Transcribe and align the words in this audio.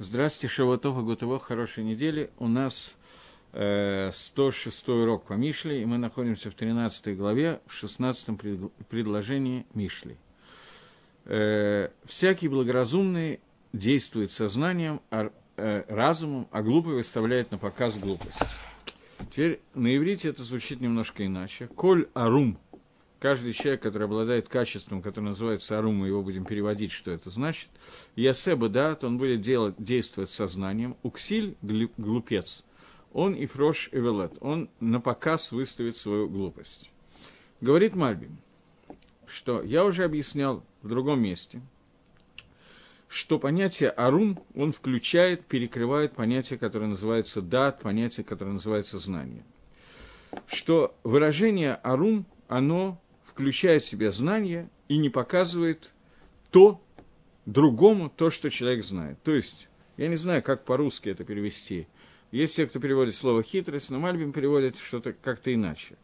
Здравствуйте, 0.00 0.54
Шаватов 0.54 0.96
и 0.96 1.00
Гутово, 1.00 1.40
хорошей 1.40 1.82
недели. 1.82 2.30
У 2.38 2.46
нас 2.46 2.96
э, 3.52 4.10
106 4.12 4.88
урок 4.90 5.24
по 5.24 5.32
Мишле, 5.32 5.82
и 5.82 5.84
мы 5.86 5.98
находимся 5.98 6.52
в 6.52 6.54
13 6.54 7.16
главе, 7.16 7.60
в 7.66 7.72
16 7.72 8.38
пред, 8.38 8.60
предложении 8.88 9.66
Мишли. 9.74 10.16
Э, 11.24 11.88
«Всякий 12.04 12.46
благоразумный 12.46 13.40
действует 13.72 14.30
сознанием, 14.30 15.00
а, 15.10 15.32
э, 15.56 15.82
разумом, 15.88 16.46
а 16.52 16.62
глупый 16.62 16.94
выставляет 16.94 17.50
на 17.50 17.58
показ 17.58 17.98
глупость». 17.98 18.40
Теперь 19.32 19.60
на 19.74 19.96
иврите 19.96 20.28
это 20.28 20.44
звучит 20.44 20.80
немножко 20.80 21.26
иначе. 21.26 21.66
«Коль 21.74 22.06
арум» 22.14 22.56
каждый 23.18 23.52
человек, 23.52 23.82
который 23.82 24.04
обладает 24.04 24.48
качеством, 24.48 25.02
которое 25.02 25.28
называется 25.28 25.78
арум, 25.78 25.96
мы 25.96 26.08
его 26.08 26.22
будем 26.22 26.44
переводить, 26.44 26.92
что 26.92 27.10
это 27.10 27.30
значит, 27.30 27.68
ясеба 28.16 28.68
дат, 28.68 29.04
он 29.04 29.18
будет 29.18 29.40
делать, 29.40 29.74
действовать 29.78 30.30
сознанием, 30.30 30.96
уксиль– 31.02 31.56
глупец, 31.96 32.64
он 33.12 33.34
и 33.34 33.46
фрош 33.46 33.88
эвелет, 33.92 34.36
он 34.40 34.68
на 34.80 35.00
показ 35.00 35.52
выставит 35.52 35.96
свою 35.96 36.28
глупость. 36.28 36.92
Говорит 37.60 37.96
Мальбим, 37.96 38.38
что 39.26 39.62
я 39.62 39.84
уже 39.84 40.04
объяснял 40.04 40.64
в 40.82 40.88
другом 40.88 41.20
месте, 41.20 41.60
что 43.08 43.38
понятие 43.38 43.90
арум, 43.90 44.38
он 44.54 44.72
включает, 44.72 45.46
перекрывает 45.46 46.12
понятие, 46.12 46.58
которое 46.58 46.86
называется 46.86 47.40
дат, 47.40 47.80
понятие, 47.80 48.24
которое 48.24 48.52
называется 48.52 48.98
знание. 48.98 49.42
Что 50.46 50.94
выражение 51.04 51.74
арум, 51.82 52.26
оно 52.48 53.00
включает 53.38 53.84
в 53.84 53.86
себя 53.86 54.10
знание 54.10 54.68
и 54.88 54.96
не 54.96 55.10
показывает 55.10 55.94
то 56.50 56.82
другому, 57.46 58.10
то, 58.10 58.30
что 58.30 58.50
человек 58.50 58.82
знает. 58.82 59.22
То 59.22 59.32
есть, 59.32 59.68
я 59.96 60.08
не 60.08 60.16
знаю, 60.16 60.42
как 60.42 60.64
по-русски 60.64 61.10
это 61.10 61.22
перевести. 61.22 61.86
Есть 62.32 62.56
те, 62.56 62.66
кто 62.66 62.80
переводит 62.80 63.14
слово 63.14 63.44
«хитрость», 63.44 63.90
но 63.90 64.00
Мальбим 64.00 64.32
переводит 64.32 64.76
что-то 64.76 65.12
как-то 65.12 65.54
иначе. 65.54 65.94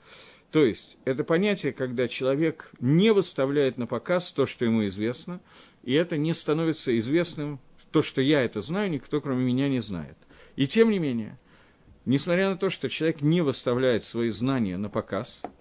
То 0.52 0.64
есть, 0.64 0.96
это 1.05 1.24
понятие, 1.24 1.72
когда 1.72 2.06
человек 2.06 2.70
не 2.78 3.12
выставляет 3.12 3.78
на 3.78 3.88
показ 3.88 4.30
то, 4.30 4.46
что 4.46 4.64
ему 4.64 4.86
известно, 4.86 5.40
и 5.82 5.92
это 5.92 6.16
не 6.16 6.34
становится 6.34 6.96
известным, 6.96 7.58
то, 7.90 8.00
что 8.00 8.20
я 8.20 8.44
это 8.44 8.60
знаю, 8.60 8.92
никто, 8.92 9.20
кроме 9.20 9.44
меня, 9.44 9.68
не 9.68 9.80
знает. 9.80 10.16
И 10.55 10.68
тем 10.68 10.88
не 10.88 11.00
менее, 11.00 11.36
несмотря 12.05 12.50
на 12.50 12.56
то, 12.56 12.70
что 12.70 12.88
человек 12.88 13.22
не 13.22 13.40
выставляет 13.40 14.05
свои 14.05 14.30
знания 14.30 14.77
на 14.77 14.88
показ– 14.88 15.42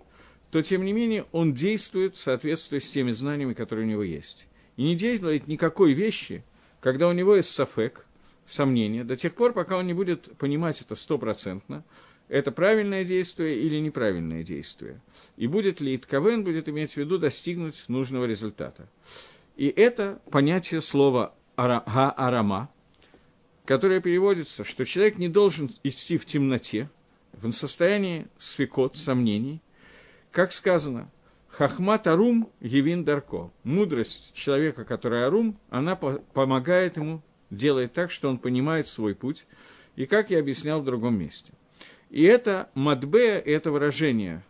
то, 0.53 0.61
тем 0.61 0.85
не 0.85 0.93
менее, 0.93 1.25
он 1.31 1.55
действует 1.55 2.15
в 2.15 2.21
соответствии 2.21 2.77
с 2.77 2.91
теми 2.91 3.09
знаниями, 3.09 3.55
которые 3.55 3.87
у 3.87 3.89
него 3.89 4.03
есть. 4.03 4.45
И 4.77 4.83
не 4.83 4.95
делает 4.95 5.47
никакой 5.47 5.93
вещи, 5.93 6.43
когда 6.79 7.07
у 7.07 7.11
него 7.11 7.35
есть 7.35 7.49
сафек, 7.49 8.05
сомнения, 8.45 9.03
до 9.03 9.17
тех 9.17 9.33
пор, 9.33 9.53
пока 9.53 9.79
он 9.79 9.87
не 9.87 9.95
будет 9.95 10.37
понимать 10.37 10.79
это 10.79 10.93
стопроцентно, 10.93 11.83
это 12.27 12.51
правильное 12.51 13.03
действие 13.03 13.57
или 13.61 13.79
неправильное 13.79 14.43
действие. 14.43 15.01
И 15.37 15.47
будет 15.47 15.81
ли 15.81 15.95
Итковен, 15.95 16.43
будет 16.43 16.69
иметь 16.69 16.91
в 16.91 16.97
виду 16.97 17.17
достигнуть 17.17 17.85
нужного 17.87 18.25
результата. 18.25 18.87
И 19.55 19.65
это 19.69 20.21
понятие 20.29 20.81
слова 20.81 21.33
«га-арама», 21.57 22.69
которое 23.65 24.01
переводится, 24.01 24.63
что 24.63 24.85
человек 24.85 25.17
не 25.17 25.29
должен 25.29 25.71
идти 25.81 26.19
в 26.19 26.27
темноте, 26.27 26.91
в 27.31 27.51
состоянии 27.51 28.27
свекот, 28.37 28.97
сомнений– 28.97 29.59
как 30.33 30.51
сказано, 30.51 31.09
Хахмат 31.47 32.07
Арум 32.07 32.49
Евин 32.59 33.05
Дарко. 33.05 33.51
Мудрость 33.63 34.33
человека, 34.33 34.83
который 34.83 35.25
Арум, 35.25 35.59
она 35.69 35.95
по 35.95 36.13
помогает 36.33 36.97
ему, 36.97 37.21
делает 37.51 37.93
так, 37.93 38.09
что 38.09 38.27
он 38.29 38.39
понимает 38.39 38.87
свой 38.87 39.13
путь. 39.13 39.45
И 39.95 40.07
как 40.07 40.31
я 40.31 40.39
объяснял 40.39 40.81
в 40.81 40.85
другом 40.85 41.19
месте. 41.19 41.53
И 42.09 42.23
это 42.23 42.69
Мадбе, 42.73 43.37
это 43.37 43.71
выражение 43.71 44.43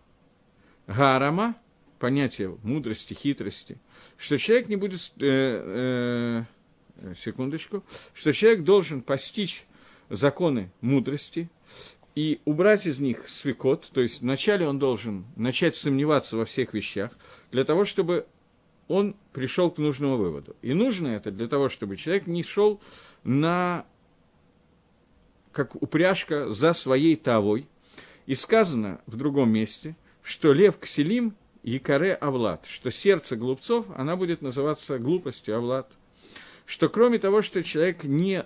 Гаарама, 0.88 1.56
понятие 2.00 2.58
мудрости, 2.64 3.14
хитрости, 3.14 3.78
что 4.18 4.38
человек 4.38 4.70
не 4.70 4.78
будет, 4.78 5.12
э, 5.20 6.46
э, 6.98 7.14
секундочку, 7.14 7.84
что 8.14 8.32
человек 8.32 8.64
должен 8.64 9.02
постичь 9.02 9.66
законы 10.10 10.72
мудрости, 10.80 11.50
и 12.16 12.42
убрать 12.46 12.86
из 12.86 13.00
них 13.00 13.28
свекот, 13.28 13.90
то 13.92 14.02
есть 14.02 14.22
вначале 14.22 14.68
он 14.68 14.78
должен 14.80 15.26
начать 15.36 15.76
сомневаться 15.76 16.38
во 16.38 16.46
всех 16.46 16.74
вещах, 16.74 17.12
для 17.52 17.64
того, 17.64 17.86
чтобы 17.86 18.28
он 18.88 19.16
пришел 19.32 19.72
к 19.72 19.78
нужному 19.78 20.18
выводу. 20.18 20.56
И 20.62 20.74
нужно 20.74 21.08
это 21.10 21.32
для 21.32 21.48
того, 21.48 21.70
чтобы 21.70 21.96
человек 21.96 22.28
не 22.28 22.44
шел 22.44 22.80
на, 23.24 23.86
как 25.52 25.82
упряжка 25.82 26.50
за 26.50 26.74
своей 26.74 27.16
тавой. 27.16 27.68
И 28.26 28.36
сказано 28.36 29.02
в 29.06 29.18
другом 29.18 29.52
месте, 29.52 29.96
что 30.22 30.54
лев 30.54 30.78
Кселим 30.80 31.36
Якаре 31.64 32.14
Авлад, 32.14 32.66
что 32.66 32.92
сердце 32.92 33.36
глупцов, 33.36 33.88
она 33.96 34.16
будет 34.16 34.42
называться 34.42 35.00
глупостью 35.00 35.58
Авлад. 35.58 35.92
Что 36.66 36.88
кроме 36.88 37.20
того, 37.20 37.42
что 37.42 37.62
человек 37.64 38.04
не 38.04 38.46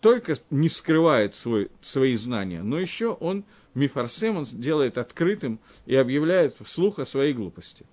только 0.00 0.34
не 0.50 0.68
скрывает 0.68 1.34
свой, 1.34 1.70
свои 1.80 2.14
знания, 2.16 2.62
но 2.62 2.78
еще 2.78 3.08
он, 3.08 3.44
мифарсем, 3.74 4.38
он 4.38 4.44
делает 4.44 4.98
открытым 4.98 5.60
и 5.86 5.94
объявляет 5.94 6.56
вслух 6.62 6.98
о 6.98 7.04
своей 7.04 7.32
глупости. 7.32 7.84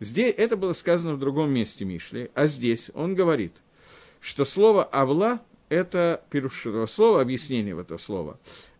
Здесь 0.00 0.34
это 0.36 0.56
было 0.56 0.72
сказано 0.72 1.14
в 1.14 1.18
другом 1.18 1.50
месте 1.50 1.84
Мишли, 1.84 2.30
а 2.34 2.46
здесь 2.46 2.90
он 2.94 3.14
говорит, 3.14 3.62
что 4.20 4.44
слово 4.44 4.84
«авла»– 4.84 5.40
это 5.68 6.22
пируш 6.30 6.66
этого 6.66 6.86
слова, 6.86 7.20
объяснение 7.20 7.78
этого 7.78 7.98
слова, 7.98 8.38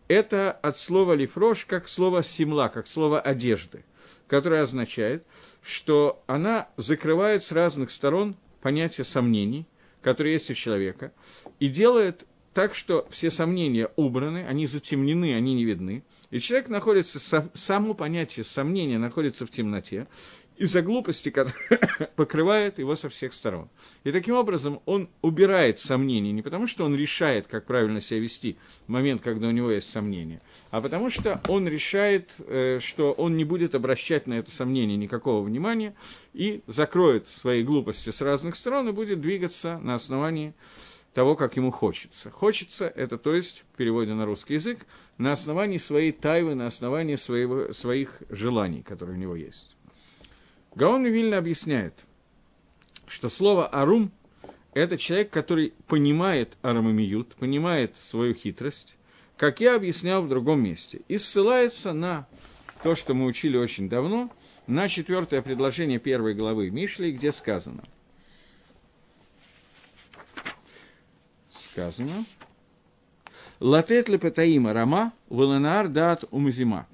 это 0.08 0.52
от 0.52 0.78
слова 0.78 1.14
«лифрош» 1.14 1.64
как 1.64 1.88
слово 1.88 2.22
«симла», 2.22 2.68
как 2.68 2.86
слово 2.86 3.20
«одежды», 3.20 3.84
которое 4.28 4.62
означает, 4.62 5.24
что 5.62 6.22
она 6.26 6.68
закрывает 6.76 7.42
с 7.42 7.52
разных 7.52 7.90
сторон 7.90 8.36
понятие 8.60 9.04
сомнений, 9.04 9.66
которые 10.02 10.34
есть 10.34 10.50
у 10.50 10.54
человека, 10.54 11.12
и 11.60 11.68
делает 11.68 12.26
так 12.56 12.74
что 12.74 13.06
все 13.10 13.30
сомнения 13.30 13.90
убраны, 13.96 14.46
они 14.48 14.64
затемнены, 14.64 15.34
они 15.34 15.52
не 15.52 15.66
видны. 15.66 16.02
И 16.30 16.38
человек 16.38 16.70
находится, 16.70 17.18
само 17.52 17.92
понятие 17.92 18.44
сомнения 18.44 18.96
находится 18.96 19.44
в 19.44 19.50
темноте, 19.50 20.06
из-за 20.56 20.80
глупости, 20.80 21.28
которая 21.28 22.10
покрывает 22.16 22.78
его 22.78 22.96
со 22.96 23.10
всех 23.10 23.34
сторон. 23.34 23.68
И 24.04 24.10
таким 24.10 24.36
образом 24.36 24.80
он 24.86 25.10
убирает 25.20 25.78
сомнения, 25.78 26.32
не 26.32 26.40
потому 26.40 26.66
что 26.66 26.86
он 26.86 26.96
решает, 26.96 27.46
как 27.46 27.66
правильно 27.66 28.00
себя 28.00 28.20
вести 28.20 28.56
в 28.86 28.88
момент, 28.88 29.20
когда 29.20 29.48
у 29.48 29.50
него 29.50 29.70
есть 29.70 29.90
сомнения, 29.90 30.40
а 30.70 30.80
потому 30.80 31.10
что 31.10 31.42
он 31.48 31.68
решает, 31.68 32.36
э, 32.38 32.78
что 32.80 33.12
он 33.12 33.36
не 33.36 33.44
будет 33.44 33.74
обращать 33.74 34.26
на 34.26 34.32
это 34.32 34.50
сомнение 34.50 34.96
никакого 34.96 35.44
внимания 35.44 35.94
и 36.32 36.62
закроет 36.66 37.26
свои 37.26 37.62
глупости 37.62 38.08
с 38.08 38.22
разных 38.22 38.56
сторон 38.56 38.88
и 38.88 38.92
будет 38.92 39.20
двигаться 39.20 39.78
на 39.82 39.94
основании 39.94 40.54
того, 41.16 41.34
как 41.34 41.56
ему 41.56 41.70
хочется. 41.70 42.30
Хочется– 42.30 42.92
это, 42.94 43.16
то 43.16 43.34
есть, 43.34 43.64
в 43.72 43.76
переводе 43.78 44.12
на 44.12 44.26
русский 44.26 44.52
язык, 44.52 44.80
на 45.16 45.32
основании 45.32 45.78
своей 45.78 46.12
тайвы, 46.12 46.54
на 46.54 46.66
основании 46.66 47.14
своего, 47.14 47.72
своих 47.72 48.22
желаний, 48.28 48.82
которые 48.82 49.16
у 49.16 49.18
него 49.18 49.34
есть. 49.34 49.78
Гаон 50.74 51.06
Вильна 51.06 51.38
объясняет, 51.38 52.04
что 53.06 53.30
слово 53.30 53.66
«арум»– 53.66 54.12
это 54.74 54.98
человек, 54.98 55.30
который 55.30 55.72
понимает 55.88 56.58
арамамиют, 56.60 57.34
понимает 57.36 57.96
свою 57.96 58.34
хитрость, 58.34 58.98
как 59.38 59.60
я 59.62 59.74
объяснял 59.74 60.20
в 60.20 60.28
другом 60.28 60.62
месте, 60.62 61.00
и 61.08 61.16
ссылается 61.16 61.94
на 61.94 62.28
то, 62.82 62.94
что 62.94 63.14
мы 63.14 63.24
учили 63.24 63.56
очень 63.56 63.88
давно, 63.88 64.30
на 64.66 64.86
четвертое 64.86 65.40
предложение 65.40 65.98
первой 65.98 66.34
главы 66.34 66.68
Мишли, 66.70 67.10
где 67.10 67.32
сказано– 67.32 67.84
сказано. 71.76 72.24
Латет 73.60 74.08
лепетаима 74.08 74.72
рама, 74.72 75.12
валенар 75.28 75.88
дат 75.88 76.24
умзима. 76.30 76.86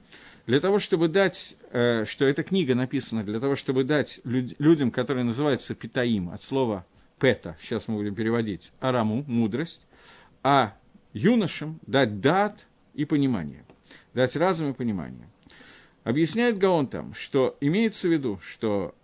Для 0.46 0.58
того, 0.58 0.81
чтобы 0.81 1.06
дать, 1.06 1.56
э, 1.70 2.05
что 2.05 2.25
эта 2.25 2.43
книга 2.43 2.75
написана, 2.75 3.23
для 3.23 3.38
того, 3.38 3.55
чтобы 3.55 3.84
дать 3.84 4.20
люд, 4.25 4.55
людям, 4.58 4.90
которые 4.90 5.23
называются 5.23 5.76
питаим, 5.76 6.31
от 6.31 6.43
слова 6.43 6.84
пета, 7.20 7.56
сейчас 7.61 7.87
мы 7.87 7.94
будем 7.94 8.17
переводить, 8.17 8.73
араму, 8.81 9.25
мудрость, 9.29 9.87
а 10.43 10.75
юношам 11.12 11.79
дать 11.87 12.20
дат 12.20 12.67
и 12.94 13.05
понимание, 13.05 13.64
дать 14.14 14.34
разум 14.34 14.70
и 14.70 14.75
понимание. 14.75 15.29
Объясняет 16.02 16.58
Гаон 16.58 16.88
там, 16.88 17.14
что 17.14 17.56
имеется 17.61 18.08
в 18.08 18.12
виду, 18.12 18.40
что 18.43 18.96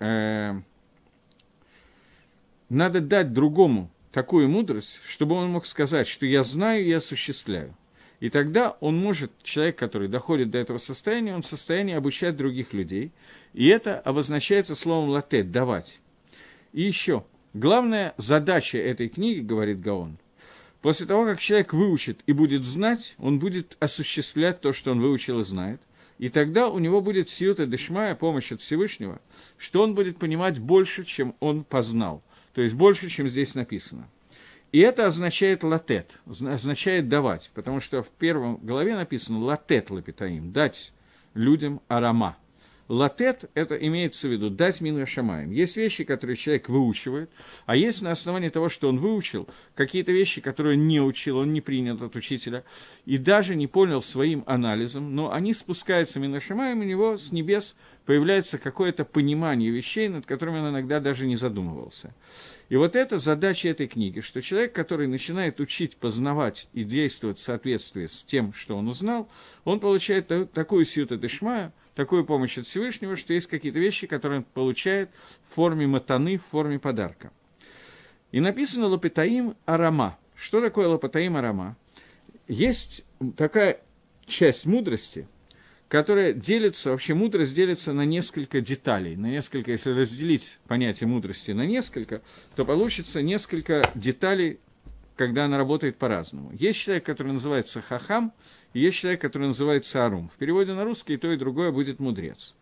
э, 0.00 0.60
надо 2.68 3.00
дать 3.00 3.32
другому 3.32 3.90
такую 4.12 4.48
мудрость, 4.48 5.00
чтобы 5.06 5.34
он 5.34 5.50
мог 5.50 5.66
сказать, 5.66 6.06
что 6.06 6.26
я 6.26 6.42
знаю 6.42 6.84
и 6.84 6.92
осуществляю. 6.92 7.76
И 8.20 8.28
тогда 8.28 8.76
он 8.80 8.98
может, 8.98 9.32
человек, 9.42 9.76
который 9.76 10.08
доходит 10.08 10.50
до 10.50 10.58
этого 10.58 10.78
состояния, 10.78 11.34
он 11.34 11.42
в 11.42 11.46
состоянии 11.46 11.94
обучать 11.94 12.36
других 12.36 12.72
людей. 12.72 13.12
И 13.54 13.66
это 13.68 13.98
обозначается 13.98 14.74
словом 14.74 15.08
«латет»– 15.10 15.50
«давать». 15.52 16.00
И 16.72 16.82
еще, 16.82 17.24
Главная 17.52 18.14
задача 18.16 18.78
этой 18.78 19.08
книги, 19.08 19.40
говорит 19.40 19.80
Гаон, 19.80 20.18
после 20.82 21.04
того, 21.04 21.24
как 21.24 21.40
человек 21.40 21.72
выучит 21.72 22.20
и 22.26 22.32
будет 22.32 22.62
знать, 22.62 23.16
он 23.18 23.40
будет 23.40 23.76
осуществлять 23.80 24.60
то, 24.60 24.72
что 24.72 24.92
он 24.92 25.00
выучил 25.00 25.40
и 25.40 25.44
знает. 25.44 25.82
И 26.18 26.28
тогда 26.28 26.68
у 26.68 26.78
него 26.78 27.00
будет 27.00 27.28
сиюта 27.28 27.66
дешмая, 27.66 28.14
помощь 28.14 28.52
от 28.52 28.60
Всевышнего, 28.60 29.20
что 29.56 29.82
он 29.82 29.96
будет 29.96 30.18
понимать 30.18 30.60
больше, 30.60 31.02
чем 31.02 31.34
он 31.40 31.64
познал. 31.64 32.22
То 32.54 32.62
есть 32.62 32.74
больше, 32.74 33.08
чем 33.08 33.28
здесь 33.28 33.54
написано. 33.54 34.08
И 34.72 34.78
это 34.80 35.06
означает 35.06 35.64
латет, 35.64 36.20
означает 36.26 37.08
давать, 37.08 37.50
потому 37.54 37.80
что 37.80 38.02
в 38.02 38.08
первом 38.08 38.56
главе 38.58 38.94
написано 38.94 39.40
латет 39.40 39.90
лапитаим, 39.90 40.52
дать 40.52 40.92
людям 41.34 41.80
арама. 41.88 42.36
Латет– 42.90 43.48
это 43.54 43.76
имеется 43.76 44.26
в 44.26 44.32
виду 44.32 44.50
дать 44.50 44.80
мину 44.80 45.06
шамаем. 45.06 45.52
Есть 45.52 45.76
вещи, 45.76 46.02
которые 46.02 46.34
человек 46.34 46.68
выучивает, 46.68 47.30
а 47.64 47.76
есть 47.76 48.02
на 48.02 48.10
основании 48.10 48.48
того, 48.48 48.68
что 48.68 48.88
он 48.88 48.98
выучил, 48.98 49.48
какие-то 49.76 50.10
вещи, 50.10 50.40
которые 50.40 50.76
он 50.76 50.88
не 50.88 51.00
учил, 51.00 51.36
он 51.38 51.52
не 51.52 51.60
принял 51.60 51.94
от 52.04 52.16
учителя, 52.16 52.64
и 53.06 53.16
даже 53.16 53.54
не 53.54 53.68
понял 53.68 54.02
своим 54.02 54.42
анализом, 54.44 55.14
но 55.14 55.32
они 55.32 55.54
спускаются 55.54 56.18
мину 56.18 56.40
шамаем, 56.40 56.80
у 56.80 56.82
него 56.82 57.16
с 57.16 57.30
небес 57.30 57.76
появляется 58.06 58.58
какое-то 58.58 59.04
понимание 59.04 59.70
вещей, 59.70 60.08
над 60.08 60.26
которыми 60.26 60.58
он 60.58 60.70
иногда 60.70 60.98
даже 60.98 61.28
не 61.28 61.36
задумывался. 61.36 62.12
И 62.70 62.74
вот 62.74 62.96
это 62.96 63.20
задача 63.20 63.68
этой 63.68 63.86
книги, 63.86 64.18
что 64.18 64.42
человек, 64.42 64.72
который 64.72 65.06
начинает 65.06 65.60
учить, 65.60 65.96
познавать 65.96 66.68
и 66.72 66.82
действовать 66.82 67.38
в 67.38 67.42
соответствии 67.42 68.06
с 68.06 68.24
тем, 68.24 68.52
что 68.52 68.76
он 68.76 68.88
узнал, 68.88 69.28
он 69.62 69.78
получает 69.78 70.26
такую 70.52 70.84
сиюта 70.84 71.16
дешмая, 71.16 71.72
такую 71.94 72.24
помощь 72.24 72.58
от 72.58 72.66
Всевышнего, 72.66 73.16
что 73.16 73.32
есть 73.32 73.46
какие-то 73.46 73.78
вещи, 73.78 74.06
которые 74.06 74.38
он 74.38 74.44
получает 74.44 75.10
в 75.48 75.54
форме 75.54 75.86
матаны, 75.86 76.38
в 76.38 76.44
форме 76.44 76.78
подарка. 76.78 77.32
И 78.32 78.40
написано 78.40 78.86
Лапитаим 78.86 79.56
Арама. 79.66 80.18
Что 80.34 80.60
такое 80.60 80.88
Лапитаим 80.88 81.36
Арама? 81.36 81.76
Есть 82.48 83.04
такая 83.36 83.80
часть 84.26 84.66
мудрости– 84.66 85.26
которая 85.90 86.32
делится, 86.32 86.92
вообще 86.92 87.14
мудрость 87.14 87.52
делится 87.52 87.92
на 87.92 88.04
несколько 88.04 88.60
деталей, 88.60 89.16
на 89.16 89.26
несколько, 89.26 89.72
если 89.72 89.90
разделить 89.90 90.60
понятие 90.68 91.08
мудрости 91.08 91.50
на 91.50 91.66
несколько, 91.66 92.22
то 92.54 92.64
получится 92.64 93.22
несколько 93.22 93.82
деталей, 93.96 94.60
когда 95.20 95.44
она 95.44 95.58
работает 95.58 95.98
по-разному. 95.98 96.50
Есть 96.54 96.78
человек, 96.78 97.04
который 97.04 97.34
называется 97.34 97.82
хахам, 97.82 98.32
и 98.72 98.80
есть 98.80 98.96
человек, 98.96 99.20
который 99.20 99.48
называется 99.48 100.06
арум. 100.06 100.30
В 100.30 100.36
переводе 100.36 100.72
на 100.72 100.82
русский 100.82 101.12
и 101.12 101.16
то, 101.18 101.30
и 101.30 101.36
другое 101.36 101.72
будет 101.72 102.00
мудрец. 102.00 102.54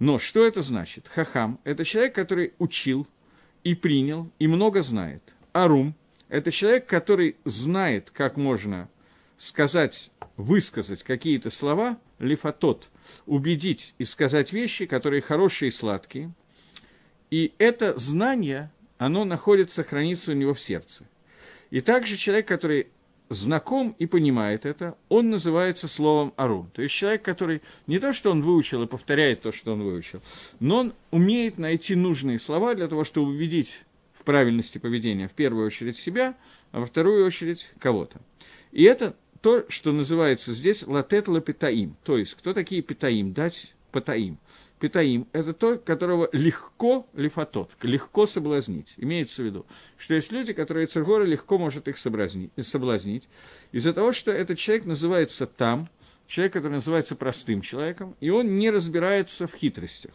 Но 0.00 0.18
что 0.18 0.44
это 0.44 0.62
значит? 0.62 1.06
Хахам– 1.06 1.60
это 1.64 1.84
человек, 1.84 2.12
который 2.12 2.54
учил 2.58 3.06
и 3.62 3.76
принял, 3.76 4.28
и 4.40 4.48
много 4.48 4.82
знает. 4.82 5.22
Арум– 5.52 5.94
это 6.28 6.50
человек, 6.50 6.86
который 6.88 7.36
знает, 7.44 8.10
как 8.10 8.36
можно 8.36 8.88
сказать, 9.36 10.10
высказать 10.36 11.04
какие-то 11.04 11.50
слова, 11.50 12.00
лифатот, 12.18 12.88
убедить 13.26 13.94
и 13.98 14.04
сказать 14.04 14.52
вещи, 14.52 14.86
которые 14.86 15.22
хорошие 15.22 15.68
и 15.68 15.70
сладкие. 15.70 16.32
И 17.30 17.52
это 17.58 17.96
знание, 17.96 18.72
оно 18.98 19.24
находится, 19.24 19.84
хранится 19.84 20.32
у 20.32 20.34
него 20.34 20.52
в 20.52 20.60
сердце. 20.60 21.06
И 21.70 21.80
также 21.80 22.16
человек, 22.16 22.46
который 22.46 22.88
знаком 23.28 23.94
и 23.98 24.06
понимает 24.06 24.66
это, 24.66 24.96
он 25.08 25.30
называется 25.30 25.88
словом 25.88 26.32
арум. 26.36 26.70
То 26.72 26.82
есть 26.82 26.94
человек, 26.94 27.22
который 27.22 27.62
не 27.86 27.98
то, 27.98 28.12
что 28.12 28.30
он 28.30 28.42
выучил 28.42 28.82
и 28.82 28.86
повторяет 28.86 29.42
то, 29.42 29.52
что 29.52 29.72
он 29.72 29.82
выучил, 29.82 30.22
но 30.60 30.78
он 30.78 30.92
умеет 31.10 31.58
найти 31.58 31.94
нужные 31.94 32.38
слова 32.38 32.74
для 32.74 32.86
того, 32.86 33.04
чтобы 33.04 33.30
убедить 33.30 33.84
в 34.12 34.24
правильности 34.24 34.78
поведения 34.78 35.28
в 35.28 35.32
первую 35.32 35.66
очередь 35.66 35.96
себя, 35.96 36.36
а 36.72 36.80
во 36.80 36.86
вторую 36.86 37.26
очередь 37.26 37.68
кого-то. 37.78 38.20
И 38.70 38.84
это 38.84 39.16
то, 39.40 39.64
что 39.68 39.92
называется 39.92 40.52
здесь 40.52 40.86
латет 40.86 41.28
лапитаим. 41.28 41.96
То 42.04 42.18
есть, 42.18 42.34
кто 42.34 42.52
такие 42.52 42.82
питаим? 42.82 43.32
Дать 43.32 43.74
патаим. 43.92 44.38
Питаим– 44.78 45.26
это 45.32 45.54
то, 45.54 45.78
которого 45.78 46.28
легко 46.32 47.06
лифатот, 47.14 47.76
легко 47.82 48.26
соблазнить. 48.26 48.92
Имеется 48.98 49.42
в 49.42 49.46
виду, 49.46 49.66
что 49.96 50.14
есть 50.14 50.32
люди, 50.32 50.52
которые 50.52 50.86
Цергора 50.86 51.24
легко 51.24 51.56
может 51.56 51.88
их 51.88 51.96
соблазнить, 51.96 52.50
из-за 53.72 53.92
того, 53.94 54.12
что 54.12 54.30
этот 54.30 54.58
человек 54.58 54.84
называется 54.84 55.46
там, 55.46 55.88
человек, 56.26 56.52
который 56.52 56.72
называется 56.74 57.16
простым 57.16 57.62
человеком, 57.62 58.16
и 58.20 58.28
он 58.28 58.58
не 58.58 58.70
разбирается 58.70 59.46
в 59.46 59.54
хитростях. 59.54 60.12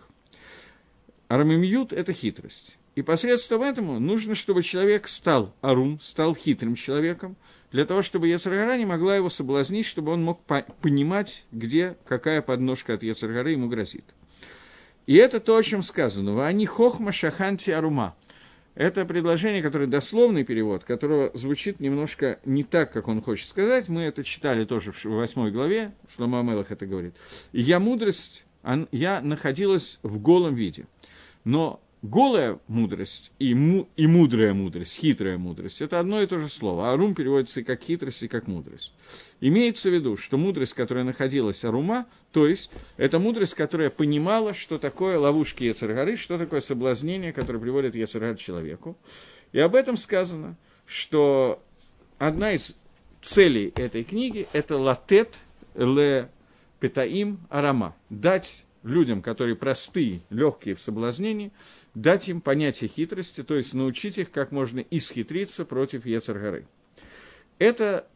Арамимьют– 1.27 1.91
это 1.93 2.13
хитрость. 2.13 2.77
И 2.93 3.01
посредством 3.01 3.63
этому 3.63 3.99
нужно, 3.99 4.35
чтобы 4.35 4.61
человек 4.61 5.07
стал 5.07 5.55
арум, 5.61 5.99
стал 6.01 6.35
хитрым 6.35 6.75
человеком, 6.75 7.35
для 7.71 7.85
того, 7.85 8.01
чтобы 8.01 8.27
Ецаргара 8.27 8.77
не 8.77 8.85
могла 8.85 9.15
его 9.15 9.29
соблазнить, 9.29 9.85
чтобы 9.85 10.11
он 10.11 10.23
мог 10.23 10.43
по- 10.43 10.65
понимать, 10.81 11.45
где 11.51 11.95
какая 12.05 12.41
подножка 12.41 12.93
от 12.93 13.03
Ецаргары 13.03 13.51
ему 13.51 13.69
грозит. 13.69 14.03
И 15.07 15.15
это 15.15 15.39
то, 15.39 15.55
о 15.57 15.63
чем 15.63 15.81
сказано. 15.81 16.33
«Вани 16.33 16.65
хохма 16.65 17.11
шаханти 17.11 17.71
арума». 17.71 18.15
Это 18.73 19.03
предложение, 19.05 19.61
которое 19.61 19.85
дословный 19.85 20.45
перевод, 20.45 20.85
которого 20.85 21.31
звучит 21.33 21.81
немножко 21.81 22.39
не 22.45 22.63
так, 22.63 22.93
как 22.93 23.09
он 23.09 23.21
хочет 23.21 23.49
сказать. 23.49 23.89
Мы 23.89 24.03
это 24.03 24.23
читали 24.23 24.63
тоже 24.63 24.93
в 24.93 25.05
восьмой 25.05 25.51
главе, 25.51 25.91
Шлома 26.15 26.39
Амелах 26.39 26.71
это 26.71 26.85
говорит. 26.85 27.15
«Я 27.51 27.79
мудрость, 27.79 28.45
я 28.91 29.21
находилась 29.21 29.99
в 30.03 30.19
голом 30.19 30.55
виде». 30.55 30.85
Но 31.43 31.81
голая 32.01 32.59
мудрость 32.67 33.31
и, 33.39 33.53
му, 33.53 33.89
и 33.95 34.07
мудрая 34.07 34.53
мудрость, 34.53 34.99
хитрая 34.99 35.37
мудрость, 35.37 35.81
это 35.81 35.99
одно 35.99 36.21
и 36.21 36.25
то 36.25 36.37
же 36.37 36.49
слово. 36.49 36.91
Арум 36.91 37.13
переводится 37.13 37.59
и 37.59 37.63
как 37.63 37.81
хитрость, 37.81 38.23
и 38.23 38.27
как 38.27 38.47
мудрость. 38.47 38.93
Имеется 39.43 39.89
в 39.89 39.93
виду, 39.93 40.17
что 40.17 40.37
мудрость, 40.37 40.75
которая 40.75 41.03
находилась 41.03 41.65
Арума, 41.65 42.05
то 42.31 42.47
есть 42.47 42.69
это 42.97 43.17
мудрость, 43.17 43.55
которая 43.55 43.89
понимала, 43.89 44.53
что 44.53 44.77
такое 44.77 45.17
ловушки 45.17 45.63
Ецаргары, 45.63 46.15
что 46.15 46.37
такое 46.37 46.61
соблазнение, 46.61 47.33
которое 47.33 47.57
приводит 47.57 47.95
Ецаргар 47.95 48.37
человеку. 48.37 48.95
И 49.51 49.59
об 49.59 49.73
этом 49.73 49.97
сказано, 49.97 50.55
что 50.85 51.61
одна 52.19 52.51
из 52.51 52.77
целей 53.19 53.73
этой 53.75 54.03
книги– 54.03 54.47
это 54.53 54.77
латет 54.77 55.39
ле 55.73 56.29
петаим 56.79 57.39
арама, 57.49 57.95
дать 58.11 58.65
людям, 58.83 59.23
которые 59.23 59.55
простые, 59.55 60.21
легкие 60.29 60.75
в 60.75 60.81
соблазнении, 60.81 61.51
дать 61.95 62.29
им 62.29 62.41
понятие 62.41 62.89
хитрости, 62.89 63.41
то 63.41 63.55
есть 63.55 63.73
научить 63.73 64.19
их, 64.19 64.31
как 64.31 64.51
можно 64.51 64.85
исхитриться 64.91 65.65
против 65.65 66.05
Ецаргары. 66.05 66.67
Это 67.57 68.07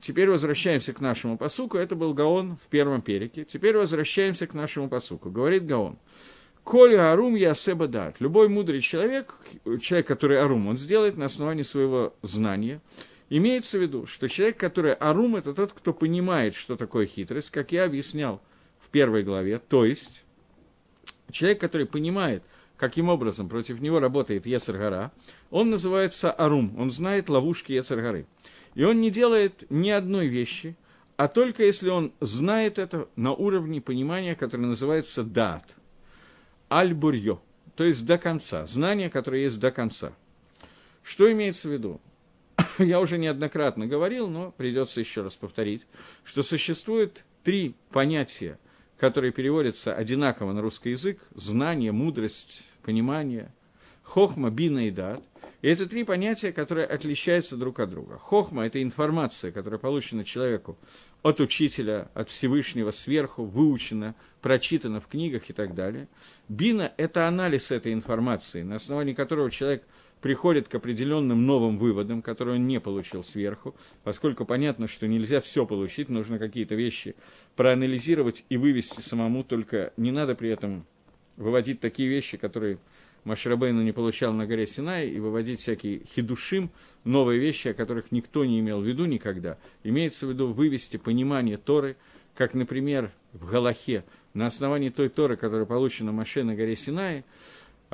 Теперь 0.00 0.28
возвращаемся 0.28 0.92
к 0.92 1.00
нашему 1.00 1.38
посуку. 1.38 1.78
Это 1.78 1.96
был 1.96 2.12
Гаон 2.14 2.56
в 2.56 2.68
первом 2.68 3.00
перике. 3.00 3.44
Теперь 3.44 3.76
возвращаемся 3.76 4.46
к 4.46 4.54
нашему 4.54 4.88
посуку. 4.88 5.30
Говорит 5.30 5.66
Гаон. 5.66 5.98
Коли 6.62 6.94
арум 6.94 7.34
я 7.34 7.54
себа 7.54 7.86
дат. 7.86 8.20
Любой 8.20 8.48
мудрый 8.48 8.80
человек, 8.80 9.34
человек, 9.80 10.06
который 10.06 10.40
арум, 10.40 10.66
он 10.68 10.76
сделает 10.76 11.16
на 11.16 11.26
основании 11.26 11.62
своего 11.62 12.14
знания. 12.22 12.80
Имеется 13.28 13.78
в 13.78 13.82
виду, 13.82 14.06
что 14.06 14.28
человек, 14.28 14.56
который 14.58 14.94
арум, 14.94 15.36
это 15.36 15.52
тот, 15.52 15.72
кто 15.72 15.92
понимает, 15.92 16.54
что 16.54 16.76
такое 16.76 17.06
хитрость, 17.06 17.50
как 17.50 17.72
я 17.72 17.84
объяснял 17.84 18.40
в 18.78 18.88
первой 18.88 19.22
главе. 19.22 19.58
То 19.58 19.84
есть, 19.84 20.24
человек, 21.30 21.60
который 21.60 21.86
понимает, 21.86 22.42
каким 22.76 23.08
образом 23.08 23.48
против 23.48 23.80
него 23.80 24.00
работает 24.00 24.46
Ецаргара, 24.46 25.12
он 25.50 25.70
называется 25.70 26.30
Арум, 26.30 26.74
он 26.78 26.90
знает 26.90 27.28
ловушки 27.28 27.72
Ецаргары. 27.72 28.26
И 28.74 28.84
он 28.84 29.00
не 29.00 29.10
делает 29.10 29.64
ни 29.70 29.90
одной 29.90 30.26
вещи, 30.26 30.76
а 31.16 31.28
только 31.28 31.64
если 31.64 31.90
он 31.90 32.12
знает 32.20 32.78
это 32.78 33.08
на 33.16 33.32
уровне 33.32 33.80
понимания, 33.80 34.34
которое 34.34 34.66
называется 34.66 35.22
дат, 35.22 35.76
аль-бурьё, 36.70 37.40
то 37.76 37.84
есть 37.84 38.04
до 38.04 38.18
конца, 38.18 38.66
знание, 38.66 39.10
которое 39.10 39.42
есть 39.42 39.60
до 39.60 39.70
конца. 39.70 40.12
Что 41.02 41.30
имеется 41.30 41.68
в 41.68 41.72
виду? 41.72 42.00
Я 42.78 43.00
уже 43.00 43.18
неоднократно 43.18 43.86
говорил, 43.86 44.28
но 44.28 44.50
придется 44.52 45.00
еще 45.00 45.22
раз 45.22 45.36
повторить, 45.36 45.86
что 46.24 46.42
существует 46.42 47.24
три 47.44 47.76
понятия 47.90 48.58
которые 48.96 49.32
переводятся 49.32 49.94
одинаково 49.94 50.52
на 50.52 50.62
русский 50.62 50.90
язык, 50.90 51.20
знание, 51.34 51.92
мудрость, 51.92 52.64
понимание, 52.82 53.52
хохма, 54.04 54.50
бина 54.50 54.86
и 54.86 54.90
дат. 54.92 55.24
И 55.62 55.68
это 55.68 55.88
три 55.88 56.04
понятия, 56.04 56.52
которые 56.52 56.86
отличаются 56.86 57.56
друг 57.56 57.80
от 57.80 57.90
друга. 57.90 58.18
Хохма– 58.18 58.66
это 58.66 58.80
информация, 58.80 59.50
которая 59.50 59.80
получена 59.80 60.22
человеку 60.22 60.78
от 61.22 61.40
учителя, 61.40 62.08
от 62.14 62.30
Всевышнего, 62.30 62.92
сверху, 62.92 63.44
выучена, 63.44 64.14
прочитана 64.40 65.00
в 65.00 65.08
книгах 65.08 65.50
и 65.50 65.52
так 65.52 65.74
далее. 65.74 66.06
Бина– 66.48 66.92
это 66.96 67.26
анализ 67.26 67.72
этой 67.72 67.92
информации, 67.92 68.62
на 68.62 68.76
основании 68.76 69.14
которого 69.14 69.50
человек– 69.50 69.82
приходит 70.24 70.68
к 70.68 70.74
определенным 70.74 71.44
новым 71.44 71.76
выводам, 71.76 72.22
которые 72.22 72.56
он 72.56 72.66
не 72.66 72.80
получил 72.80 73.22
сверху, 73.22 73.76
поскольку 74.04 74.46
понятно, 74.46 74.86
что 74.86 75.06
нельзя 75.06 75.42
все 75.42 75.66
получить, 75.66 76.08
нужно 76.08 76.38
какие-то 76.38 76.74
вещи 76.74 77.14
проанализировать 77.56 78.46
и 78.48 78.56
вывести 78.56 79.02
самому, 79.02 79.42
только 79.42 79.92
не 79.98 80.12
надо 80.12 80.34
при 80.34 80.48
этом 80.48 80.86
выводить 81.36 81.80
такие 81.80 82.08
вещи, 82.08 82.38
которые 82.38 82.78
Машрабейну 83.24 83.82
не 83.82 83.92
получал 83.92 84.32
на 84.32 84.46
горе 84.46 84.66
Синай, 84.66 85.08
и 85.08 85.18
выводить 85.18 85.60
всякие 85.60 86.04
хидушим, 86.04 86.70
новые 87.04 87.40
вещи, 87.40 87.68
о 87.68 87.74
которых 87.74 88.12
никто 88.12 88.44
не 88.44 88.60
имел 88.60 88.80
в 88.80 88.84
виду 88.84 89.06
никогда. 89.06 89.58
Имеется 89.82 90.26
в 90.26 90.30
виду 90.30 90.52
вывести 90.52 90.98
понимание 90.98 91.56
Торы, 91.56 91.96
как, 92.34 92.54
например, 92.54 93.10
в 93.32 93.50
Галахе, 93.50 94.04
на 94.34 94.46
основании 94.46 94.88
той 94.90 95.08
Торы, 95.08 95.36
которая 95.36 95.66
получена 95.66 96.12
Маше 96.12 96.44
на 96.44 96.54
горе 96.54 96.76
Синай, 96.76 97.24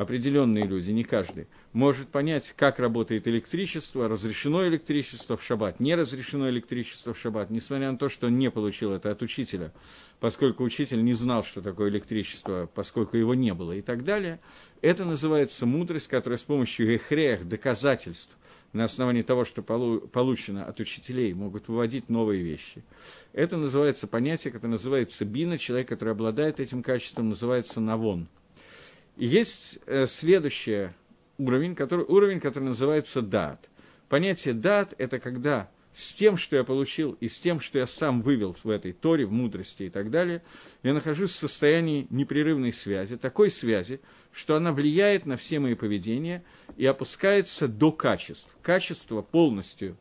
определенные 0.00 0.64
люди, 0.64 0.92
не 0.92 1.04
каждый, 1.04 1.47
может 1.75 2.09
понять, 2.09 2.54
как 2.57 2.78
работает 2.78 3.28
электричество, 3.28 4.09
разрешено 4.09 4.66
электричество 4.66 5.37
в 5.37 5.45
шаббат, 5.45 5.78
не 5.78 5.95
разрешено 5.95 6.49
электричество 6.49 7.12
в 7.12 7.19
шаббат, 7.19 7.50
несмотря 7.50 7.92
на 7.92 7.99
то, 7.99 8.09
что 8.09 8.28
он 8.28 8.38
не 8.38 8.50
получил 8.50 8.92
это 8.92 9.11
от 9.11 9.21
учителя, 9.21 9.75
поскольку 10.19 10.64
учитель 10.64 11.04
не 11.04 11.12
знал, 11.12 11.42
что 11.42 11.61
такое 11.61 11.90
электричество, 11.90 12.66
поскольку 12.75 13.19
его 13.19 13.35
не 13.35 13.52
было 13.52 13.73
и 13.73 13.83
так 13.83 14.02
далее. 14.02 14.40
Это 14.80 15.04
называется 15.04 15.66
мудрость, 15.66 16.09
которая 16.09 16.38
с 16.38 16.45
помощью 16.45 16.95
эхреях, 16.95 17.45
доказательств, 17.45 18.35
на 18.73 18.85
основании 18.85 19.21
того, 19.21 19.45
что 19.45 19.62
получено 19.62 20.64
от 20.64 20.80
учителей, 20.80 21.35
могут 21.35 21.69
выводить 21.69 22.09
новые 22.09 22.42
вещи. 22.42 22.83
Это 23.35 23.59
называется 23.59 24.07
понятие, 24.07 24.50
которое 24.50 24.73
называется 24.73 25.26
бина, 25.26 25.59
человек, 25.59 25.88
который 25.88 26.12
обладает 26.12 26.59
этим 26.59 26.83
качеством, 26.83 27.28
называется 27.28 27.80
навон– 27.80 28.28
есть 29.27 29.79
э, 29.87 30.07
следующий 30.07 30.91
уровень 31.39 31.75
который, 31.75 32.05
уровень, 32.07 32.41
который 32.41 32.65
называется 32.65 33.23
дат. 33.23 33.69
Понятие 34.09 34.55
дат– 34.55 34.95
это 34.99 35.19
когда 35.19 35.71
с 35.93 36.15
тем, 36.15 36.37
что 36.37 36.57
я 36.57 36.65
получил, 36.65 37.17
и 37.21 37.27
с 37.27 37.39
тем, 37.39 37.59
что 37.59 37.79
я 37.79 37.87
сам 37.87 38.23
вывел 38.23 38.57
в 38.62 38.71
этой 38.71 38.93
торе, 38.93 39.27
в 39.27 39.33
мудрости 39.33 39.85
и 39.85 39.91
так 39.91 40.11
далее, 40.11 40.43
я 40.83 40.95
нахожусь 40.95 41.33
в 41.33 41.37
состоянии 41.37 42.07
непрерывной 42.11 42.73
связи, 42.73 43.17
такой 43.17 43.50
связи, 43.50 44.00
что 44.33 44.55
она 44.55 44.73
влияет 44.73 45.27
на 45.27 45.37
все 45.37 45.59
мои 45.59 45.75
поведения 45.75 46.45
и 46.77 46.87
опускается 46.87 47.67
до 47.67 47.91
качеств. 47.91 48.55
Качество 48.62 49.23
полностью 49.23 49.97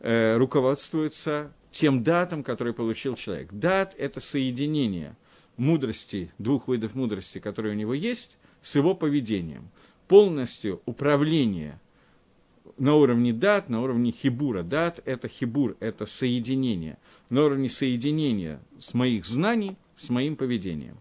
э, 0.00 0.36
руководствуется 0.36 1.52
тем 1.72 2.02
датом, 2.02 2.42
который 2.42 2.74
получил 2.74 3.14
человек. 3.14 3.48
Дат– 3.52 3.94
это 3.98 4.20
соединение 4.20 5.16
мудрости, 5.56 6.30
двух 6.38 6.68
видов 6.68 6.94
мудрости, 6.94 7.38
которые 7.38 7.72
у 7.72 7.76
него 7.76 7.94
есть– 7.94 8.38
с 8.62 8.76
его 8.76 8.94
поведением. 8.94 9.70
Полностью 10.08 10.80
управление 10.86 11.80
на 12.78 12.94
уровне 12.94 13.32
дат, 13.32 13.68
на 13.68 13.82
уровне 13.82 14.10
хибура. 14.10 14.62
Дат– 14.62 15.00
это 15.04 15.28
хибур, 15.28 15.76
это 15.80 16.06
соединение. 16.06 16.98
На 17.28 17.44
уровне 17.44 17.68
соединения 17.68 18.60
с 18.78 18.94
моих 18.94 19.26
знаний, 19.26 19.76
с 19.96 20.08
моим 20.08 20.36
поведением. 20.36 20.98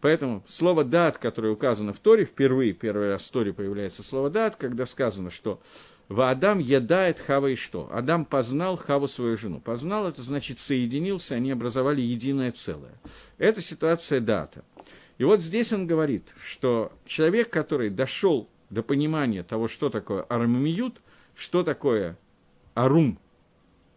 Поэтому 0.00 0.44
слово 0.46 0.84
«дат», 0.84 1.18
которое 1.18 1.52
указано 1.52 1.92
в 1.92 1.98
Торе, 1.98 2.24
впервые, 2.24 2.72
первый 2.72 3.10
раз 3.10 3.24
в 3.24 3.30
Торе 3.32 3.52
появляется 3.52 4.02
слово 4.02 4.30
«дат», 4.30 4.56
когда 4.56 4.86
сказано, 4.86 5.30
что 5.30 5.60
«Ва 6.08 6.30
Адам 6.30 6.58
едает 6.60 7.18
Хава 7.18 7.48
и 7.48 7.56
что?» 7.56 7.88
Адам 7.92 8.24
познал 8.24 8.76
Хаву 8.76 9.08
свою 9.08 9.36
жену. 9.36 9.60
Познал– 9.60 10.06
это 10.08 10.22
значит 10.22 10.58
соединился, 10.58 11.34
они 11.34 11.50
образовали 11.50 12.00
единое 12.00 12.52
целое. 12.52 12.94
Это 13.38 13.60
ситуация 13.60 14.20
дата– 14.20 14.64
и 15.18 15.24
вот 15.24 15.42
здесь 15.42 15.72
он 15.72 15.86
говорит, 15.86 16.32
что 16.40 16.92
человек, 17.04 17.50
который 17.50 17.90
дошел 17.90 18.48
до 18.70 18.82
понимания 18.82 19.42
того, 19.42 19.66
что 19.68 19.90
такое 19.90 20.22
армамиют, 20.22 21.02
что 21.34 21.62
такое 21.62 22.16
арум, 22.74 23.18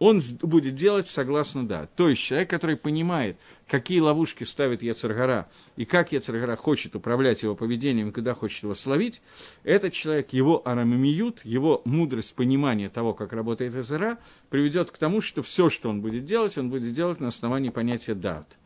он 0.00 0.20
будет 0.42 0.74
делать 0.74 1.06
согласно 1.06 1.64
да. 1.64 1.86
То 1.86 2.08
есть 2.08 2.20
человек, 2.20 2.50
который 2.50 2.76
понимает, 2.76 3.36
какие 3.68 4.00
ловушки 4.00 4.42
ставит 4.42 4.82
Яцергара, 4.82 5.48
и 5.76 5.84
как 5.84 6.10
Яцергара 6.10 6.56
хочет 6.56 6.96
управлять 6.96 7.44
его 7.44 7.54
поведением, 7.54 8.12
куда 8.12 8.34
хочет 8.34 8.64
его 8.64 8.74
словить, 8.74 9.22
этот 9.62 9.92
человек, 9.92 10.32
его 10.32 10.66
арамамиют, 10.66 11.44
его 11.44 11.82
мудрость 11.84 12.34
понимания 12.34 12.88
того, 12.88 13.14
как 13.14 13.32
работает 13.32 13.74
Яцергара, 13.74 14.18
приведет 14.50 14.90
к 14.90 14.98
тому, 14.98 15.20
что 15.20 15.44
все, 15.44 15.70
что 15.70 15.88
он 15.88 16.00
будет 16.00 16.24
делать, 16.24 16.58
он 16.58 16.68
будет 16.68 16.92
делать 16.92 17.20
на 17.20 17.28
основании 17.28 17.70
понятия 17.70 18.14
дат. 18.14 18.58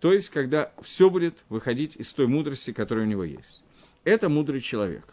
То 0.00 0.12
есть, 0.12 0.30
когда 0.30 0.72
все 0.80 1.10
будет 1.10 1.44
выходить 1.48 1.96
из 1.96 2.12
той 2.14 2.26
мудрости, 2.26 2.72
которая 2.72 3.04
у 3.04 3.08
него 3.08 3.22
есть. 3.22 3.62
Это 4.02 4.28
мудрый 4.30 4.60
человек. 4.60 5.04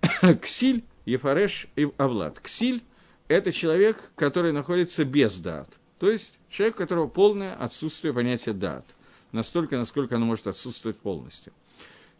Ксиль, 0.42 0.84
Ефареш 1.04 1.68
и 1.76 1.88
Авлад. 1.98 2.40
Ксиль– 2.40 2.82
это 3.28 3.52
человек, 3.52 4.12
который 4.16 4.52
находится 4.52 5.04
без 5.04 5.38
дат. 5.40 5.78
То 5.98 6.10
есть, 6.10 6.38
человек, 6.48 6.76
у 6.76 6.78
которого 6.78 7.06
полное 7.06 7.54
отсутствие 7.54 8.14
понятия 8.14 8.54
дат. 8.54 8.96
Настолько, 9.32 9.76
насколько 9.76 10.16
оно 10.16 10.24
может 10.24 10.46
отсутствовать 10.46 10.98
полностью. 10.98 11.52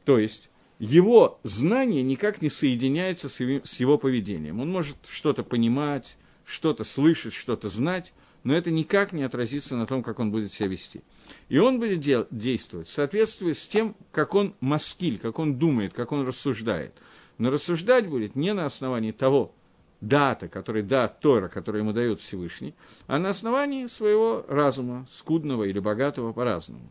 То 0.05 0.19
есть, 0.19 0.51
его 0.79 1.41
знание 1.43 2.03
никак 2.03 2.43
не 2.43 2.51
соединяется 2.51 3.29
с 3.31 3.41
его 3.81 3.97
поведением. 3.97 4.61
Он 4.61 4.71
может 4.71 4.97
что-то 5.09 5.43
понимать, 5.43 6.19
что-то 6.45 6.85
слышать, 6.85 7.33
что-то 7.33 7.71
знать, 7.71 8.13
но 8.45 8.55
это 8.55 8.71
никак 8.71 9.13
не 9.13 9.23
отразится 9.23 9.75
на 9.75 9.87
том, 9.87 10.03
как 10.03 10.19
он 10.19 10.31
будет 10.31 10.53
себя 10.53 10.69
вести. 10.69 11.03
И 11.49 11.59
он 11.59 11.81
будет 11.81 12.01
дел- 12.01 12.29
действовать 12.31 12.87
в 12.87 12.93
соответствии 12.93 13.53
с 13.53 13.67
тем, 13.67 13.97
как 14.13 14.35
он 14.35 14.55
маскиль, 14.61 15.19
как 15.19 15.39
он 15.39 15.59
думает, 15.59 15.95
как 15.95 16.13
он 16.13 16.27
рассуждает. 16.27 16.95
Но 17.39 17.51
рассуждать 17.51 18.07
будет 18.07 18.37
не 18.37 18.53
на 18.53 18.67
основании 18.67 19.11
того 19.11 19.55
дата, 20.01 20.49
который 20.49 20.83
дат 20.83 21.21
Тора, 21.21 21.49
который 21.49 21.81
ему 21.81 21.93
дает 21.93 22.21
Всевышний, 22.21 22.75
а 23.07 23.19
на 23.19 23.31
основании 23.31 23.87
своего 23.87 24.45
разума, 24.47 25.07
скудного 25.11 25.65
или 25.65 25.79
богатого 25.79 26.33
по-разному. 26.33 26.87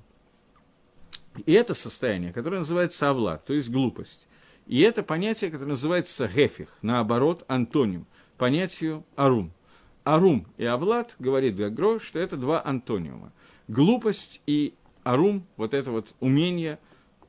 И 1.46 1.54
это 1.54 1.76
состояние, 1.76 2.34
которое 2.34 2.58
называется 2.58 3.10
авлад, 3.10 3.46
то 3.46 3.54
есть 3.54 3.70
глупость. 3.70 4.28
И 4.66 4.82
это 4.82 5.04
понятие, 5.04 5.52
которое 5.52 5.72
называется 5.72 6.28
гефих, 6.28 6.70
наоборот, 6.82 7.44
антоним, 7.48 8.08
понятию 8.38 9.06
арум– 9.16 9.54
Арум 10.04 10.46
и 10.58 10.66
Авлад, 10.66 11.16
говорит 11.20 11.56
Гагро, 11.56 12.00
что 12.00 12.20
это 12.20 12.38
два 12.38 12.66
антониума. 12.66 13.32
Глупость 13.68 14.42
и 14.46 14.74
Арум, 15.04 15.46
вот 15.58 15.74
это 15.74 15.92
вот 15.92 16.14
умение 16.20 16.80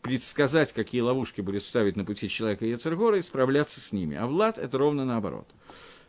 предсказать, 0.02 0.72
какие 0.72 1.00
ловушки 1.00 1.40
будет 1.40 1.62
ставить 1.62 1.96
на 1.96 2.04
пути 2.04 2.28
человека 2.28 2.66
Ецергора 2.66 3.18
и 3.18 3.22
справляться 3.22 3.80
с 3.80 3.92
ними. 3.92 4.16
А 4.16 4.26
Влад– 4.26 4.58
это 4.58 4.76
ровно 4.76 5.04
наоборот. 5.04 5.46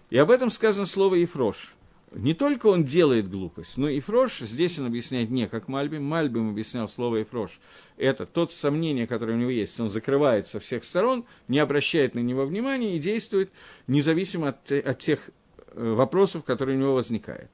И 0.09 0.17
об 0.17 0.31
этом 0.31 0.49
сказано 0.49 0.85
слово 0.85 1.15
«Ефрош». 1.15 1.75
Не 2.11 2.33
только 2.33 2.67
он 2.67 2.83
делает 2.85 3.29
глупость, 3.29 3.77
но 3.77 3.89
Ефрош, 3.89 4.39
здесь 4.39 4.79
он 4.79 4.85
объясняет 4.85 5.29
не 5.31 5.47
как 5.47 5.67
Мальбим. 5.67 6.05
Мальбим 6.05 6.49
объяснял 6.49 6.87
слово 6.87 7.17
Ефрош. 7.17 7.59
Это 7.97 8.25
тот 8.25 8.51
сомнение, 8.51 9.05
которое 9.05 9.33
у 9.33 9.37
него 9.37 9.49
есть. 9.49 9.77
Он 9.79 9.89
закрывает 9.89 10.47
со 10.47 10.61
всех 10.61 10.85
сторон, 10.85 11.25
не 11.49 11.59
обращает 11.59 12.15
на 12.15 12.19
него 12.19 12.45
внимания 12.45 12.95
и 12.95 12.99
действует 12.99 13.51
независимо 13.87 14.49
от, 14.49 14.71
от 14.71 14.99
тех 14.99 15.29
вопросов, 15.75 16.43
которые 16.43 16.77
у 16.77 16.81
него 16.81 16.95
возникают. 16.95 17.51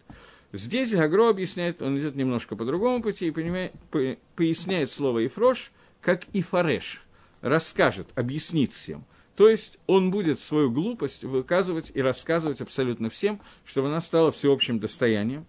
Здесь 0.54 0.92
Гагро 0.92 1.30
объясняет, 1.30 1.82
он 1.82 1.98
идет 1.98 2.16
немножко 2.16 2.56
по 2.56 2.66
другому 2.66 3.02
пути 3.02 3.28
и 3.28 3.32
понимает, 3.32 3.72
по, 3.90 4.18
поясняет 4.36 4.92
слово 4.92 5.26
«ифрош» 5.26 5.72
как 6.02 6.24
«ифареш», 6.34 7.04
расскажет, 7.42 8.08
объяснит 8.16 8.74
всем. 8.74 9.06
То 9.36 9.48
есть 9.50 9.80
он 9.88 10.12
будет 10.12 10.40
свою 10.40 10.70
глупость 10.70 11.24
выказывать 11.24 11.92
и 11.94 12.02
рассказывать 12.02 12.62
абсолютно 12.62 13.10
всем, 13.10 13.40
чтобы 13.66 13.88
она 13.88 14.02
стала 14.02 14.32
всеобщим 14.32 14.80
достоянием, 14.80 15.46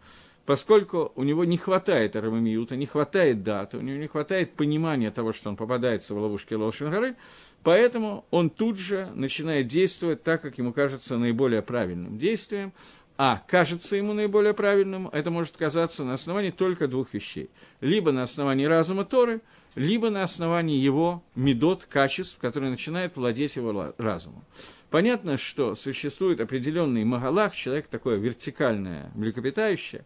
поскольку 0.52 1.12
у 1.16 1.22
него 1.22 1.46
не 1.46 1.56
хватает 1.56 2.14
арамамиюта, 2.14 2.76
не 2.76 2.84
хватает 2.84 3.42
даты, 3.42 3.78
у 3.78 3.80
него 3.80 3.96
не 3.96 4.06
хватает 4.06 4.52
понимания 4.52 5.10
того, 5.10 5.32
что 5.32 5.48
он 5.48 5.56
попадается 5.56 6.12
в 6.12 6.18
ловушки 6.18 6.52
Лошенгары, 6.52 7.16
поэтому 7.62 8.26
он 8.30 8.50
тут 8.50 8.76
же 8.76 9.08
начинает 9.14 9.66
действовать 9.66 10.22
так, 10.22 10.42
как 10.42 10.58
ему 10.58 10.74
кажется 10.74 11.16
наиболее 11.16 11.62
правильным 11.62 12.18
действием, 12.18 12.74
а 13.24 13.40
кажется 13.46 13.94
ему 13.94 14.14
наиболее 14.14 14.52
правильным, 14.52 15.08
это 15.12 15.30
может 15.30 15.56
казаться 15.56 16.02
на 16.02 16.14
основании 16.14 16.50
только 16.50 16.88
двух 16.88 17.14
вещей. 17.14 17.50
Либо 17.80 18.10
на 18.10 18.24
основании 18.24 18.64
разума 18.64 19.04
Торы, 19.04 19.42
либо 19.76 20.10
на 20.10 20.24
основании 20.24 20.76
его 20.76 21.22
медот, 21.36 21.84
качеств, 21.84 22.38
которые 22.38 22.70
начинают 22.70 23.14
владеть 23.14 23.54
его 23.54 23.94
разумом. 23.96 24.44
Понятно, 24.90 25.36
что 25.36 25.76
существует 25.76 26.40
определенный 26.40 27.04
магалах, 27.04 27.54
человек 27.54 27.86
такое 27.86 28.16
вертикальное 28.16 29.12
млекопитающее, 29.14 30.04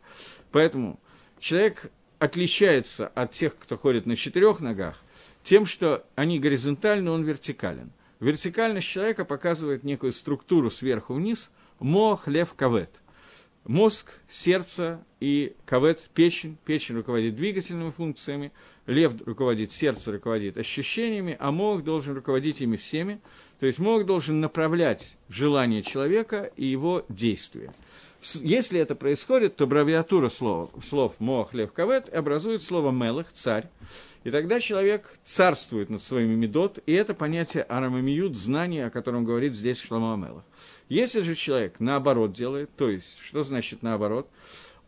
поэтому 0.52 1.00
человек 1.38 1.90
отличается 2.18 3.06
от 3.06 3.30
тех, 3.30 3.56
кто 3.56 3.78
ходит 3.78 4.04
на 4.04 4.14
четырех 4.14 4.60
ногах, 4.60 5.02
тем, 5.42 5.64
что 5.64 6.04
они 6.16 6.38
горизонтальны, 6.38 7.10
он 7.10 7.24
вертикален. 7.24 7.92
Вертикальность 8.20 8.88
человека 8.88 9.24
показывает 9.24 9.84
некую 9.84 10.12
структуру 10.12 10.70
сверху 10.70 11.14
вниз, 11.14 11.50
мох, 11.78 12.28
лев, 12.28 12.52
кавет. 12.52 13.00
Мозг, 13.68 14.22
сердце 14.28 15.04
и 15.20 15.54
кавет– 15.64 16.10
печень. 16.14 16.56
Печень 16.64 16.96
руководит 16.96 17.36
двигательными 17.36 17.90
функциями, 17.90 18.52
лев 18.86 19.14
руководит 19.24 19.72
сердце, 19.72 20.12
руководит 20.12 20.58
ощущениями, 20.58 21.36
а 21.38 21.50
мозг 21.52 21.84
должен 21.84 22.14
руководить 22.14 22.60
ими 22.60 22.76
всеми. 22.76 23.20
То 23.58 23.66
есть 23.66 23.78
мозг 23.78 24.06
должен 24.06 24.40
направлять 24.40 25.16
желание 25.28 25.82
человека 25.82 26.50
и 26.56 26.66
его 26.66 27.04
действия. 27.08 27.72
Если 28.34 28.80
это 28.80 28.94
происходит, 28.94 29.56
то 29.56 29.64
аббревиатура 29.64 30.28
слов, 30.28 30.70
слов 30.82 31.20
«моах 31.20 31.54
лев 31.54 31.72
кавет» 31.72 32.12
образует 32.12 32.60
слово 32.60 32.90
«мелых»– 32.90 33.32
«царь». 33.32 33.68
И 34.24 34.30
тогда 34.30 34.58
человек 34.58 35.14
царствует 35.22 35.88
над 35.88 36.02
своими 36.02 36.34
медот, 36.34 36.80
и 36.86 36.92
это 36.92 37.14
понятие 37.14 37.62
арамамиют, 37.62 38.34
знание, 38.34 38.86
о 38.86 38.90
котором 38.90 39.24
говорит 39.24 39.52
здесь 39.54 39.80
Шломо 39.80 40.14
Амелах. 40.14 40.42
Если 40.88 41.20
же 41.20 41.36
человек 41.36 41.78
наоборот 41.78 42.32
делает, 42.32 42.70
то 42.76 42.90
есть, 42.90 43.20
что 43.20 43.44
значит 43.44 43.84
наоборот, 43.84 44.28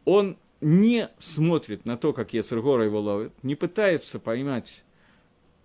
он 0.04 0.36
не 0.60 1.08
смотрит 1.18 1.84
на 1.84 1.96
то, 1.96 2.12
как 2.12 2.32
Ецергора 2.32 2.84
его 2.84 3.00
ловит, 3.00 3.32
не 3.42 3.54
пытается 3.54 4.18
поймать, 4.18 4.84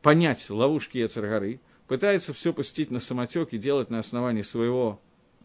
понять 0.01 0.49
ловушки 0.49 0.97
Ецергоры, 0.97 1.59
пытается 1.87 2.33
все 2.33 2.53
пустить 2.53 2.91
на 2.91 2.99
самотек 2.99 3.53
и 3.53 3.57
делать 3.57 3.89
на 3.89 3.99
основании 3.99 4.41
своего 4.41 4.99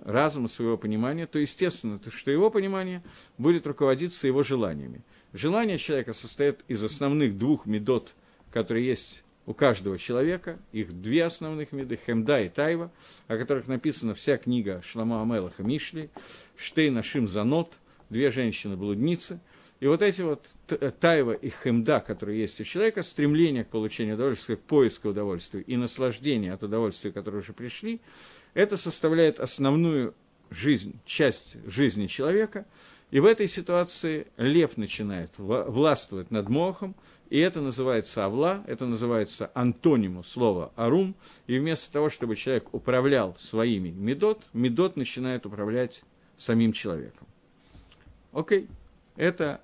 разума, 0.05 0.49
своего 0.49 0.77
понимания, 0.77 1.27
то 1.27 1.39
естественно, 1.39 1.99
что 2.09 2.31
его 2.31 2.51
понимание 2.51 3.03
будет 3.37 3.67
руководиться 3.67 4.27
его 4.27 4.43
желаниями. 4.43 5.03
Желание 5.33 5.79
человека 5.79 6.13
состоит 6.13 6.61
из 6.69 6.83
основных 6.83 7.37
двух 7.37 7.67
медот, 7.67 8.15
которые 8.51 8.87
есть 8.87 9.25
у 9.47 9.55
каждого 9.55 9.99
человека, 9.99 10.59
их 10.73 10.93
две 10.93 11.25
основных 11.25 11.73
меды, 11.73 11.99
Хемда 12.07 12.43
и 12.43 12.49
Тайва, 12.49 12.93
о 13.29 13.37
которых 13.39 13.67
написана 13.67 14.15
вся 14.15 14.37
книга 14.37 14.83
Шлама 14.85 15.23
Амелаха 15.23 15.63
Мишли, 15.63 16.11
Штейна 16.57 17.03
Шим 17.03 17.27
Занот, 17.27 17.73
две 18.11 18.31
женщины-блудницы, 18.31 19.41
и 19.81 19.87
вот 19.87 20.03
эти 20.03 20.23
вот 20.23 20.45
Тайва 20.99 21.33
и 21.33 21.51
Хемда, 21.51 22.01
которые 22.01 22.41
есть 22.41 22.61
у 22.61 22.65
человека, 22.65 23.03
стремление 23.03 23.65
к 23.65 23.69
получению 23.69 24.17
удовольствия, 24.17 24.57
к 24.57 24.63
поиску 24.63 25.11
удовольствия 25.11 25.61
и 25.61 25.77
наслаждения 25.77 26.53
от 26.53 26.65
удовольствия, 26.65 27.13
которые 27.13 27.43
уже 27.43 27.53
пришли, 27.53 28.01
это 28.55 28.77
составляет 28.77 29.39
основную 29.39 30.15
жизнь, 30.51 30.99
часть 31.05 31.57
жизни 31.67 32.07
человека, 32.07 32.67
и 33.11 33.21
в 33.21 33.25
этой 33.25 33.49
ситуации 33.49 34.27
лев 34.37 34.77
начинает 34.77 35.31
властвовать 35.39 36.31
над 36.31 36.49
мохом, 36.49 36.95
и 37.31 37.39
это 37.39 37.61
называется 37.61 38.25
авла, 38.25 38.65
это 38.67 38.85
называется 38.85 39.51
антониму 39.55 40.23
слова 40.23 40.73
арум, 40.77 41.15
и 41.47 41.59
вместо 41.59 41.93
того, 41.93 42.11
чтобы 42.11 42.37
человек 42.37 42.75
управлял 42.75 43.35
своими 43.37 43.91
медот, 43.91 44.45
медот 44.53 44.97
начинает 44.97 45.47
управлять 45.47 46.03
самим 46.37 46.73
человеком. 46.73 47.29
Окей, 48.33 48.69
это 49.17 49.61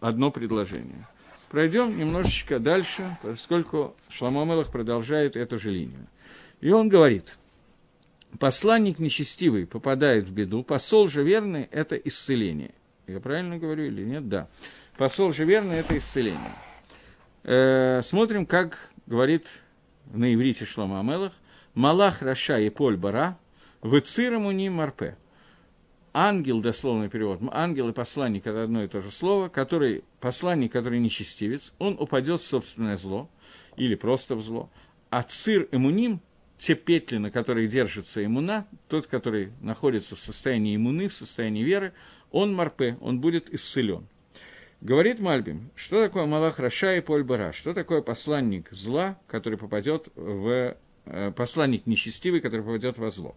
одно 0.00 0.30
предложение. 0.30 1.06
Пройдем 1.50 1.98
немножечко 1.98 2.58
дальше, 2.58 3.16
поскольку 3.22 3.94
Шламо 4.08 4.44
Мелах 4.44 4.70
продолжает 4.70 5.36
эту 5.36 5.58
же 5.58 5.70
линию. 5.70 6.06
И 6.60 6.70
он 6.70 6.88
говорит– 6.88 7.38
посланник 8.38 8.98
нечестивый 8.98 9.66
попадает 9.66 10.24
в 10.24 10.32
беду, 10.32 10.62
посол 10.62 11.08
же 11.08 11.22
верный– 11.22 11.68
это 11.70 11.96
исцеление. 11.96 12.72
Я 13.06 13.20
правильно 13.20 13.58
говорю 13.58 13.84
или 13.84 14.04
нет? 14.04 14.28
Да. 14.28 14.48
Посол 14.96 15.32
же 15.32 15.44
верный– 15.44 15.76
это 15.78 15.96
исцеление. 15.96 16.52
Э, 17.44 18.00
смотрим, 18.02 18.46
как 18.46 18.90
говорит 19.06 19.60
на 20.12 20.32
иврите 20.32 20.64
Шлома 20.64 21.00
Амелах. 21.00 21.32
Малах 21.74 22.20
Раша 22.20 22.58
и 22.58 22.68
Поль 22.68 22.98
Бара, 22.98 23.38
выцирам 23.80 24.44
у 24.44 24.70
марпе. 24.70 25.16
Ангел, 26.14 26.60
дословный 26.60 27.08
перевод, 27.08 27.40
ангел 27.52 27.88
и 27.88 27.92
посланник– 27.92 28.46
это 28.46 28.64
одно 28.64 28.82
и 28.82 28.86
то 28.86 29.00
же 29.00 29.10
слово, 29.10 29.48
который, 29.48 30.04
посланник, 30.20 30.72
который 30.72 31.00
нечестивец, 31.00 31.72
он 31.78 31.96
упадет 31.98 32.40
в 32.40 32.44
собственное 32.44 32.96
зло, 32.96 33.30
или 33.76 33.94
просто 33.94 34.36
в 34.36 34.42
зло, 34.42 34.70
а 35.10 35.22
цир 35.22 35.68
эмуним– 35.72 36.20
те 36.62 36.76
петли, 36.76 37.16
на 37.16 37.32
которых 37.32 37.68
держится 37.68 38.24
иммуна, 38.24 38.68
тот, 38.88 39.08
который 39.08 39.50
находится 39.60 40.14
в 40.14 40.20
состоянии 40.20 40.76
иммуны, 40.76 41.08
в 41.08 41.12
состоянии 41.12 41.64
веры, 41.64 41.92
он 42.30 42.54
марпе, 42.54 42.96
он 43.00 43.20
будет 43.20 43.52
исцелен. 43.52 44.06
Говорит 44.80 45.18
Мальбим, 45.18 45.70
что 45.74 46.00
такое 46.00 46.24
Малах 46.24 46.60
Раша 46.60 46.94
и 46.94 47.00
Поль 47.00 47.24
Бара, 47.24 47.50
что 47.50 47.74
такое 47.74 48.00
посланник 48.00 48.70
зла, 48.70 49.18
который 49.26 49.58
попадет 49.58 50.08
в... 50.14 50.76
Э, 51.04 51.32
посланник 51.32 51.86
нечестивый, 51.86 52.40
который 52.40 52.62
попадет 52.62 52.96
во 52.96 53.10
зло. 53.10 53.34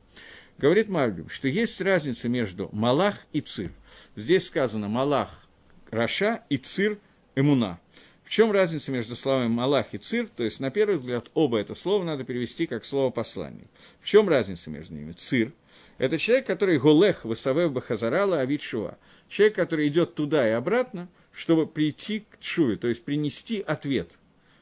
Говорит 0.57 0.87
Мальбим, 0.87 1.27
что 1.29 1.47
есть 1.47 1.81
разница 1.81 2.29
между 2.29 2.69
Малах 2.71 3.15
и 3.33 3.41
Цир. 3.41 3.71
Здесь 4.15 4.47
сказано 4.47 4.87
Малах 4.87 5.45
רשע 5.91 6.43
и 6.49 6.57
ציר 6.57 6.97
אמונה. 7.35 7.79
В 8.25 8.29
чем 8.29 8.51
разница 8.51 8.91
между 8.91 9.15
словами 9.15 9.49
«מלאך» 9.49 9.93
и 9.93 9.99
«ציר»? 9.99 10.27
То 10.27 10.43
есть, 10.43 10.59
на 10.59 10.71
первый 10.71 10.97
взгляд, 10.97 11.29
оба 11.35 11.59
это 11.59 11.75
слова 11.75 12.03
надо 12.03 12.23
перевести 12.23 12.65
как 12.65 12.83
слово 12.83 13.11
«посланник». 13.11 13.67
В 14.01 14.07
чем 14.07 14.27
разница 14.27 14.71
между 14.71 14.95
ними? 14.95 15.11
«ציר»– 15.11 15.53
это 15.99 16.17
человек, 16.17 16.47
который 16.47 16.79
«הולך 16.79 17.23
וסובב 17.23 17.71
בחזרה 17.71 18.39
להביא 18.39 18.63
תשובה». 18.63 18.97
Человек, 19.29 19.55
который 19.55 19.87
идет 19.87 20.15
туда 20.15 20.47
и 20.49 20.53
обратно, 20.53 21.07
чтобы 21.31 21.67
прийти 21.67 22.25
к 22.27 22.39
תשובה, 22.39 22.77
то 22.77 22.87
есть 22.87 23.05
принести 23.05 23.61
ответ, 23.61 24.17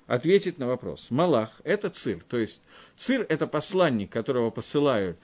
ответить 0.07 0.57
на 0.57 0.67
вопрос. 0.67 1.09
מלאך– 1.09 1.61
это 1.63 1.87
ציר, 1.87 2.21
то 2.21 2.37
есть 2.37 2.63
ציר– 2.97 3.25
это 3.29 3.47
посланник, 3.47 4.11
которого 4.11 4.49
посылают 4.49 5.17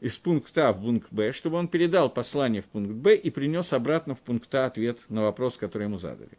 из 0.00 0.18
пункта 0.18 0.68
А 0.68 0.72
в 0.72 0.80
пункт 0.80 1.08
Б, 1.10 1.32
чтобы 1.32 1.58
он 1.58 1.68
передал 1.68 2.10
послание 2.10 2.62
в 2.62 2.66
пункт 2.66 2.92
Б 2.92 3.16
и 3.16 3.30
принес 3.30 3.72
обратно 3.72 4.14
в 4.14 4.20
пункт 4.20 4.54
А 4.54 4.66
ответ 4.66 5.04
на 5.08 5.22
вопрос, 5.22 5.56
который 5.56 5.84
ему 5.84 5.98
задали. 5.98 6.30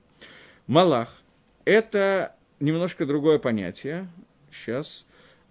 מלאך 0.67 1.09
это 1.65 2.35
немножко 2.59 3.05
другое 3.05 3.39
понятие. 3.39 4.09
Сейчас. 4.51 5.05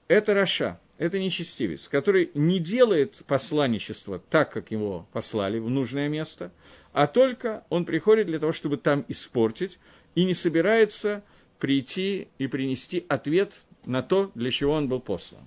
Это 0.09 0.35
רשע, 0.35 0.81
это 0.99 1.19
нечестивец, 1.19 1.89
который 1.89 2.31
не 2.35 2.59
делает 2.59 3.23
посланничество 3.27 4.19
так, 4.19 4.53
как 4.53 4.71
его 4.71 5.07
послали 5.13 5.59
в 5.59 5.71
нужное 5.71 6.09
место, 6.09 6.51
а 6.93 7.07
только 7.07 7.65
он 7.71 7.85
приходит 7.85 8.27
для 8.27 8.39
того, 8.39 8.53
чтобы 8.53 8.77
там 8.77 9.05
испортить, 9.09 9.79
и 10.15 10.25
не 10.25 10.35
собирается 10.35 11.23
прийти 11.61 12.29
и 12.39 12.49
принести 12.49 13.07
ответ 13.09 13.67
на 13.87 14.03
то, 14.03 14.33
для 14.35 14.51
чего 14.51 14.73
он 14.73 14.89
был 14.89 15.01
послан. 15.01 15.43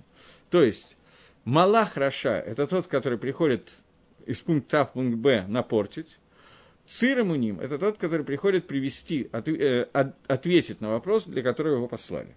То 0.48 0.62
есть, 0.62 0.96
מלאך 1.44 1.96
רשע– 1.96 2.30
это 2.46 2.66
тот, 2.66 2.86
который 2.86 3.18
приходит 3.18 3.84
из 4.26 4.40
пункта 4.40 4.82
А 4.82 4.84
в 4.86 4.92
пункт 4.92 5.18
Б 5.18 5.44
напортить, 5.46 6.18
Цирымуним– 6.86 7.60
это 7.60 7.78
тот, 7.78 7.98
который 7.98 8.24
приходит 8.24 8.66
привести, 8.66 9.28
от, 9.32 9.48
э, 9.48 9.88
от, 9.92 10.14
ответить 10.30 10.80
на 10.80 10.90
вопрос, 10.90 11.24
для 11.24 11.42
которого 11.42 11.76
его 11.76 11.88
послали. 11.88 12.34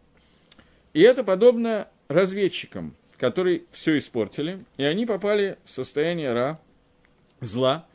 И 0.94 1.02
это 1.02 1.24
подобно 1.24 1.90
разведчикам, 2.08 2.96
которые 3.18 3.64
все 3.72 3.98
испортили, 3.98 4.66
и 4.78 4.84
они 4.84 5.06
попали 5.06 5.58
в 5.66 5.72
состояние 5.72 6.34
ра, 6.34 6.60
зла, 7.42 7.86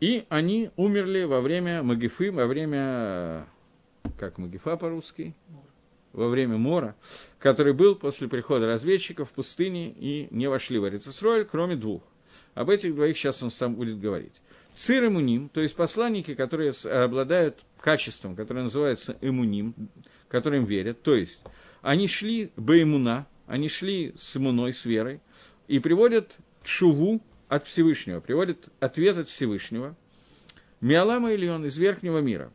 и 0.00 0.24
они 0.30 0.70
умерли 0.76 1.24
во 1.24 1.40
время 1.40 1.82
Магифы, 1.82 2.32
во 2.32 2.46
время, 2.46 3.46
как 4.18 4.38
Магифа 4.38 4.76
по-русски? 4.76 5.34
Во 6.12 6.28
время 6.28 6.58
мора, 6.58 6.94
который 7.38 7.72
был 7.72 7.94
после 7.94 8.28
прихода 8.28 8.66
разведчиков 8.66 9.30
в 9.30 9.32
пустыне 9.32 9.90
и 9.90 10.28
не 10.30 10.48
вошли 10.48 10.78
в 10.78 10.84
Арицесроль, 10.84 11.44
кроме 11.44 11.76
двух. 11.76 12.02
Об 12.54 12.68
этих 12.70 12.94
двоих 12.94 13.16
сейчас 13.16 13.42
он 13.42 13.50
сам 13.50 13.74
будет 13.74 13.98
говорить. 13.98 14.42
Цир 14.74 15.06
имуним, 15.06 15.48
то 15.48 15.60
есть 15.60 15.76
посланники, 15.76 16.34
которые 16.34 16.72
обладают 16.84 17.58
качеством, 17.78 18.36
которое 18.36 18.62
называется 18.62 19.16
имуним, 19.20 19.74
которым 20.28 20.64
верят, 20.64 21.02
то 21.02 21.14
есть 21.14 21.42
они 21.82 22.08
шли 22.08 22.50
баимуна, 22.56 23.26
они 23.46 23.68
шли 23.68 24.14
с 24.16 24.36
имуной, 24.36 24.72
с 24.72 24.86
верой, 24.86 25.20
и 25.68 25.78
приводят 25.78 26.38
шуву 26.64 27.20
от 27.48 27.66
Всевышнего, 27.66 28.20
приводят 28.20 28.70
ответ 28.80 29.18
от 29.18 29.28
Всевышнего, 29.28 29.96
Миалама 30.80 31.32
Ильон 31.32 31.66
из 31.66 31.76
верхнего 31.76 32.18
мира, 32.18 32.50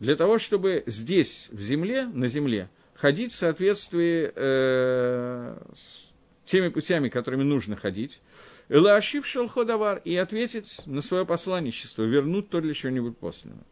для 0.00 0.16
того, 0.16 0.38
чтобы 0.38 0.84
здесь, 0.86 1.48
в 1.50 1.60
земле, 1.60 2.04
на 2.04 2.28
земле, 2.28 2.68
ходить 2.98 3.32
в 3.32 3.36
соответствии 3.36 4.30
э, 4.34 5.56
с 5.72 6.12
теми 6.44 6.68
путями, 6.68 7.08
которыми 7.08 7.44
нужно 7.44 7.76
ходить, 7.76 8.20
Элаашив 8.68 9.26
шелходавар 9.26 10.02
и 10.04 10.14
ответить 10.16 10.82
на 10.84 11.00
свое 11.00 11.24
посланничество, 11.24 12.02
вернуть 12.02 12.50
то, 12.50 12.60
для 12.60 12.74
чего-нибудь 12.74 13.16
послано. 13.16 13.62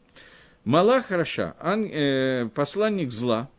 Малах 0.65 1.07
хороша, 1.07 1.55
ан, 1.61 1.85
э, 1.85 2.49
посланник 2.55 3.11
зла, 3.11 3.51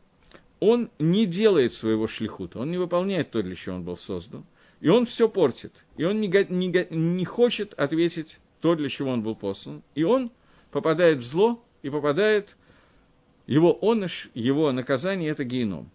он 0.59 0.89
не 0.97 1.27
делает 1.27 1.73
своего 1.73 2.07
шлихута, 2.07 2.59
он 2.59 2.71
не 2.71 2.77
выполняет 2.77 3.29
то, 3.29 3.43
для 3.43 3.53
чего 3.53 3.75
он 3.75 3.83
был 3.83 3.97
создан, 3.97 4.45
и 4.81 4.89
он 4.89 5.05
все 5.05 5.29
портит, 5.29 5.85
и 5.95 6.05
он 6.05 6.19
не, 6.19 6.27
не, 6.27 6.87
не 6.89 7.25
хочет 7.25 7.73
ответить 7.75 8.39
то, 8.61 8.73
для 8.73 8.89
чего 8.89 9.11
он 9.11 9.21
был 9.21 9.35
послан, 9.35 9.83
и 9.93 10.03
он 10.03 10.31
попадает 10.71 11.19
в 11.19 11.23
зло, 11.23 11.63
и 11.83 11.89
попадает, 11.89 12.57
его 13.47 13.77
оныш, 13.81 14.29
его 14.33 14.71
наказание– 14.71 15.29
это 15.31 15.43
геном. 15.43 15.89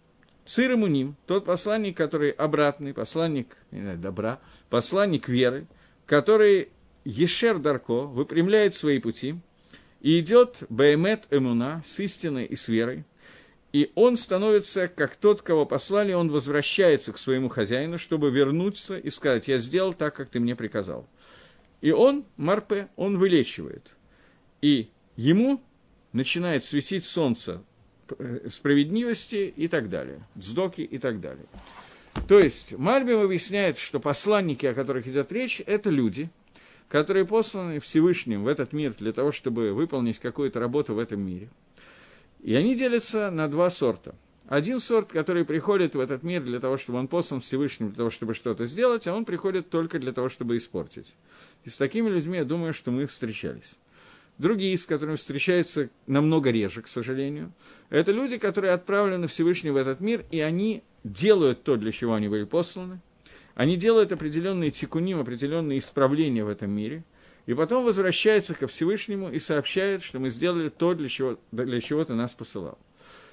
Цир 0.45 0.75
Муним, 0.75 1.15
тот 1.25 1.45
посланник, 1.45 1.95
который 1.95 2.31
обратный, 2.31 2.93
посланник 2.93 3.55
не 3.71 3.81
знаю, 3.81 3.97
добра, 3.97 4.39
посланник 4.69 5.29
веры, 5.29 5.67
который 6.05 6.69
Ешер 7.05 7.59
Дарко 7.59 8.01
выпрямляет 8.01 8.75
свои 8.75 8.99
пути 8.99 9.35
и 10.01 10.19
идет 10.19 10.63
Баймет 10.67 11.27
Эмуна 11.31 11.81
с 11.85 11.99
истиной 12.01 12.45
и 12.45 12.57
с 12.57 12.67
верой, 12.67 13.05
и 13.71 13.91
он 13.95 14.17
становится 14.17 14.87
как 14.87 15.15
тот, 15.15 15.41
кого 15.41 15.65
послали, 15.65 16.13
он 16.13 16.29
возвращается 16.29 17.13
к 17.13 17.17
своему 17.17 17.49
хозяину, 17.49 17.97
чтобы 17.97 18.29
вернуться 18.29 18.97
и 18.97 19.09
сказать, 19.09 19.47
я 19.47 19.57
сделал 19.57 19.93
так, 19.93 20.15
как 20.15 20.29
ты 20.29 20.39
мне 20.39 20.55
приказал. 20.55 21.07
И 21.81 21.91
он, 21.91 22.25
Марпе, 22.37 22.89
он 22.95 23.17
вылечивает. 23.17 23.95
И 24.61 24.89
ему 25.15 25.61
начинает 26.13 26.63
светить 26.63 27.05
солнце 27.05 27.61
э, 28.17 28.47
справедливости 28.49 29.53
и 29.55 29.67
так 29.67 29.89
далее, 29.89 30.25
дздоки 30.35 30.81
и 30.81 30.97
так 30.97 31.19
далее. 31.19 31.45
То 32.27 32.39
есть 32.39 32.77
Мальбим 32.77 33.21
объясняет, 33.21 33.77
что 33.77 33.99
посланники, 33.99 34.65
о 34.65 34.73
которых 34.73 35.07
идет 35.07 35.31
речь, 35.33 35.61
это 35.65 35.89
люди, 35.89 36.29
которые 36.87 37.25
посланы 37.25 37.79
Всевышним 37.79 38.43
в 38.43 38.47
этот 38.47 38.71
мир 38.71 38.93
для 38.93 39.11
того, 39.11 39.31
чтобы 39.31 39.73
выполнить 39.73 40.19
какую-то 40.19 40.59
работу 40.59 40.93
в 40.93 40.99
этом 40.99 41.21
мире. 41.21 41.49
И 42.41 42.53
они 42.55 42.75
делятся 42.75 43.31
на 43.31 43.47
два 43.47 43.69
сорта. 43.69 44.15
Один 44.47 44.79
сорт, 44.79 45.11
который 45.11 45.45
приходит 45.45 45.95
в 45.95 45.99
этот 45.99 46.21
мир 46.21 46.43
для 46.43 46.59
того, 46.59 46.77
чтобы 46.77 46.99
он 46.99 47.07
послан 47.07 47.39
Всевышним, 47.39 47.87
для 47.87 47.97
того, 47.97 48.09
чтобы 48.09 48.33
что-то 48.33 48.65
сделать, 48.65 49.07
а 49.07 49.15
он 49.15 49.25
приходит 49.25 49.69
только 49.69 49.99
для 49.99 50.11
того, 50.11 50.27
чтобы 50.29 50.57
испортить. 50.57 51.15
И 51.63 51.69
с 51.69 51.77
такими 51.77 52.09
людьми, 52.09 52.37
я 52.37 52.45
думаю, 52.45 52.73
что 52.73 52.91
мы 52.91 53.07
встречались. 53.07 53.77
Другие, 54.37 54.77
с 54.77 54.85
которыми 54.85 55.15
встречаются 55.15 55.89
намного 56.07 56.49
реже, 56.49 56.81
к 56.81 56.87
сожалению, 56.87 57.51
это 57.89 58.11
люди, 58.11 58.37
которые 58.37 58.73
отправлены 58.73 59.27
Всевышним 59.27 59.73
в 59.73 59.77
этот 59.77 59.99
мир, 59.99 60.25
и 60.31 60.39
они 60.39 60.83
делают 61.03 61.63
то, 61.63 61.75
для 61.77 61.91
чего 61.91 62.15
они 62.15 62.27
были 62.27 62.43
посланы, 62.43 62.99
они 63.53 63.77
делают 63.77 64.11
определенные 64.11 64.71
тикуним, 64.71 65.19
определенные 65.19 65.77
исправления 65.77 66.43
в 66.43 66.49
этом 66.49 66.71
мире, 66.71 67.03
и 67.45 67.53
потом 67.53 67.85
возвращаются 67.85 68.55
ко 68.55 68.67
Всевышнему 68.67 69.29
и 69.29 69.37
сообщают, 69.37 70.01
что 70.01 70.19
мы 70.19 70.29
сделали 70.29 70.69
то, 70.69 70.95
для 70.95 71.09
чего, 71.09 71.37
для 71.51 71.81
чего 71.81 72.03
ты 72.03 72.13
нас 72.13 72.33
посылал. 72.33 72.79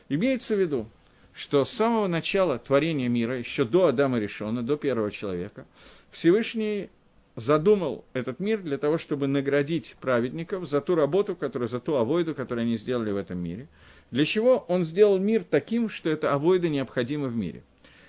Имеется 0.09 0.57
в 0.57 0.61
виду, 0.61 0.87
что 1.33 1.65
с 1.65 1.71
самого 1.71 2.09
начала 2.09 2.59
творения 2.59 3.09
мира, 3.09 3.39
еще 3.39 3.65
до 3.65 3.87
Адама 3.87 4.19
Решона, 4.19 4.63
до 4.63 4.77
первого 4.77 5.11
человека, 5.11 5.65
Всевышний 6.11 6.91
задумал 7.41 8.05
этот 8.13 8.39
мир 8.39 8.61
для 8.61 8.79
того, 8.79 8.99
чтобы 8.99 9.27
наградить 9.27 9.97
праведников 10.01 10.69
за 10.69 10.81
ту 10.81 10.95
работу, 10.95 11.35
которую, 11.35 11.69
за 11.69 11.81
ту 11.81 11.95
авойду, 11.95 12.35
которую 12.35 12.65
они 12.65 12.77
сделали 12.77 13.11
в 13.11 13.17
этом 13.17 13.39
мире. 13.39 13.69
Для 14.11 14.25
чего 14.25 14.59
он 14.69 14.85
сделал 14.85 15.19
мир 15.19 15.45
таким, 15.45 15.89
что 15.89 16.11
эта 16.11 16.33
авойда 16.33 16.69
необходима 16.69 17.29
в 17.29 17.37
мире? 17.37 17.63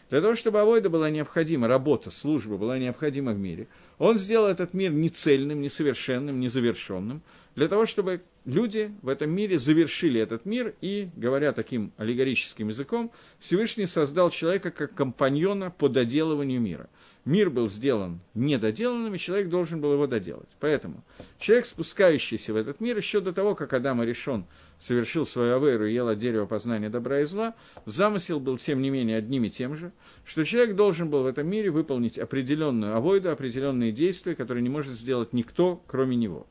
Для 0.09 0.19
того, 0.19 0.35
чтобы 0.35 0.59
авойда 0.59 0.89
была 0.89 1.09
необходима, 1.09 1.69
работа, 1.69 2.11
служба 2.11 2.57
была 2.57 2.77
необходима 2.77 3.31
в 3.31 3.39
мире, 3.39 3.67
он 3.97 4.17
сделал 4.17 4.47
этот 4.47 4.73
мир 4.73 4.91
нецельным, 4.91 5.61
несовершенным, 5.61 6.39
незавершенным, 6.39 7.21
для 7.55 7.67
того, 7.67 7.85
чтобы 7.85 8.21
люди 8.45 8.93
в 9.01 9.09
этом 9.09 9.29
мире 9.29 9.59
завершили 9.59 10.19
этот 10.19 10.45
мир, 10.45 10.73
и, 10.81 11.09
говоря 11.15 11.51
таким 11.51 11.91
аллегорическим 11.97 12.69
языком, 12.69 13.11
Всевышний 13.39 13.85
создал 13.85 14.29
человека 14.29 14.71
как 14.71 14.93
компаньона 14.95 15.69
по 15.69 15.89
доделыванию 15.89 16.61
мира. 16.61 16.89
Мир 17.25 17.49
был 17.49 17.67
сделан 17.67 18.19
недоделанным, 18.33 19.13
и 19.13 19.19
человек 19.19 19.49
должен 19.49 19.81
был 19.81 19.93
его 19.93 20.07
доделать. 20.07 20.55
Поэтому 20.59 21.03
человек, 21.39 21.65
спускающийся 21.65 22.53
в 22.53 22.55
этот 22.55 22.79
мир, 22.79 22.97
еще 22.97 23.19
до 23.19 23.33
того, 23.33 23.53
как 23.53 23.73
Адам 23.73 24.01
решен 24.01 24.45
совершил 24.79 25.25
свою 25.25 25.57
аверу 25.57 25.85
и 25.85 25.93
ел 25.93 26.07
от 26.07 26.17
дерева 26.17 26.45
познания 26.45 26.89
добра 26.89 27.21
и 27.21 27.25
зла, 27.25 27.53
замысел 27.85 28.39
был, 28.39 28.57
тем 28.57 28.81
не 28.81 28.89
менее, 28.89 29.17
одним 29.17 29.43
и 29.43 29.49
тем 29.49 29.75
же, 29.75 29.91
что 30.25 30.43
человек 30.43 30.75
должен 30.75 31.09
был 31.09 31.23
в 31.23 31.27
этом 31.27 31.47
мире 31.47 31.69
выполнить 31.69 32.17
определенную 32.17 32.95
авойду, 32.95 33.29
определенные 33.29 33.91
действия, 33.91 34.35
которые 34.35 34.63
не 34.63 34.69
может 34.69 34.93
сделать 34.93 35.33
никто, 35.33 35.83
кроме 35.85 36.15
него. 36.15 36.47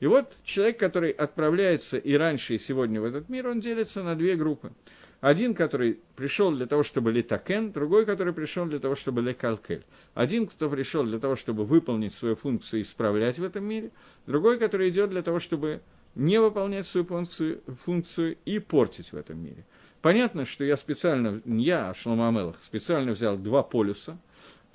И 0.00 0.06
вот 0.06 0.34
человек, 0.44 0.78
который 0.78 1.10
отправляется 1.10 1.96
и 1.96 2.14
раньше, 2.14 2.54
и 2.54 2.58
сегодня 2.58 3.00
в 3.00 3.04
этот 3.04 3.28
мир, 3.28 3.48
он 3.48 3.60
делится 3.60 4.02
на 4.02 4.14
две 4.14 4.36
группы. 4.36 4.72
Один, 5.20 5.54
который 5.54 5.98
пришел 6.14 6.52
для 6.52 6.66
того, 6.66 6.82
чтобы 6.82 7.10
летакен, 7.10 7.72
другой, 7.72 8.04
который 8.04 8.34
пришел 8.34 8.66
для 8.66 8.78
того, 8.78 8.94
чтобы 8.94 9.22
лекалкель. 9.22 9.84
Один, 10.14 10.46
кто 10.46 10.68
пришел 10.68 11.04
для 11.04 11.18
того, 11.18 11.36
чтобы 11.36 11.64
выполнить 11.64 12.12
свою 12.12 12.36
функцию 12.36 12.80
и 12.80 12.82
исправлять 12.82 13.38
в 13.38 13.44
этом 13.44 13.64
мире, 13.64 13.90
другой, 14.26 14.58
который 14.58 14.90
идет 14.90 15.10
для 15.10 15.22
того, 15.22 15.38
чтобы 15.38 15.80
не 16.14 16.38
выполнять 16.38 16.86
свою 16.86 17.06
функцию, 17.06 17.62
функцию 17.84 18.36
и 18.44 18.58
портить 18.58 19.12
в 19.12 19.16
этом 19.16 19.38
мире. 19.38 19.64
Понятно, 20.02 20.44
что 20.44 20.64
я 20.64 20.76
специально, 20.76 21.40
я, 21.44 21.92
Шлома 21.94 22.28
Амелах, 22.28 22.62
специально 22.62 23.12
взял 23.12 23.36
два 23.36 23.62
полюса, 23.62 24.18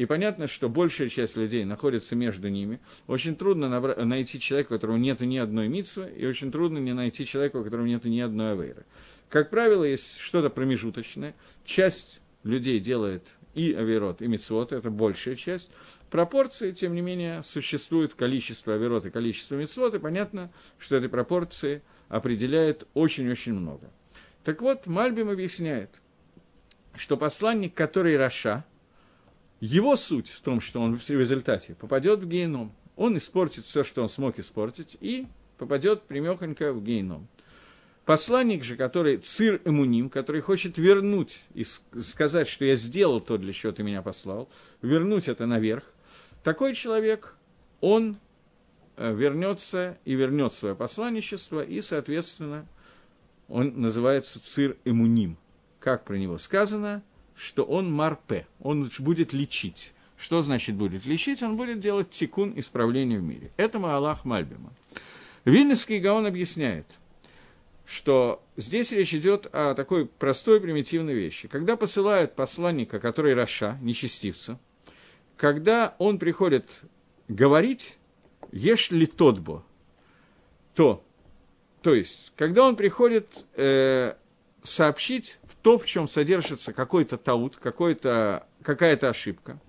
и 0.01 0.05
понятно, 0.07 0.47
что 0.47 0.67
большая 0.67 1.09
часть 1.09 1.37
людей 1.37 1.63
находится 1.63 2.15
между 2.15 2.49
ними. 2.49 2.79
Очень 3.05 3.35
трудно 3.35 3.65
набра- 3.65 4.03
найти 4.03 4.39
человека, 4.39 4.73
у 4.73 4.75
которого 4.77 4.97
нет 4.97 5.21
ни 5.21 5.37
одной 5.37 5.67
митсвы, 5.67 6.09
и 6.09 6.25
очень 6.25 6.51
трудно 6.51 6.79
не 6.79 6.91
найти 6.91 7.23
человека, 7.23 7.57
у 7.57 7.63
которого 7.63 7.85
нет 7.85 8.03
ни 8.05 8.19
одной 8.19 8.53
авейры. 8.53 8.83
Как 9.29 9.51
правило, 9.51 9.83
есть 9.83 10.17
что-то 10.17 10.49
промежуточное. 10.49 11.35
Часть 11.65 12.19
людей 12.43 12.79
делает 12.79 13.37
и 13.53 13.73
авирот, 13.73 14.23
и 14.23 14.27
мицвод, 14.27 14.73
это 14.73 14.89
большая 14.89 15.35
часть. 15.35 15.69
Пропорции, 16.09 16.71
тем 16.71 16.95
не 16.95 17.01
менее, 17.01 17.43
существует 17.43 18.15
количество 18.15 18.73
авирот 18.73 19.05
и 19.05 19.11
количество 19.11 19.53
мицвод, 19.53 19.93
и 19.93 19.99
понятно, 19.99 20.51
что 20.79 20.95
этой 20.95 21.09
пропорции 21.09 21.83
определяет 22.09 22.87
очень-очень 22.95 23.53
много. 23.53 23.91
Так 24.43 24.63
вот, 24.63 24.87
Мальбим 24.87 25.29
объясняет, 25.29 26.01
что 26.95 27.17
посланник, 27.17 27.75
который 27.75 28.17
Раша– 28.17 28.65
его 29.61 29.95
суть 29.95 30.27
в 30.27 30.41
том, 30.41 30.59
что 30.59 30.81
он 30.81 30.97
в 30.97 31.09
результате 31.09 31.75
попадет 31.75 32.19
в 32.19 32.27
геном, 32.27 32.73
он 32.97 33.15
испортит 33.15 33.63
все, 33.63 33.83
что 33.83 34.01
он 34.01 34.09
смог 34.09 34.39
испортить, 34.39 34.97
и 34.99 35.27
попадет 35.57 36.01
примехонько 36.01 36.73
в 36.73 36.83
геном. 36.83 37.27
Посланник 38.05 38.63
же, 38.63 38.75
который 38.75 39.17
цир 39.17 39.61
эмуним, 39.63 40.09
который 40.09 40.41
хочет 40.41 40.79
вернуть 40.79 41.41
и 41.53 41.63
сказать, 41.63 42.47
что 42.47 42.65
я 42.65 42.75
сделал 42.75 43.21
то, 43.21 43.37
для 43.37 43.53
чего 43.53 43.71
ты 43.71 43.83
меня 43.83 44.01
послал, 44.01 44.49
вернуть 44.81 45.27
это 45.27 45.45
наверх, 45.45 45.83
такой 46.43 46.73
человек, 46.73 47.35
он 47.81 48.17
э, 48.97 49.13
вернется 49.13 49.99
и 50.05 50.15
вернет 50.15 50.53
свое 50.53 50.75
посланничество, 50.75 51.63
и, 51.63 51.81
соответственно, 51.81 52.65
он 53.47 53.79
называется 53.79 54.43
цир 54.43 54.75
эмуним. 54.85 55.37
Как 55.79 56.03
про 56.03 56.15
него 56.15 56.39
сказано– 56.39 57.03
что 57.35 57.63
он 57.63 57.91
марпе, 57.91 58.47
он 58.59 58.89
будет 58.99 59.33
лечить. 59.33 59.93
Что 60.17 60.41
значит 60.41 60.75
будет 60.75 61.05
лечить? 61.05 61.41
Он 61.41 61.55
будет 61.55 61.79
делать 61.79 62.11
тикун 62.11 62.53
исправления 62.55 63.17
в 63.17 63.23
мире. 63.23 63.51
Это 63.57 63.79
Аллах 63.79 64.23
Мальбима. 64.23 64.71
Вильнюсский 65.45 65.99
Гаон 65.99 66.27
объясняет, 66.27 66.85
что 67.85 68.43
здесь 68.55 68.91
речь 68.91 69.15
идет 69.15 69.47
о 69.51 69.73
такой 69.73 70.05
простой 70.05 70.61
примитивной 70.61 71.15
вещи. 71.15 71.47
Когда 71.47 71.75
посылают 71.75 72.35
посланника, 72.35 72.99
который 72.99 73.33
Раша, 73.33 73.79
нечестивца, 73.81 74.59
когда 75.37 75.95
он 75.97 76.19
приходит 76.19 76.83
говорить, 77.27 77.97
ешь 78.51 78.91
ли 78.91 79.07
тотбо, 79.07 79.65
то, 80.75 81.03
то 81.81 81.95
есть, 81.95 82.31
когда 82.35 82.63
он 82.63 82.75
приходит 82.75 83.45
э, 83.55 84.13
сообщить 84.63 85.39
то, 85.61 85.77
в 85.77 85.85
чем 85.85 86.07
содержится 86.07 86.73
какой-то 86.73 87.17
таут, 87.17 87.57
какой-то, 87.57 88.47
какая-то 88.63 89.09
ошибка. 89.09 89.59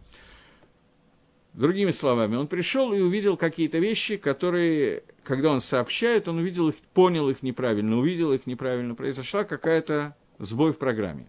Другими 1.52 1.90
словами, 1.90 2.36
он 2.36 2.48
пришел 2.48 2.94
и 2.94 3.00
увидел 3.00 3.36
какие-то 3.36 3.78
вещи, 3.78 4.16
которые, 4.16 5.02
когда 5.22 5.50
он 5.50 5.60
сообщает, 5.60 6.26
он 6.26 6.38
увидел 6.38 6.70
их, 6.70 6.76
понял 6.94 7.28
их 7.28 7.42
неправильно, 7.42 7.98
увидел 7.98 8.32
их 8.32 8.46
неправильно, 8.46 8.94
произошла 8.94 9.44
какая-то 9.44 10.16
сбой 10.38 10.72
в 10.72 10.78
программе. 10.78 11.28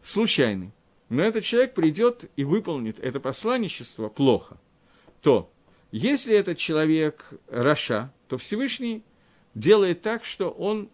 Случайный. 0.00 0.70
Но 1.08 1.22
этот 1.22 1.44
человек 1.44 1.74
придет 1.74 2.30
и 2.36 2.44
выполнит 2.44 3.00
это 3.00 3.18
посланничество 3.18 4.08
плохо. 4.08 4.58
То, 5.20 5.52
если 5.90 6.34
этот 6.34 6.56
человек 6.56 7.32
Раша, 7.48 8.12
то 8.28 8.38
Всевышний 8.38 9.02
делает 9.54 10.02
так, 10.02 10.24
что 10.24 10.48
он 10.50 10.88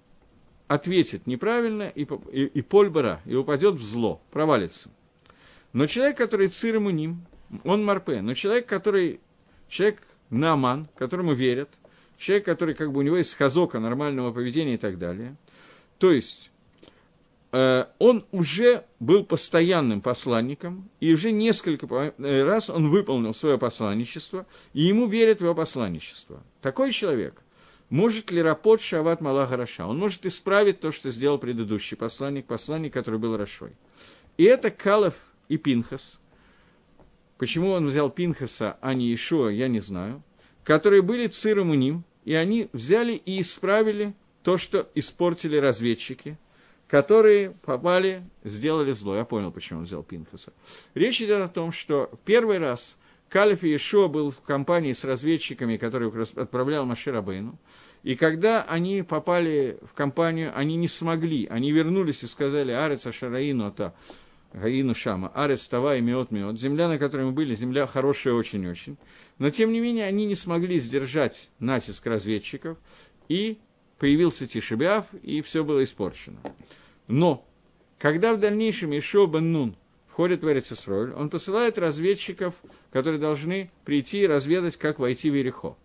ответит 0.69 1.27
неправильно 1.27 1.89
и, 1.89 2.07
и, 2.31 2.45
и 2.45 2.63
польбара, 2.63 3.21
и 3.25 3.35
упадет 3.35 3.75
в 3.75 3.83
зло, 3.83 4.21
провалится. 4.31 4.91
Но 5.73 5.87
человек, 5.87 6.19
который 6.19 6.49
цирмуним, 6.49 7.27
он 7.65 7.85
марпе, 7.85 8.21
но 8.21 8.35
человек, 8.35 8.67
который, 8.67 9.21
человек 9.69 10.03
наман, 10.31 10.87
которому 10.97 11.33
верят, 11.33 11.71
человек, 12.19 12.45
который 12.45 12.75
как 12.75 12.93
бы 12.93 13.01
у 13.01 13.03
него 13.03 13.17
есть 13.17 13.35
хазока 13.35 13.81
нормального 13.81 14.33
поведения 14.33 14.75
и 14.75 14.79
так 14.79 14.99
далее, 14.99 15.37
то 15.99 16.13
есть 16.13 16.51
э, 17.53 17.87
он 17.99 18.27
уже 18.31 18.85
был 19.01 19.25
постоянным 19.25 20.03
посланником, 20.03 20.91
и 21.01 21.13
уже 21.13 21.33
несколько 21.33 21.87
э, 21.87 22.43
раз 22.45 22.69
он 22.69 22.91
выполнил 22.91 23.33
свое 23.33 23.59
посланничество, 23.59 24.47
и 24.75 24.83
ему 24.83 25.07
верят 25.07 25.39
в 25.39 25.45
его 25.45 25.55
посланничество. 25.55 26.43
Такой 26.61 26.93
человек– 26.93 27.43
может 27.91 28.31
ли 28.31 28.43
Рапот 28.43 28.81
Шават 28.81 29.21
Малаха 29.21 29.57
Раша? 29.57 29.87
Он 29.87 29.99
может 29.99 30.27
исправить 30.27 30.81
то, 30.81 30.91
что 30.91 31.11
сделал 31.11 31.39
предыдущий 31.39 31.97
посланник, 31.97 32.47
посланник, 32.47 32.93
который 32.93 33.19
был 33.19 33.37
Рашой. 33.37 33.73
И 34.37 34.45
это 34.45 34.71
Калов 34.71 35.33
и 35.49 35.57
Пинхас. 35.57 36.21
Почему 37.39 37.71
он 37.71 37.87
взял 37.87 38.11
Пинхаса, 38.11 38.77
а 38.81 38.95
не 38.95 39.15
Ишуа, 39.15 39.49
я 39.49 39.69
не 39.69 39.81
знаю. 39.81 40.23
Которые 40.65 41.03
были 41.03 41.29
Циром 41.29 41.71
ним, 41.79 42.05
и 42.25 42.35
они 42.35 42.69
взяли 42.73 43.15
и 43.15 43.41
исправили 43.41 44.15
то, 44.43 44.59
что 44.59 44.89
испортили 44.95 45.57
разведчики, 45.57 46.37
которые 46.89 47.51
попали, 47.51 48.23
сделали 48.45 48.93
зло. 48.93 49.17
Я 49.17 49.25
понял, 49.25 49.51
почему 49.51 49.81
он 49.81 49.85
взял 49.87 50.03
Пинхаса. 50.03 50.53
Речь 50.95 51.23
идет 51.23 51.43
о 51.43 51.49
том, 51.49 51.73
что 51.73 52.11
первый 52.25 52.59
раз 52.59 52.99
Калиф 53.29 53.63
Иешуа 53.63 54.09
был 54.09 54.31
в 54.31 54.41
компании 54.41 54.93
с 54.93 55.05
разведчиками, 55.05 55.77
которые 55.77 56.11
отправлял 56.37 56.87
Машир 56.87 57.15
Абейну, 57.17 57.59
и 58.03 58.15
когда 58.15 58.63
они 58.63 59.03
попали 59.03 59.79
в 59.83 59.93
компанию, 59.93 60.53
они 60.55 60.77
не 60.77 60.89
смогли, 60.89 61.47
они 61.47 61.71
вернулись 61.73 62.23
и 62.23 62.27
сказали 62.27 62.73
«Арец 62.73 63.07
Ашараину 63.07 63.67
ата 63.67 63.95
Гаину 64.55 64.95
Шама, 64.95 65.29
Арец 65.35 65.69
Тава 65.69 65.97
и 65.97 66.01
Меот 66.01 66.31
Меот». 66.31 66.59
Земля, 66.59 66.89
на 66.89 66.99
которой 66.99 67.27
мы 67.27 67.33
были, 67.33 67.55
земля 67.55 67.87
хорошая 67.87 68.33
очень-очень. 68.33 68.97
Но, 69.39 69.51
тем 69.51 69.73
не 69.73 69.81
менее, 69.81 70.07
они 70.07 70.25
не 70.25 70.35
смогли 70.35 70.79
сдержать 70.79 71.51
натиск 71.59 72.07
разведчиков, 72.07 72.79
и 73.29 73.59
появился 73.99 74.47
Тишебиав, 74.47 75.13
и 75.23 75.43
все 75.43 75.65
было 75.65 75.85
испорчено. 75.85 76.39
Но, 77.09 77.47
когда 77.99 78.33
в 78.33 78.41
дальнейшем 78.41 78.97
Ишо 78.97 79.27
бен 79.27 79.53
Нун 79.53 79.77
входит 80.19 80.43
в 80.43 80.51
Эрицесроль, 80.51 81.13
он 81.13 81.31
посылает 81.31 81.79
разведчиков, 81.79 82.57
которые 82.91 83.21
должны 83.21 83.71
прийти 83.85 84.23
и 84.23 84.27
разведать, 84.27 84.77
как 84.77 84.99
войти 84.99 85.31
в 85.31 85.35
Ерехо. 85.35 85.77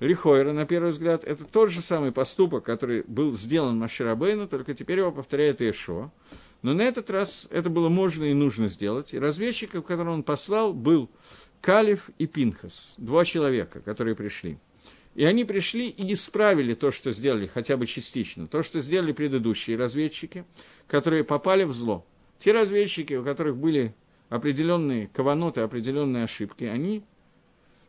Лихойра, 0.00 0.54
на 0.54 0.64
первый 0.64 0.92
взгляд, 0.92 1.24
это 1.24 1.44
тот 1.44 1.68
же 1.68 1.82
самый 1.82 2.10
поступок, 2.10 2.64
который 2.64 3.02
был 3.02 3.32
сделан 3.32 3.78
Маширабейну, 3.78 4.48
только 4.48 4.72
теперь 4.72 5.00
его 5.00 5.12
повторяет 5.12 5.60
Иешуа. 5.60 6.10
Но 6.62 6.72
на 6.72 6.80
этот 6.80 7.10
раз 7.10 7.48
это 7.50 7.68
было 7.68 7.90
можно 7.90 8.24
и 8.24 8.32
нужно 8.32 8.68
сделать. 8.68 9.12
И 9.12 9.18
разведчиков, 9.18 9.84
которых 9.84 10.14
он 10.14 10.22
послал, 10.22 10.72
был 10.72 11.10
Калиф 11.60 12.08
и 12.16 12.26
Пинхас, 12.26 12.94
два 12.96 13.26
человека, 13.26 13.80
которые 13.80 14.16
пришли. 14.16 14.56
И 15.14 15.26
они 15.26 15.44
пришли 15.44 15.88
и 15.90 16.14
исправили 16.14 16.72
то, 16.72 16.90
что 16.90 17.10
сделали, 17.10 17.46
хотя 17.46 17.76
бы 17.76 17.84
частично, 17.84 18.46
то, 18.46 18.62
что 18.62 18.80
сделали 18.80 19.12
предыдущие 19.12 19.76
разведчики, 19.76 20.46
которые 20.88 21.24
попали 21.24 21.64
в 21.64 21.74
зло. 21.74 22.06
Те 22.38 22.52
разведчики, 22.52 23.14
у 23.14 23.24
которых 23.24 23.56
были 23.56 23.94
определенные 24.28 25.08
каваноты, 25.08 25.60
определенные 25.60 26.24
ошибки, 26.24 26.64
они 26.64 27.02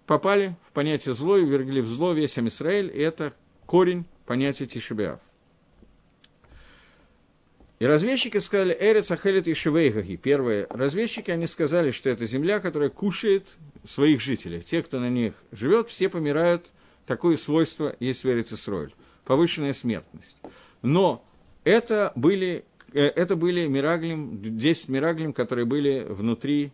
попали 0.06 0.56
в 0.68 0.72
понятие 0.72 1.14
зло 1.14 1.38
и 1.38 1.46
вергли 1.46 1.82
в 1.82 1.88
зло 1.88 2.14
весь 2.14 2.38
Амисраэль, 2.38 2.92
и 2.94 3.00
это 3.00 3.34
корень 3.66 4.06
понятия 4.26 4.66
Тишебиав. 4.66 5.20
И 7.80 7.86
разведчики 7.86 8.40
сказали, 8.40 8.76
Эрец 8.80 9.12
Ахелет 9.12 9.48
и 9.48 9.54
Шивейгаги. 9.54 10.16
Первые 10.16 10.66
разведчики, 10.70 11.30
они 11.30 11.46
сказали, 11.46 11.92
что 11.92 12.10
это 12.10 12.26
земля, 12.26 12.60
которая 12.60 12.90
кушает 12.90 13.56
своих 13.84 14.20
жителей. 14.20 14.62
Те, 14.62 14.82
кто 14.82 15.00
на 15.00 15.10
них 15.10 15.36
живет, 15.52 15.90
все 15.90 16.10
помирают. 16.10 16.72
Такое 17.06 17.38
свойство 17.38 17.96
есть 18.00 18.24
в 18.24 18.30
Эрицесройль. 18.30 18.94
Повышенная 19.26 19.74
смертность. 19.74 20.38
Но 20.82 21.24
это 21.64 22.12
были, 22.16 22.66
это 22.94 23.36
были 23.36 23.68
мираглим, 23.68 24.40
10 24.42 24.90
мираглим, 24.90 25.34
которые 25.34 25.66
были 25.66 26.06
внутри 26.08 26.72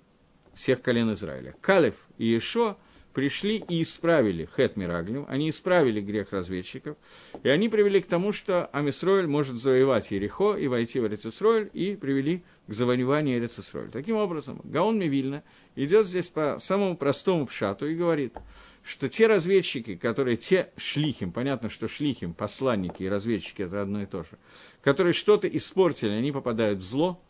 всех 0.53 0.81
колен 0.81 1.13
Израиля. 1.13 1.55
Калев 1.61 2.07
и 2.17 2.25
Ешо– 2.25 2.77
пришли 3.13 3.63
и 3.69 3.81
исправили 3.81 4.49
Хет 4.55 4.75
Мираглю, 4.75 5.25
они 5.29 5.49
исправили 5.49 6.01
грех 6.01 6.33
разведчиков, 6.33 6.97
и 7.43 7.49
они 7.49 7.69
привели 7.69 8.01
к 8.01 8.07
тому, 8.07 8.31
что 8.31 8.65
Амисроэль 8.67 9.27
может 9.27 9.55
завоевать 9.57 10.11
Ерехо 10.11 10.55
и 10.55 10.67
войти 10.67 10.99
в 10.99 11.05
Эрицесроэль, 11.05 11.69
и 11.73 11.95
привели 11.95 12.43
к 12.67 12.73
завоеванию 12.73 13.37
Эрицесроэль. 13.37 13.91
Таким 13.91 14.17
образом, 14.17 14.61
Гаон 14.63 14.97
Мивильна 14.97 15.43
идет 15.75 16.07
здесь 16.07 16.29
по 16.29 16.57
самому 16.59 16.97
простому 16.97 17.45
пшату 17.45 17.87
и 17.87 17.95
говорит, 17.95 18.35
что 18.83 19.07
те 19.07 19.27
разведчики, 19.27 19.95
которые, 19.95 20.35
те 20.35 20.69
шлихим, 20.75 21.31
понятно, 21.31 21.69
что 21.69 21.87
шлихим, 21.87 22.33
посланники 22.33 23.03
и 23.03 23.09
разведчики– 23.09 23.61
это 23.63 23.81
одно 23.81 24.03
и 24.03 24.05
то 24.05 24.23
же, 24.23 24.37
которые 24.81 25.13
что-то 25.13 25.47
испортили, 25.47 26.11
они 26.11 26.31
попадают 26.31 26.79
в 26.79 26.83
зло, 26.83 27.21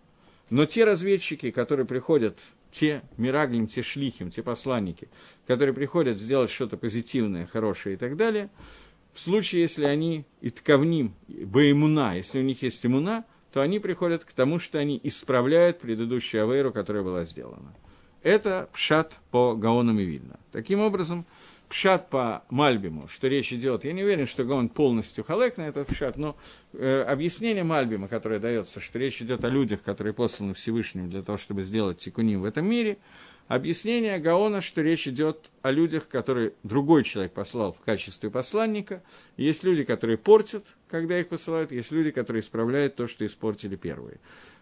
но 0.50 0.66
те 0.66 0.84
разведчики, 0.84 1.52
которые 1.52 1.86
приходят 1.86 2.40
те 2.72 3.04
мираглим, 3.18 3.68
те 3.68 3.84
шлихим, 3.84 4.32
те 4.32 4.42
посланники, 4.42 5.10
которые 5.46 5.76
приходят 5.76 6.18
сделать 6.18 6.50
что-то 6.50 6.76
позитивное, 6.76 7.46
хорошее 7.46 7.96
и 7.96 7.98
так 7.98 8.18
далее, 8.18 8.50
в 9.14 9.20
случае, 9.20 9.62
если 9.62 9.86
они 9.86 10.26
и 10.42 10.50
тковним, 10.50 11.14
баимуна, 11.28 12.16
если 12.16 12.40
у 12.40 12.44
них 12.44 12.64
есть 12.64 12.84
имуна, 12.84 13.26
то 13.52 13.62
они 13.62 13.78
приходят 13.78 14.26
к 14.26 14.34
тому, 14.34 14.58
что 14.58 14.80
они 14.80 15.00
исправляют 15.04 15.80
предыдущую 15.80 16.44
авейру, 16.44 16.72
которая 16.72 17.04
была 17.04 17.24
сделана. 17.24 17.76
Это 18.24 18.70
пшат 18.74 19.20
по 19.30 19.54
Гаонам 19.54 20.00
и 20.00 20.06
Вильна. 20.06 20.40
Таким 20.52 20.80
образом, 20.80 21.26
пшат 21.74 22.08
по 22.12 22.44
Мальбиму, 22.52 23.08
что 23.08 23.28
речь 23.28 23.52
идет, 23.52 23.84
я 23.84 23.94
не 23.94 24.04
уверен, 24.04 24.28
что 24.28 24.46
он 24.46 24.70
полностью 24.70 25.24
халек 25.24 25.58
на 25.58 25.64
этот 25.64 25.88
пшат, 25.88 26.18
но 26.18 26.38
э, 26.74 27.02
объяснение 27.02 27.64
Мальбима, 27.64 28.08
которое 28.08 28.40
дается, 28.40 28.80
что 28.80 29.00
речь 29.00 29.24
идет 29.24 29.44
о 29.44 29.50
людях, 29.50 29.82
которые 29.82 30.14
посланы 30.14 30.54
Всевышним 30.54 31.10
для 31.10 31.24
того, 31.24 31.40
чтобы 31.40 31.64
сделать 31.64 31.98
тикуним 31.98 32.42
в 32.42 32.46
этом 32.46 32.68
мире, 32.68 33.00
объяснение 33.48 34.20
Гаона, 34.20 34.62
что 34.62 34.84
речь 34.84 35.08
идет 35.08 35.50
о 35.64 35.72
людях, 35.72 36.08
которые 36.08 36.54
другой 36.62 37.04
человек 37.04 37.34
послал 37.34 37.74
в 37.74 37.80
качестве 37.80 38.30
посланника, 38.30 39.02
есть 39.36 39.64
люди, 39.64 39.84
которые 39.84 40.20
портят, 40.20 40.76
когда 40.88 41.20
их 41.20 41.28
посылают, 41.28 41.72
есть 41.72 41.92
люди, 41.92 42.12
которые 42.12 42.42
исправляют 42.42 42.98
то, 42.98 43.08
что 43.08 43.26
испортили 43.26 43.78
первые. 43.78 44.20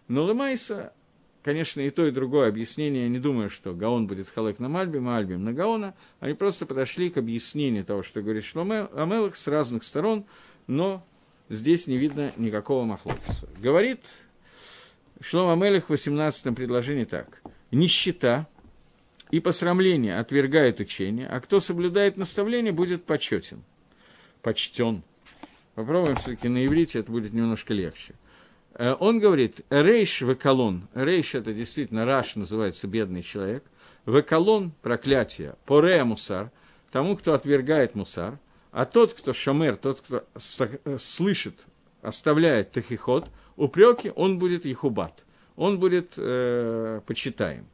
Но 0.08 0.26
Лемайса 0.26 0.94
конечно, 1.44 1.82
и 1.82 1.90
то, 1.90 2.06
и 2.06 2.12
другое 2.12 2.50
объяснение, 2.50 3.04
я 3.04 3.10
не 3.10 3.20
думаю, 3.20 3.50
что 3.50 3.74
Гаон 3.74 4.08
будет 4.08 4.30
халек 4.30 4.60
на 4.60 4.70
Мальбим, 4.70 5.10
а 5.10 5.18
Альбим 5.18 5.44
на 5.44 5.54
Гаона. 5.54 5.94
Они 6.20 6.34
просто 6.34 6.66
подошли 6.66 7.10
к 7.10 7.18
объяснению 7.18 7.84
того, 7.84 8.04
что 8.04 8.22
говорит 8.22 8.44
Шломе 8.44 8.88
Амелах 8.94 9.36
с 9.36 9.48
разных 9.48 9.84
сторон, 9.84 10.26
но 10.68 11.06
здесь 11.50 11.88
не 11.88 11.98
видно 11.98 12.32
никакого 12.38 12.84
махлокиса. 12.86 13.48
Говорит 13.60 14.00
Шлом 15.22 15.50
Амелах 15.50 15.86
в 15.86 15.90
18 15.90 16.56
предложении 16.56 17.04
так. 17.04 17.42
«Нищета 17.72 18.48
и 19.30 19.40
посрамление 19.40 20.18
отвергает 20.18 20.80
учение, 20.80 21.28
а 21.28 21.40
кто 21.40 21.60
соблюдает 21.60 22.18
наставление, 22.18 22.74
будет 22.74 23.04
почетен». 23.06 23.64
Почтен. 24.42 25.04
Попробуем 25.76 26.16
все-таки 26.18 26.50
на 26.50 26.66
иврите, 26.66 27.00
это 27.00 27.12
будет 27.12 27.32
немножко 27.32 27.74
легче. 27.74 28.16
Э, 28.76 28.96
он 29.00 29.20
говорит, 29.20 29.62
рейш 29.70 30.22
векалон, 30.22 30.88
рейш 30.94 31.36
это 31.36 31.54
действительно 31.54 32.06
раш 32.06 32.36
называется 32.36 32.88
бедный 32.88 33.22
человек, 33.22 33.64
векалон 34.06 34.72
проклятие, 34.82 35.56
порея 35.66 36.04
мусар, 36.04 36.52
тому, 36.92 37.16
кто 37.18 37.34
отвергает 37.34 37.96
мусар, 37.96 38.40
а 38.72 38.86
тот, 38.86 39.14
кто 39.14 39.34
шамер, 39.34 39.76
тот, 39.78 40.02
кто 40.02 40.24
э, 40.34 40.98
слышит, 40.98 41.66
оставляет 42.02 42.72
тахихот, 42.72 43.30
упреки, 43.58 44.12
он 44.16 44.40
будет 44.40 44.66
ихубат, 44.66 45.26
он 45.56 45.80
будет 45.80 46.14
э, 46.18 47.02
почитаем. 47.06 47.68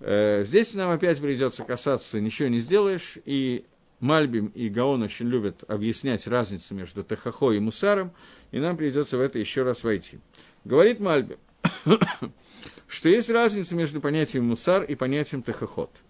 Э, 0.00 0.42
здесь 0.44 0.74
нам 0.74 0.90
опять 0.90 1.20
придется 1.20 1.64
касаться, 1.64 2.20
ничего 2.20 2.48
не 2.48 2.58
сделаешь, 2.58 3.18
и 3.24 3.64
Мальбим 4.02 4.48
и 4.48 4.68
Гаон 4.68 5.02
очень 5.02 5.28
любят 5.28 5.62
объяснять 5.68 6.26
разницу 6.26 6.74
между 6.74 7.04
Тахахо 7.04 7.52
и 7.52 7.60
Мусаром, 7.60 8.12
и 8.50 8.58
нам 8.58 8.76
придется 8.76 9.16
в 9.16 9.20
это 9.20 9.38
еще 9.38 9.62
раз 9.62 9.84
войти. 9.84 10.18
Говорит 10.64 10.98
Мальбим, 10.98 11.38
что 12.88 13.08
есть 13.08 13.30
разница 13.30 13.76
между 13.76 14.00
понятием 14.00 14.44
Мусар 14.44 14.82
и 14.82 14.96
понятием 14.96 15.44
Тахахот. 15.44 16.02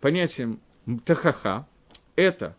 Понятием 0.00 0.60
Тахаха– 1.04 1.66
это 2.14 2.56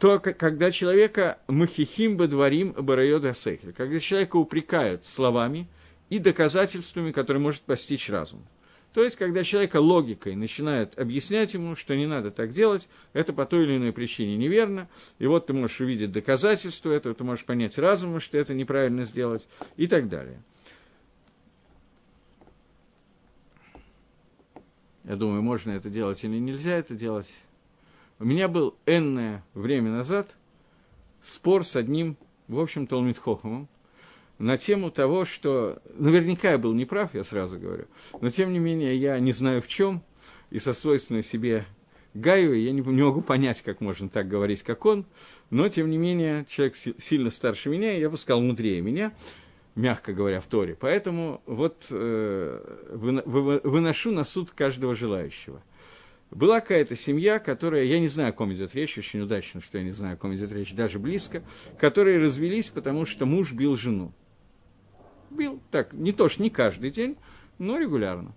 то, 0.00 0.18
когда 0.18 0.72
человека 0.72 1.38
махихим 1.46 2.16
бадварим 2.16 2.72
барайода 2.72 3.34
сейхель, 3.34 3.72
когда 3.72 4.00
человека 4.00 4.34
упрекают 4.34 5.04
словами 5.04 5.68
и 6.10 6.18
доказательствами, 6.18 7.12
которые 7.12 7.40
может 7.40 7.62
постичь 7.62 8.10
разум. 8.10 8.44
То 8.94 9.02
есть, 9.02 9.16
когда 9.16 9.42
человека 9.42 9.80
логикой 9.80 10.36
начинает 10.36 10.96
объяснять 10.96 11.52
ему, 11.54 11.74
что 11.74 11.96
не 11.96 12.06
надо 12.06 12.30
так 12.30 12.52
делать, 12.52 12.88
это 13.12 13.32
по 13.32 13.44
той 13.44 13.64
или 13.64 13.76
иной 13.76 13.92
причине 13.92 14.36
неверно, 14.36 14.88
и 15.18 15.26
вот 15.26 15.48
ты 15.48 15.52
можешь 15.52 15.80
увидеть 15.80 16.12
доказательства 16.12 16.92
этого, 16.92 17.12
ты 17.12 17.24
можешь 17.24 17.44
понять 17.44 17.76
разумом, 17.76 18.20
что 18.20 18.38
это 18.38 18.54
неправильно 18.54 19.02
сделать, 19.02 19.48
и 19.76 19.88
так 19.88 20.08
далее. 20.08 20.40
Я 25.02 25.16
думаю, 25.16 25.42
можно 25.42 25.72
это 25.72 25.90
делать 25.90 26.22
или 26.22 26.38
нельзя 26.38 26.76
это 26.76 26.94
делать. 26.94 27.34
У 28.20 28.24
меня 28.24 28.46
был 28.46 28.76
энное 28.86 29.44
время 29.54 29.90
назад 29.90 30.38
спор 31.20 31.64
с 31.64 31.74
одним, 31.74 32.16
в 32.46 32.60
общем, 32.60 32.86
Талмитхохомом, 32.86 33.68
на 34.38 34.56
тему 34.56 34.90
того, 34.90 35.24
что 35.24 35.80
наверняка 35.94 36.52
я 36.52 36.58
был 36.58 36.72
неправ, 36.72 37.14
я 37.14 37.24
сразу 37.24 37.58
говорю, 37.58 37.86
но 38.20 38.30
тем 38.30 38.52
не 38.52 38.58
менее 38.58 38.96
я 38.96 39.18
не 39.18 39.32
знаю 39.32 39.62
в 39.62 39.68
чем, 39.68 40.02
и 40.50 40.58
со 40.58 40.72
свойственной 40.72 41.22
себе 41.22 41.64
Гаю 42.14 42.54
я 42.54 42.70
не, 42.70 42.80
не 42.80 43.02
могу 43.02 43.22
понять, 43.22 43.62
как 43.62 43.80
можно 43.80 44.08
так 44.08 44.28
говорить, 44.28 44.62
как 44.62 44.86
он, 44.86 45.04
но 45.50 45.68
тем 45.68 45.90
не 45.90 45.98
менее 45.98 46.46
человек 46.48 46.76
сильно 46.76 47.28
старше 47.28 47.68
меня, 47.68 47.96
и 47.96 48.00
я 48.00 48.08
бы 48.08 48.16
сказал, 48.16 48.40
мудрее 48.40 48.80
меня, 48.80 49.12
мягко 49.74 50.12
говоря, 50.12 50.40
в 50.40 50.46
Торе. 50.46 50.76
Поэтому 50.78 51.42
вот 51.44 51.86
э, 51.90 52.84
выношу 52.92 54.12
на 54.12 54.22
суд 54.22 54.52
каждого 54.52 54.94
желающего. 54.94 55.60
Была 56.30 56.60
какая-то 56.60 56.94
семья, 56.94 57.40
которая, 57.40 57.82
я 57.84 57.98
не 57.98 58.08
знаю, 58.08 58.30
о 58.30 58.32
ком 58.32 58.52
идет 58.52 58.74
речь, 58.76 58.96
очень 58.96 59.20
удачно, 59.20 59.60
что 59.60 59.78
я 59.78 59.84
не 59.84 59.90
знаю, 59.90 60.14
о 60.14 60.16
ком 60.16 60.34
идет 60.34 60.52
речь, 60.52 60.72
даже 60.72 61.00
близко, 61.00 61.42
которые 61.78 62.18
развелись, 62.18 62.70
потому 62.70 63.04
что 63.04 63.26
муж 63.26 63.52
бил 63.52 63.74
жену. 63.74 64.12
Бил, 65.34 65.60
так, 65.70 65.94
не 65.94 66.12
то, 66.12 66.28
что 66.28 66.42
не 66.42 66.50
каждый 66.50 66.90
день, 66.90 67.16
но 67.58 67.78
регулярно. 67.78 68.34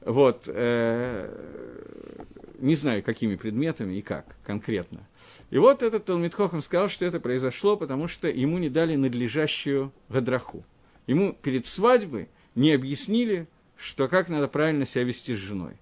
Вот, 0.00 0.44
э, 0.46 2.24
не 2.58 2.74
знаю, 2.74 3.02
какими 3.02 3.36
предметами 3.36 3.94
и 3.94 4.02
как 4.02 4.36
конкретно. 4.44 5.06
И 5.50 5.58
вот 5.58 5.82
этот 5.82 6.04
Талмитхохам 6.04 6.60
сказал, 6.60 6.88
что 6.88 7.04
это 7.04 7.20
произошло, 7.20 7.76
потому 7.76 8.06
что 8.06 8.28
ему 8.28 8.58
не 8.58 8.68
дали 8.68 8.96
надлежащую 8.96 9.92
гадраху. 10.08 10.64
Ему 11.06 11.32
перед 11.32 11.66
свадьбой 11.66 12.28
не 12.54 12.72
объяснили, 12.72 13.48
что 13.76 14.08
как 14.08 14.28
надо 14.28 14.48
правильно 14.48 14.86
себя 14.86 15.04
вести 15.04 15.34
с 15.34 15.38
женой. 15.38 15.74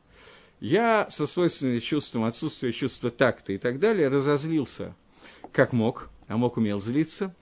Я 0.60 1.08
со 1.10 1.26
свойственным 1.26 1.80
чувством, 1.80 2.24
отсутствия 2.24 2.72
чувства 2.72 3.10
такта 3.10 3.52
и 3.52 3.58
так 3.58 3.78
далее 3.78 4.08
разозлился 4.08 4.94
как 5.52 5.72
мог, 5.72 6.10
а 6.26 6.36
мог 6.36 6.56
умел 6.56 6.80
злиться, 6.80 7.34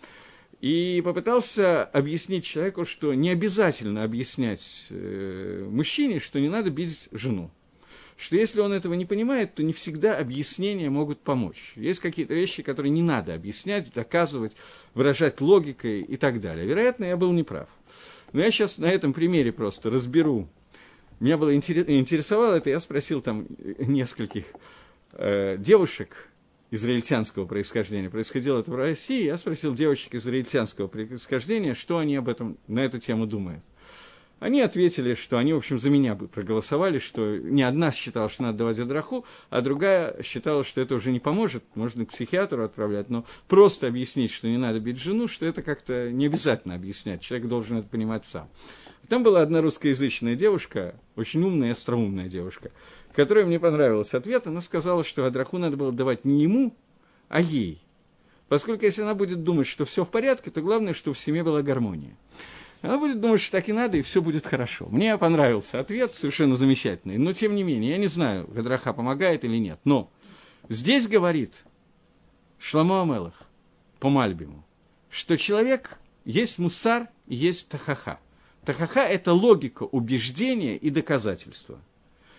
и 0.62 1.02
попытался 1.04 1.84
объяснить 1.84 2.44
человеку, 2.44 2.84
что 2.84 3.12
не 3.14 3.30
обязательно 3.30 4.04
объяснять 4.04 4.86
э, 4.90 5.66
мужчине, 5.68 6.20
что 6.20 6.40
не 6.40 6.48
надо 6.48 6.70
бить 6.70 7.08
жену 7.12 7.50
что 8.18 8.36
если 8.36 8.60
он 8.60 8.72
этого 8.72 8.94
не 8.94 9.04
понимает, 9.04 9.54
то 9.54 9.64
не 9.64 9.72
всегда 9.72 10.16
объяснения 10.16 10.88
могут 10.90 11.18
помочь. 11.20 11.72
Есть 11.74 11.98
какие-то 11.98 12.34
вещи, 12.34 12.62
которые 12.62 12.92
не 12.92 13.02
надо 13.02 13.34
объяснять, 13.34 13.92
доказывать, 13.92 14.54
выражать 14.94 15.40
логикой 15.40 16.02
и 16.02 16.16
так 16.16 16.40
далее. 16.40 16.64
Вероятно, 16.64 17.04
я 17.06 17.16
был 17.16 17.32
неправ. 17.32 17.68
Но 18.32 18.40
я 18.40 18.52
сейчас 18.52 18.78
на 18.78 18.86
этом 18.86 19.12
примере 19.12 19.50
просто 19.50 19.90
разберу. 19.90 20.48
Меня 21.18 21.36
было 21.36 21.52
интересовало 21.56 22.54
это, 22.54 22.70
я 22.70 22.78
спросил 22.78 23.22
там 23.22 23.48
нескольких 23.78 24.44
э, 25.14 25.56
девушек 25.58 26.28
израильтянского 26.72 27.44
происхождения. 27.46 28.10
Происходило 28.10 28.58
это 28.58 28.72
в 28.72 28.74
России. 28.74 29.24
Я 29.24 29.36
спросил 29.36 29.74
девочек 29.74 30.16
израильтянского 30.16 30.88
происхождения, 30.88 31.74
что 31.74 31.98
они 31.98 32.16
об 32.16 32.28
этом, 32.28 32.58
на 32.66 32.80
эту 32.80 32.98
тему 32.98 33.26
думают. 33.26 33.62
Они 34.40 34.60
ответили, 34.60 35.14
что 35.14 35.38
они, 35.38 35.52
в 35.52 35.58
общем, 35.58 35.78
за 35.78 35.88
меня 35.88 36.16
бы 36.16 36.26
проголосовали, 36.26 36.98
что 36.98 37.36
не 37.36 37.62
одна 37.62 37.92
считала, 37.92 38.28
что 38.28 38.42
надо 38.42 38.58
давать 38.58 38.76
задраху, 38.76 39.24
а 39.50 39.60
другая 39.60 40.20
считала, 40.24 40.64
что 40.64 40.80
это 40.80 40.96
уже 40.96 41.12
не 41.12 41.20
поможет, 41.20 41.62
можно 41.76 42.04
к 42.04 42.08
психиатру 42.08 42.64
отправлять, 42.64 43.08
но 43.08 43.24
просто 43.46 43.86
объяснить, 43.86 44.32
что 44.32 44.48
не 44.48 44.58
надо 44.58 44.80
бить 44.80 44.98
жену, 44.98 45.28
что 45.28 45.46
это 45.46 45.62
как-то 45.62 46.10
не 46.10 46.26
обязательно 46.26 46.74
объяснять, 46.74 47.20
человек 47.20 47.46
должен 47.46 47.78
это 47.78 47.86
понимать 47.86 48.24
сам. 48.24 48.48
Там 49.08 49.22
была 49.22 49.42
одна 49.42 49.60
русскоязычная 49.60 50.34
девушка, 50.34 50.96
очень 51.14 51.44
умная 51.44 51.68
и 51.68 51.72
остроумная 51.72 52.28
девушка, 52.28 52.72
которая 53.14 53.44
мне 53.44 53.60
понравилась 53.60 54.14
ответ. 54.14 54.46
Она 54.46 54.60
сказала, 54.60 55.04
что 55.04 55.24
Адраху 55.24 55.58
надо 55.58 55.76
было 55.76 55.92
давать 55.92 56.24
не 56.24 56.42
ему, 56.42 56.74
а 57.28 57.40
ей. 57.40 57.82
Поскольку 58.48 58.84
если 58.84 59.02
она 59.02 59.14
будет 59.14 59.44
думать, 59.44 59.66
что 59.66 59.84
все 59.84 60.04
в 60.04 60.10
порядке, 60.10 60.50
то 60.50 60.60
главное, 60.60 60.92
что 60.92 61.12
в 61.12 61.18
семье 61.18 61.42
была 61.42 61.62
гармония. 61.62 62.16
Она 62.82 62.98
будет 62.98 63.20
думать, 63.20 63.40
что 63.40 63.52
так 63.52 63.68
и 63.68 63.72
надо, 63.72 63.96
и 63.96 64.02
все 64.02 64.20
будет 64.20 64.44
хорошо. 64.44 64.88
Мне 64.90 65.16
понравился 65.16 65.78
ответ, 65.78 66.14
совершенно 66.14 66.56
замечательный. 66.56 67.16
Но, 67.16 67.32
тем 67.32 67.54
не 67.54 67.62
менее, 67.62 67.92
я 67.92 67.96
не 67.96 68.08
знаю, 68.08 68.46
Гадраха 68.48 68.92
помогает 68.92 69.44
или 69.44 69.56
нет. 69.56 69.78
Но 69.84 70.10
здесь 70.68 71.06
говорит 71.06 71.64
Шламо 72.58 73.02
Амелах 73.02 73.48
по 74.00 74.08
Мальбиму, 74.08 74.66
что 75.08 75.38
человек 75.38 76.00
есть 76.24 76.58
мусар 76.58 77.08
и 77.28 77.36
есть 77.36 77.68
тахаха. 77.68 78.18
Тахаха– 78.64 79.00
это 79.00 79.32
логика 79.32 79.84
убеждения 79.84 80.76
и 80.76 80.90
доказательства. 80.90 81.80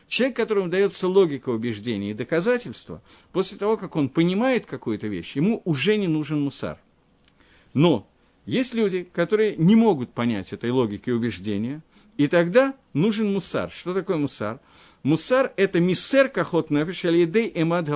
Человек, 0.07 0.35
которому 0.35 0.69
дается 0.69 1.07
логика 1.07 1.49
убеждения 1.49 2.11
и 2.11 2.13
доказательства, 2.13 3.01
после 3.31 3.57
того, 3.57 3.77
как 3.77 3.95
он 3.95 4.09
понимает 4.09 4.65
какую-то 4.65 5.07
вещь, 5.07 5.35
ему 5.35 5.61
уже 5.65 5.97
не 5.97 6.07
нужен 6.07 6.41
мусар. 6.41 6.77
Но 7.73 8.07
есть 8.45 8.73
люди, 8.73 9.07
которые 9.11 9.55
не 9.55 9.75
могут 9.75 10.11
понять 10.11 10.53
этой 10.53 10.69
логики 10.69 11.09
убеждения, 11.09 11.81
и 12.17 12.27
тогда 12.27 12.75
нужен 12.93 13.31
мусар. 13.31 13.71
Что 13.71 13.93
такое 13.93 14.17
мусар? 14.17 14.59
Мусар– 15.01 15.51
это 15.57 15.79
миссер 15.79 16.29
кахот 16.29 16.69
нафиш 16.69 17.05
алидей 17.05 17.51
эмад. 17.55 17.89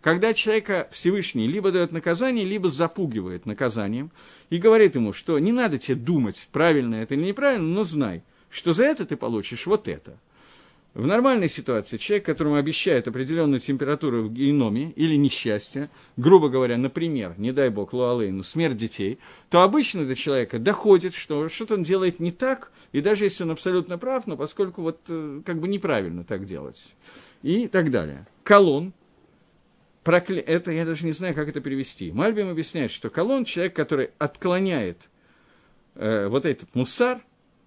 Когда 0.00 0.34
человека 0.34 0.88
Всевышний 0.90 1.46
либо 1.46 1.70
дает 1.70 1.92
наказание, 1.92 2.44
либо 2.44 2.68
запугивает 2.68 3.46
наказанием, 3.46 4.10
и 4.50 4.58
говорит 4.58 4.94
ему, 4.94 5.12
что 5.12 5.38
не 5.38 5.52
надо 5.52 5.78
тебе 5.78 5.94
думать, 5.94 6.48
правильно 6.52 6.96
это 6.96 7.14
или 7.14 7.26
неправильно, 7.26 7.66
но 7.66 7.82
знай, 7.82 8.22
что 8.50 8.72
за 8.72 8.84
это 8.84 9.06
ты 9.06 9.16
получишь 9.16 9.66
вот 9.66 9.86
это– 9.86 10.18
в 10.94 11.06
нормальной 11.06 11.48
ситуации 11.48 11.96
человек, 11.96 12.26
которому 12.26 12.56
обещают 12.56 13.06
определенную 13.08 13.60
температуру 13.60 14.24
в 14.24 14.32
геноме 14.32 14.90
или 14.96 15.14
несчастье, 15.14 15.90
грубо 16.16 16.48
говоря, 16.48 16.76
например, 16.76 17.34
не 17.36 17.52
дай 17.52 17.68
бог 17.68 17.92
Луалейну, 17.92 18.42
смерть 18.42 18.76
детей, 18.76 19.18
то 19.50 19.62
обычно 19.62 20.04
до 20.04 20.16
человека 20.16 20.58
доходит, 20.58 21.14
что 21.14 21.48
что-то 21.48 21.74
он 21.74 21.82
делает 21.82 22.20
не 22.20 22.30
так, 22.30 22.72
и 22.92 23.00
даже 23.00 23.24
если 23.24 23.44
он 23.44 23.50
абсолютно 23.50 23.98
прав, 23.98 24.26
но 24.26 24.36
поскольку 24.36 24.82
вот 24.82 25.00
э, 25.08 25.42
как 25.44 25.60
бы 25.60 25.68
неправильно 25.68 26.24
так 26.24 26.46
делать, 26.46 26.94
и 27.42 27.68
так 27.68 27.90
далее. 27.90 28.26
Колон, 28.42 28.92
прокле... 30.04 30.40
это 30.40 30.72
я 30.72 30.86
даже 30.86 31.04
не 31.04 31.12
знаю, 31.12 31.34
как 31.34 31.48
это 31.48 31.60
перевести. 31.60 32.10
Мальбим 32.10 32.48
объясняет, 32.48 32.90
что 32.90 33.10
колон– 33.10 33.44
человек, 33.46 33.76
который 33.76 34.10
отклоняет 34.18 35.10
э, 35.94 36.28
вот 36.28 36.46
этот 36.46 36.74
мусар, 36.74 37.20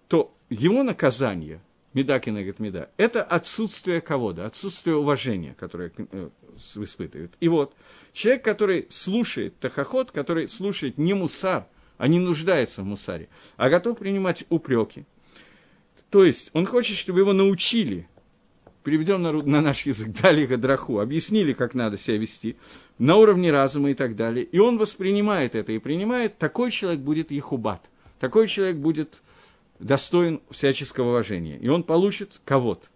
то 0.08 0.36
его 0.50 0.84
наказание– 0.84 1.62
Медакина 1.94 2.40
говорит 2.40 2.60
меда. 2.60 2.90
Это 2.98 3.22
отсутствие 3.22 4.00
кого-то, 4.00 4.46
отсутствие 4.46 4.96
уважения, 4.96 5.56
которое 5.60 5.92
э, 5.98 6.30
испытывает. 6.76 7.34
И 7.42 7.50
вот, 7.50 7.76
человек, 8.14 8.46
который 8.46 8.88
слушает 8.90 9.60
тахоход, 9.60 10.12
который 10.12 10.48
слушает 10.48 10.98
не 10.98 11.14
мусар, 11.14 11.68
а 11.98 12.08
не 12.08 12.20
нуждается 12.20 12.82
в 12.82 12.86
мусаре, 12.86 13.28
а 13.58 13.70
готов 13.70 14.00
принимать 14.00 14.46
упреки. 14.50 15.06
То 16.10 16.24
есть, 16.24 16.50
он 16.54 16.66
хочет, 16.66 16.98
чтобы 16.98 17.20
его 17.20 17.34
научили, 17.34 18.08
переведем 18.84 19.22
на, 19.22 19.34
на 19.34 19.62
наш 19.62 19.86
язык, 19.86 20.10
дали 20.22 20.46
гадраху, 20.46 21.00
объяснили, 21.00 21.52
как 21.52 21.74
надо 21.74 21.98
себя 21.98 22.18
вести, 22.18 22.58
на 22.98 23.18
уровне 23.18 23.52
разума 23.52 23.92
и 23.92 23.94
так 23.94 24.16
далее. 24.16 24.46
И 24.46 24.60
он 24.60 24.78
воспринимает 24.78 25.56
это 25.56 25.74
и 25.74 25.78
принимает, 25.78 26.38
такой 26.38 26.72
человек 26.72 27.02
будет 27.02 27.32
ехубат, 27.32 27.90
такой 28.18 28.48
человек 28.48 28.78
будет 28.78 29.22
достоин 29.82 30.42
всяческого 30.50 31.10
уважения. 31.10 31.58
И 31.58 31.68
он 31.68 31.84
получит 31.84 32.40
кого-то. 32.46 32.88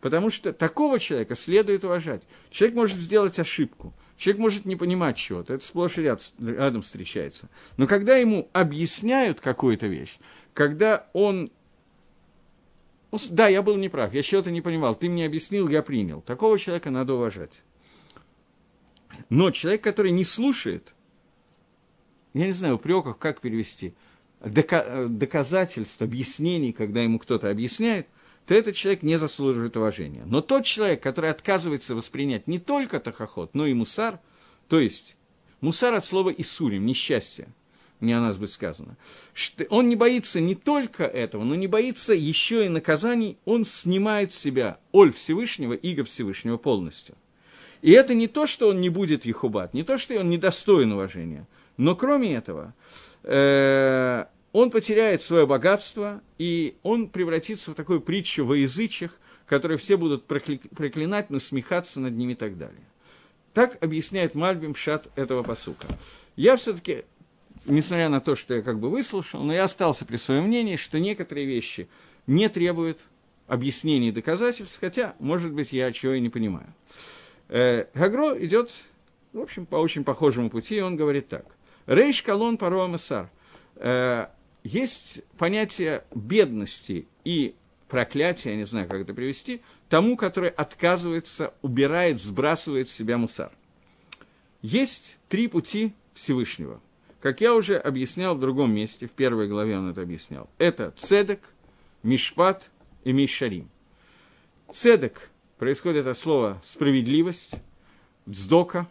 Потому 0.00 0.30
что 0.30 0.52
такого 0.52 0.98
человека 0.98 1.34
следует 1.34 1.84
уважать. 1.84 2.22
Человек 2.50 2.76
может 2.76 2.98
сделать 2.98 3.38
ошибку. 3.38 3.94
Человек 4.16 4.40
может 4.40 4.64
не 4.66 4.76
понимать 4.76 5.16
чего-то. 5.16 5.54
Это 5.54 5.64
сплошь 5.64 5.98
и 5.98 6.02
ряд, 6.02 6.32
рядом 6.38 6.82
встречается. 6.82 7.48
Но 7.76 7.86
когда 7.86 8.16
ему 8.16 8.48
объясняют 8.52 9.40
какую-то 9.40 9.86
вещь, 9.86 10.18
когда 10.54 11.08
он 11.12 11.50
да, 13.30 13.48
я 13.48 13.62
был 13.62 13.76
неправ, 13.76 14.12
я 14.12 14.22
чего-то 14.22 14.50
не 14.50 14.60
понимал, 14.60 14.94
ты 14.94 15.08
мне 15.08 15.24
объяснил, 15.24 15.68
я 15.68 15.82
принял. 15.82 16.20
Такого 16.20 16.58
человека 16.58 16.90
надо 16.90 17.14
уважать. 17.14 17.64
Но 19.30 19.50
человек, 19.50 19.82
который 19.82 20.10
не 20.10 20.24
слушает, 20.24 20.94
я 22.34 22.44
не 22.44 22.52
знаю, 22.52 22.74
упреков, 22.74 23.16
как 23.16 23.40
перевести– 23.40 23.94
доказательств, 24.40 26.02
объяснений, 26.02 26.72
когда 26.72 27.02
ему 27.02 27.18
кто-то 27.18 27.50
объясняет, 27.50 28.06
то 28.46 28.54
этот 28.54 28.76
человек 28.76 29.02
не 29.02 29.18
заслуживает 29.18 29.76
уважения. 29.76 30.22
Но 30.26 30.40
тот 30.40 30.64
человек, 30.64 31.02
который 31.02 31.30
отказывается 31.30 31.94
воспринять 31.94 32.46
не 32.46 32.58
только 32.58 33.00
тахоход, 33.00 33.50
но 33.54 33.66
и 33.66 33.74
мусар, 33.74 34.20
то 34.68 34.78
есть 34.78 35.16
мусар 35.60 35.94
от 35.94 36.04
слова 36.04 36.30
«исурим», 36.30 36.86
несчастье, 36.86 37.48
мне 37.98 38.16
о 38.16 38.20
нас 38.20 38.38
будет 38.38 38.52
сказано, 38.52 38.96
он 39.70 39.88
не 39.88 39.96
боится 39.96 40.38
не 40.38 40.54
только 40.54 41.04
этого, 41.04 41.44
но 41.44 41.54
не 41.54 41.66
боится 41.66 42.12
еще 42.12 42.66
и 42.66 42.68
наказаний, 42.68 43.38
он 43.44 43.64
снимает 43.64 44.32
с 44.32 44.38
себя 44.38 44.78
Оль 44.92 45.12
Всевышнего, 45.12 45.72
Иго 45.72 46.04
Всевышнего 46.04 46.56
полностью. 46.56 47.16
И 47.82 47.90
это 47.90 48.14
не 48.14 48.28
то, 48.28 48.46
что 48.46 48.68
он 48.68 48.80
не 48.80 48.90
будет 48.90 49.24
Ехубат, 49.24 49.74
не 49.74 49.82
то, 49.82 49.98
что 49.98 50.18
он 50.18 50.30
недостоин 50.30 50.92
уважения, 50.92 51.48
но 51.76 51.94
кроме 51.96 52.34
этого, 52.34 52.74
э, 53.26 54.24
он 54.52 54.70
потеряет 54.70 55.20
свое 55.20 55.46
богатство, 55.46 56.22
и 56.38 56.76
он 56.82 57.08
превратится 57.08 57.72
в 57.72 57.74
такую 57.74 58.00
притчу 58.00 58.44
во 58.46 58.56
язычьях, 58.56 59.18
которые 59.46 59.76
все 59.76 59.98
будут 59.98 60.24
проклинать, 60.24 61.28
насмехаться 61.28 62.00
над 62.00 62.14
ними 62.14 62.32
и 62.32 62.36
так 62.36 62.56
далее. 62.56 62.80
Так 63.52 63.82
объясняет 63.82 64.34
Мальбим 64.34 64.74
Шат 64.74 65.10
этого 65.14 65.42
посука. 65.42 65.86
Я 66.36 66.56
все-таки, 66.56 67.04
несмотря 67.64 68.08
на 68.08 68.20
то, 68.20 68.34
что 68.34 68.54
я 68.54 68.62
как 68.62 68.78
бы 68.78 68.90
выслушал, 68.90 69.42
но 69.42 69.52
я 69.52 69.64
остался 69.64 70.04
при 70.04 70.16
своем 70.16 70.44
мнении, 70.44 70.76
что 70.76 70.98
некоторые 70.98 71.46
вещи 71.46 71.88
не 72.26 72.48
требуют 72.48 73.02
объяснений 73.46 74.08
и 74.08 74.12
доказательств, 74.12 74.78
хотя, 74.80 75.14
может 75.18 75.52
быть, 75.52 75.72
я 75.72 75.92
чего 75.92 76.12
и 76.12 76.20
не 76.20 76.28
понимаю. 76.28 76.72
Э, 77.48 77.86
Гагро 77.94 78.38
идет, 78.44 78.72
в 79.32 79.40
общем, 79.40 79.66
по 79.66 79.76
очень 79.76 80.04
похожему 80.04 80.50
пути, 80.50 80.76
и 80.76 80.80
он 80.80 80.96
говорит 80.96 81.28
так. 81.28 81.55
Рейш 81.86 82.22
колон 82.22 82.58
пароа 82.58 82.88
масар. 82.88 83.30
Э, 83.76 84.26
есть 84.64 85.22
понятие 85.38 86.04
бедности 86.14 87.06
и 87.24 87.54
проклятие, 87.88 88.54
я 88.54 88.58
не 88.58 88.66
знаю, 88.66 88.88
как 88.88 89.00
это 89.00 89.14
привести, 89.14 89.62
тому, 89.88 90.16
который 90.16 90.50
отказывается, 90.50 91.54
убирает, 91.62 92.20
сбрасывает 92.20 92.88
с 92.88 92.92
себя 92.92 93.16
мусар. 93.18 93.52
Есть 94.62 95.20
три 95.28 95.46
пути 95.46 95.94
Всевышнего. 96.14 96.80
Как 97.20 97.40
я 97.40 97.54
уже 97.54 97.76
объяснял 97.76 98.34
в 98.34 98.40
другом 98.40 98.74
месте, 98.74 99.06
в 99.06 99.12
первой 99.12 99.48
главе 99.48 99.78
он 99.78 99.90
это 99.90 100.02
объяснял. 100.02 100.48
Это 100.58 100.92
цедек, 100.96 101.40
мишпат 102.02 102.70
и 103.04 103.12
мишарим. 103.12 103.68
Цедек 104.70 105.30
происходит 105.58 106.06
от 106.06 106.18
слова 106.18 106.60
справедливость, 106.62 107.56
дздока. 108.28 108.88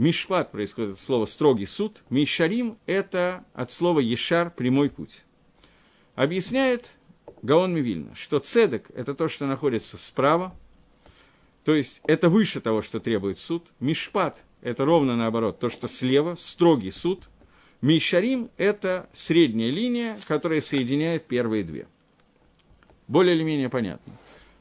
Мишпат 0.00 0.50
происходит 0.50 0.94
от 0.94 0.98
слова 0.98 1.26
строгий 1.26 1.66
суд. 1.66 2.04
Мишарим– 2.08 2.78
это 2.86 3.44
от 3.52 3.70
слова 3.70 4.00
ешар– 4.00 4.50
прямой 4.56 4.88
путь. 4.88 5.24
Объясняет 6.14 6.96
Гаон 7.42 7.74
Мивильна, 7.74 8.14
что 8.14 8.38
цедек– 8.38 8.90
это 8.94 9.14
то, 9.14 9.28
что 9.28 9.44
находится 9.44 9.98
справа, 9.98 10.56
то 11.66 11.74
есть 11.74 12.00
это 12.06 12.30
выше 12.30 12.62
того, 12.62 12.80
что 12.80 12.98
требует 12.98 13.38
суд. 13.38 13.66
Мишпат– 13.78 14.42
это 14.62 14.86
ровно 14.86 15.16
наоборот, 15.16 15.60
то, 15.60 15.68
что 15.68 15.86
слева, 15.86 16.34
строгий 16.34 16.92
суд. 16.92 17.28
Мишарим– 17.82 18.48
это 18.56 19.06
средняя 19.12 19.70
линия, 19.70 20.18
которая 20.26 20.62
соединяет 20.62 21.26
первые 21.26 21.62
две. 21.62 21.86
Более 23.06 23.36
или 23.36 23.42
менее 23.42 23.68
понятно. 23.68 24.14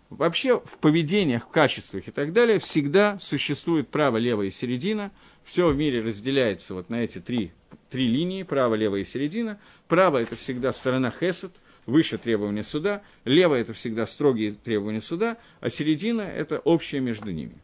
Вообще 0.09 0.59
в 0.59 0.79
поведениях, 0.79 1.45
в 1.45 1.49
качествах 1.49 2.07
и 2.07 2.11
так 2.11 2.33
далее 2.33 2.59
всегда 2.59 3.19
существует 3.19 3.89
право, 3.89 4.17
лево 4.17 4.41
и 4.41 4.49
середина. 4.49 5.11
Все 5.43 5.67
в 5.67 5.77
мире 5.77 6.01
разделяется 6.01 6.73
вот 6.73 6.89
на 6.89 7.03
эти 7.03 7.19
три, 7.19 7.51
три 7.91 8.07
линии, 8.07 8.41
право, 8.41 8.73
лево 8.73 8.95
и 8.95 9.03
середина. 9.03 9.59
Право– 9.87 10.17
это 10.19 10.35
всегда 10.35 10.73
сторона 10.73 11.11
хесед, 11.11 11.51
выше 11.85 12.17
требования 12.17 12.63
суда, 12.63 13.03
лево– 13.23 13.53
это 13.55 13.73
всегда 13.73 14.07
строгие 14.07 14.51
требования 14.51 15.01
суда, 15.01 15.37
а 15.59 15.69
середина– 15.69 16.21
это 16.35 16.57
общее 16.57 17.01
между 17.01 17.29
ними, 17.29 17.61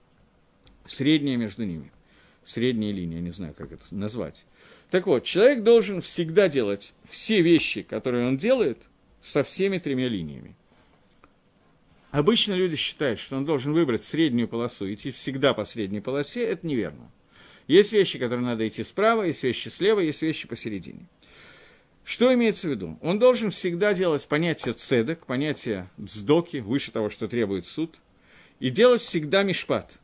средняя 0.85 1.37
между 1.37 1.65
ними, 1.65 1.91
средняя 2.43 2.93
линия, 2.93 3.21
не 3.21 3.31
знаю, 3.31 3.55
как 3.57 3.71
это 3.71 3.83
назвать. 3.89 4.45
Так 4.91 5.07
вот, 5.07 5.23
человек 5.23 5.63
должен 5.63 5.99
всегда 6.01 6.47
делать 6.47 6.93
все 7.09 7.41
вещи, 7.41 7.81
которые 7.81 8.27
он 8.27 8.37
делает, 8.37 8.83
со 9.19 9.41
всеми 9.43 9.79
тремя 9.79 10.07
линиями– 10.09 10.55
Обычно 12.15 12.53
люди 12.53 12.77
считают, 12.77 13.19
что 13.19 13.35
он 13.35 13.43
должен 13.43 13.73
выбрать 13.73 14.01
среднюю 14.01 14.47
полосу, 14.47 14.89
идти 14.89 15.11
всегда 15.11 15.53
по 15.53 15.65
средней 15.65 15.99
полосе, 15.99 16.45
это 16.45 16.65
неверно. 16.65 17.11
Есть 17.67 17.91
вещи, 17.91 18.17
которые 18.17 18.45
надо 18.45 18.65
идти 18.65 18.85
справа, 18.85 19.23
есть 19.23 19.43
вещи 19.43 19.67
слева, 19.67 19.99
есть 19.99 20.21
вещи 20.21 20.47
посередине. 20.47 21.09
Что 22.05 22.33
имеется 22.33 22.69
в 22.69 22.71
виду? 22.71 22.97
Он 23.01 23.19
должен 23.19 23.51
всегда 23.51 23.93
делать 23.93 24.25
понятие 24.29 24.73
цедек, 24.75 25.25
понятие 25.25 25.89
сдоки, 25.97 26.57
выше 26.57 26.93
того, 26.93 27.09
что 27.09 27.27
требует 27.27 27.65
суд, 27.65 27.97
и 28.61 28.69
делать 28.69 29.01
всегда 29.01 29.43
мишпат. 29.43 29.99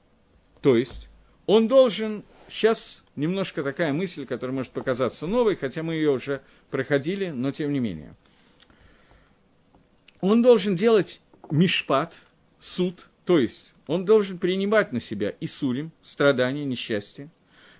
То 0.61 0.75
есть 0.75 1.07
он 1.45 1.69
должен, 1.69 2.25
сейчас 2.49 3.05
немножко 3.15 3.63
такая 3.63 3.93
мысль, 3.93 4.25
которая 4.25 4.53
может 4.53 4.73
показаться 4.73 5.27
новой, 5.27 5.55
хотя 5.55 5.81
мы 5.81 5.93
ее 5.93 6.11
уже 6.11 6.41
проходили, 6.71 7.29
но 7.29 7.51
тем 7.51 7.71
не 7.71 7.79
менее. 7.79 8.15
Он 10.19 10.41
должен 10.41 10.75
делать 10.75 11.21
мишпат, 11.51 12.19
суд, 12.59 13.09
то 13.25 13.37
есть 13.37 13.73
он 13.87 14.05
должен 14.05 14.37
принимать 14.37 14.93
на 14.93 14.99
себя 14.99 15.29
и 15.29 15.47
сурим, 15.47 15.91
страдания, 16.01 16.65
несчастье, 16.65 17.29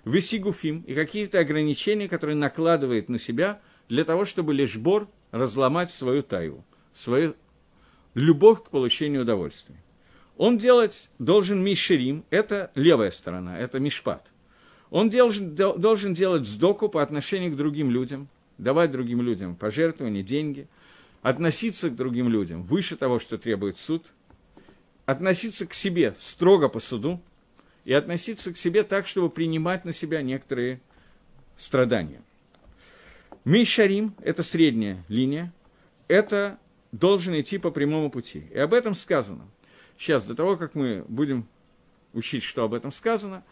высигуфим 0.04 0.80
и 0.86 0.94
какие-то 0.94 1.38
ограничения, 1.38 2.08
которые 2.08 2.36
накладывает 2.36 3.08
на 3.08 3.18
себя 3.18 3.60
для 3.88 4.04
того, 4.04 4.24
чтобы 4.24 4.54
лишь 4.54 4.76
бор 4.76 5.08
разломать 5.30 5.90
свою 5.90 6.22
тайву, 6.22 6.64
свою 6.92 7.34
любовь 8.14 8.62
к 8.64 8.70
получению 8.70 9.22
удовольствия. 9.22 9.76
Он 10.36 10.58
делать 10.58 11.10
должен 11.18 11.62
мишерим, 11.62 12.24
это 12.30 12.70
левая 12.74 13.10
сторона, 13.10 13.58
это 13.58 13.80
мишпат. 13.80 14.32
Он 14.90 15.08
должен, 15.08 15.54
должен 15.54 16.14
делать 16.14 16.46
сдоку 16.46 16.88
по 16.88 17.02
отношению 17.02 17.52
к 17.52 17.56
другим 17.56 17.90
людям, 17.90 18.28
давать 18.58 18.90
другим 18.90 19.22
людям 19.22 19.56
пожертвования, 19.56 20.22
деньги– 20.22 20.68
относиться 21.22 21.88
к 21.88 21.96
другим 21.96 22.28
людям 22.28 22.64
выше 22.64 22.96
того, 22.96 23.18
что 23.18 23.38
требует 23.38 23.78
суд, 23.78 24.12
относиться 25.06 25.66
к 25.66 25.72
себе 25.72 26.14
строго 26.18 26.68
по 26.68 26.80
суду 26.80 27.22
и 27.84 27.92
относиться 27.92 28.52
к 28.52 28.56
себе 28.56 28.82
так, 28.82 29.06
чтобы 29.06 29.30
принимать 29.30 29.84
на 29.84 29.92
себя 29.92 30.20
некоторые 30.22 30.80
страдания. 31.56 32.22
Мейшарим– 33.44 34.14
это 34.22 34.42
средняя 34.42 35.04
линия, 35.08 35.52
это 36.08 36.58
должен 36.90 37.38
идти 37.40 37.58
по 37.58 37.70
прямому 37.70 38.10
пути. 38.10 38.44
И 38.52 38.58
об 38.58 38.74
этом 38.74 38.94
сказано. 38.94 39.48
Сейчас, 39.96 40.24
до 40.26 40.34
того, 40.34 40.56
как 40.56 40.74
мы 40.74 41.04
будем 41.08 41.48
учить, 42.12 42.42
что 42.42 42.64
об 42.64 42.74
этом 42.74 42.90
сказано, 42.92 43.44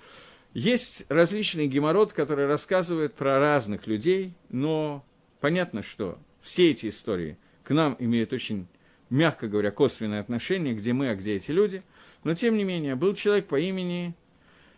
есть 0.53 1.07
различные 1.09 1.69
геморрот, 1.69 2.13
которые 2.13 2.49
рассказывают 2.49 3.15
про 3.15 3.39
разных 3.39 3.87
людей, 3.87 4.35
но 4.49 5.05
понятно, 5.41 5.83
что 5.83 6.19
все 6.41 6.71
эти 6.71 6.89
истории– 6.89 7.37
к 7.71 7.73
нам 7.73 7.95
имеют 8.01 8.33
очень, 8.33 8.67
мягко 9.11 9.47
говоря, 9.47 9.71
косвенное 9.71 10.19
отношение, 10.19 10.75
где 10.75 10.93
мы, 10.93 11.11
а 11.11 11.15
где 11.15 11.37
эти 11.37 11.53
люди. 11.53 11.85
Но, 12.25 12.35
тем 12.35 12.57
не 12.57 12.65
менее, 12.65 12.97
был 12.97 13.15
человек 13.15 13.47
по 13.47 13.61
имени 13.61 14.13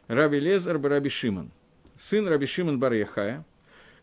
Раби 0.09 0.38
Лезар 0.38 0.78
Бараби 0.78 1.09
Шиман, 1.09 1.51
сын 1.97 2.28
Раби 2.28 2.45
Шиман 2.45 2.78
Бар 2.78 2.93
Яхая, 2.93 3.47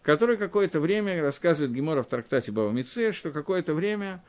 который 0.02 0.38
какое-то 0.38 0.80
время, 0.80 1.22
рассказывает 1.22 1.72
Гемора 1.72 2.02
в 2.02 2.08
трактате 2.08 2.52
Мице, 2.52 3.12
что 3.12 3.30
какое-то 3.30 3.76
время 3.76 4.24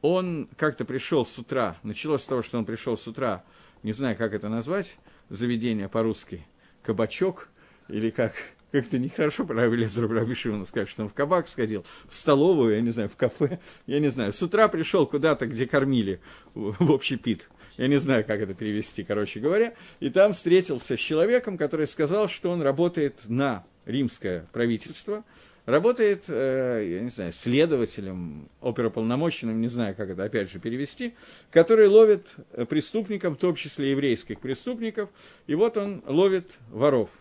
он 0.00 0.48
как-то 0.56 0.84
пришел 0.84 1.24
с 1.24 1.36
утра, 1.36 1.76
началось 1.82 2.22
с 2.22 2.26
того, 2.28 2.42
что 2.42 2.58
он 2.58 2.64
пришел 2.64 2.96
с 2.96 3.08
утра, 3.08 3.42
не 3.82 3.90
знаю, 3.90 4.16
как 4.16 4.32
это 4.32 4.48
назвать, 4.48 4.96
заведение 5.28 5.88
по-русски, 5.88 6.46
кабачок, 6.84 7.48
или 7.88 8.10
как, 8.10 8.34
как-то 8.74 8.98
нехорошо 8.98 9.44
про 9.44 9.62
Авелезера 9.62 10.08
Рабишимана 10.08 10.64
сказать, 10.64 10.88
что 10.88 11.04
он 11.04 11.08
в 11.08 11.14
кабак 11.14 11.46
сходил, 11.46 11.84
в 12.08 12.14
столовую, 12.14 12.74
я 12.74 12.80
не 12.80 12.90
знаю, 12.90 13.08
в 13.08 13.14
кафе, 13.14 13.60
я 13.86 14.00
не 14.00 14.08
знаю. 14.08 14.32
С 14.32 14.42
утра 14.42 14.66
пришел 14.66 15.06
куда-то, 15.06 15.46
где 15.46 15.64
кормили, 15.68 16.20
в 16.54 16.90
общий 16.90 17.16
пит. 17.16 17.50
Я 17.76 17.86
не 17.86 17.98
знаю, 17.98 18.24
как 18.24 18.40
это 18.40 18.52
перевести, 18.52 19.04
короче 19.04 19.38
говоря. 19.38 19.74
И 20.00 20.10
там 20.10 20.32
встретился 20.32 20.96
с 20.96 20.98
человеком, 20.98 21.56
который 21.56 21.86
сказал, 21.86 22.26
что 22.26 22.50
он 22.50 22.62
работает 22.62 23.22
на 23.28 23.64
римское 23.84 24.48
правительство, 24.52 25.22
работает, 25.66 26.24
э, 26.26 26.94
я 26.96 27.00
не 27.00 27.10
знаю, 27.10 27.30
следователем, 27.30 28.48
оперуполномоченным, 28.60 29.60
не 29.60 29.68
знаю, 29.68 29.94
как 29.94 30.10
это 30.10 30.24
опять 30.24 30.50
же 30.50 30.58
перевести, 30.58 31.14
который 31.52 31.86
ловит 31.86 32.34
преступников, 32.68 33.34
в 33.34 33.38
том 33.38 33.54
числе 33.54 33.92
еврейских 33.92 34.40
преступников, 34.40 35.10
и 35.46 35.54
вот 35.54 35.76
он 35.76 36.02
ловит 36.08 36.58
воров– 36.72 37.10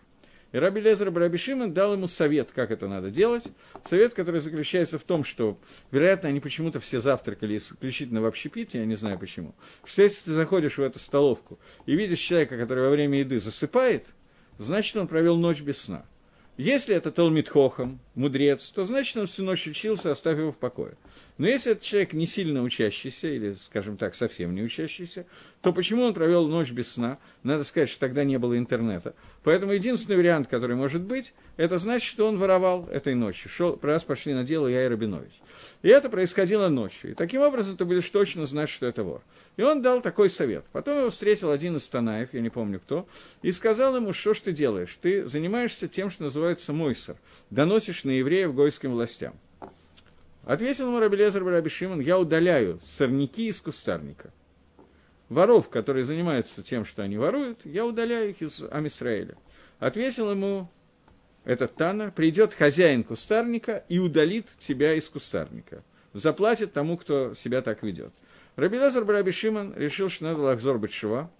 и 0.53 0.57
Раби 0.57 0.79
Лезер 0.79 1.11
Раби 1.13 1.37
Шимон 1.37 1.73
дал 1.73 1.93
ему 1.93 2.07
совет, 2.07 2.51
как 2.51 2.71
это 2.71 2.87
надо 2.87 3.09
делать. 3.09 3.47
Совет, 3.83 4.13
который 4.13 4.39
заключается 4.39 4.99
в 4.99 5.03
том, 5.03 5.23
что, 5.23 5.59
вероятно, 5.91 6.29
они 6.29 6.39
почему-то 6.39 6.79
все 6.79 6.99
завтракали 6.99 7.57
исключительно 7.57 8.21
в 8.21 8.25
общепите, 8.25 8.77
я 8.77 8.85
не 8.85 8.95
знаю 8.95 9.17
почему. 9.17 9.55
Что 9.83 10.03
если 10.03 10.25
ты 10.25 10.31
заходишь 10.33 10.77
в 10.77 10.81
эту 10.81 10.99
столовку 10.99 11.59
и 11.87 11.95
видишь 11.95 12.19
человека, 12.19 12.57
который 12.57 12.83
во 12.83 12.91
время 12.91 13.19
еды 13.19 13.39
засыпает, 13.39 14.05
значит, 14.59 14.95
он 14.95 15.07
провел 15.07 15.37
ночь 15.37 15.61
без 15.61 15.81
сна. 15.81 16.05
Если 16.55 16.95
это 16.95 17.11
Талмит 17.11 17.49
Хохам, 17.49 17.99
мудрец, 18.15 18.69
то 18.69 18.85
значит 18.85 19.17
он 19.17 19.25
всю 19.25 19.43
ночь 19.43 19.67
учился, 19.67 20.11
оставив 20.11 20.39
его 20.39 20.51
в 20.51 20.57
покое. 20.57 20.95
Но 21.37 21.47
если 21.47 21.71
это 21.71 21.83
человек 21.83 22.13
не 22.13 22.27
сильно 22.27 22.61
учащийся, 22.61 23.27
или, 23.27 23.53
скажем 23.53 23.97
так, 23.97 24.15
совсем 24.15 24.53
не 24.53 24.61
учащийся, 24.61 25.25
то 25.61 25.73
почему 25.73 26.03
он 26.03 26.13
провел 26.13 26.47
ночь 26.47 26.71
без 26.71 26.91
сна? 26.91 27.17
Надо 27.41 27.63
сказать, 27.63 27.89
что 27.89 27.99
тогда 27.99 28.23
не 28.23 28.37
было 28.37 28.57
интернета. 28.57 29.15
Поэтому 29.43 29.73
единственный 29.73 30.17
вариант, 30.17 30.47
который 30.47 30.75
может 30.75 31.01
быть, 31.01 31.33
это 31.57 31.77
значит, 31.77 32.09
что 32.09 32.27
он 32.27 32.37
воровал 32.37 32.87
этой 32.91 33.15
ночью. 33.15 33.49
Шел, 33.49 33.79
раз 33.81 34.03
пошли 34.03 34.33
на 34.33 34.43
дело 34.43 34.67
я 34.67 34.85
и 34.85 34.87
Рабинович. 34.87 35.41
И 35.81 35.89
это 35.89 36.09
происходило 36.09 36.67
ночью. 36.67 37.11
И 37.11 37.13
таким 37.13 37.41
образом 37.41 37.77
ты 37.77 37.85
будешь 37.85 38.09
точно 38.09 38.45
знать, 38.45 38.69
что 38.69 38.85
это 38.85 39.03
вор. 39.03 39.21
И 39.57 39.61
он 39.61 39.81
дал 39.81 40.01
такой 40.01 40.29
совет. 40.29 40.65
Потом 40.71 40.99
его 40.99 41.09
встретил 41.09 41.51
один 41.51 41.77
из 41.77 41.87
Танаев, 41.89 42.33
я 42.33 42.41
не 42.41 42.49
помню 42.49 42.79
кто, 42.79 43.07
и 43.41 43.51
сказал 43.51 43.95
ему, 43.95 44.13
что 44.13 44.33
ж 44.33 44.41
ты 44.41 44.51
делаешь? 44.51 44.97
Ты 45.01 45.27
занимаешься 45.27 45.87
тем, 45.87 46.09
что 46.09 46.23
называется 46.23 46.73
мойсер. 46.73 47.17
Доносишь 47.49 48.02
на 48.03 48.11
евреев 48.11 48.53
гойским 48.53 48.91
властям. 48.91 49.35
Ответил 50.43 50.87
ему 50.87 50.99
Рабелезер 50.99 51.43
Раби 51.45 51.69
Шимон, 51.69 52.01
я 52.01 52.19
удаляю 52.19 52.79
сорняки 52.81 53.47
из 53.47 53.61
кустарника. 53.61 54.31
Воров, 55.29 55.69
которые 55.69 56.03
занимаются 56.03 56.61
тем, 56.61 56.83
что 56.83 57.03
они 57.03 57.17
воруют, 57.17 57.65
я 57.65 57.85
удаляю 57.85 58.31
их 58.31 58.41
из 58.41 58.63
Амисраэля. 58.69 59.37
Ответил 59.79 60.31
ему 60.31 60.69
этот 61.45 61.75
Таннер, 61.75 62.11
придет 62.11 62.53
хозяин 62.53 63.03
кустарника 63.03 63.83
и 63.89 63.99
удалит 63.99 64.47
тебя 64.59 64.93
из 64.93 65.09
кустарника. 65.09 65.83
Заплатит 66.13 66.73
тому, 66.73 66.97
кто 66.97 67.33
себя 67.33 67.61
так 67.61 67.83
ведет. 67.83 68.13
Рабелезер 68.55 69.05
Раби 69.05 69.31
Шимон 69.31 69.73
решил, 69.75 70.09
что 70.09 70.25
надо 70.25 70.41
лахзор 70.41 70.79
шува. 70.89 71.31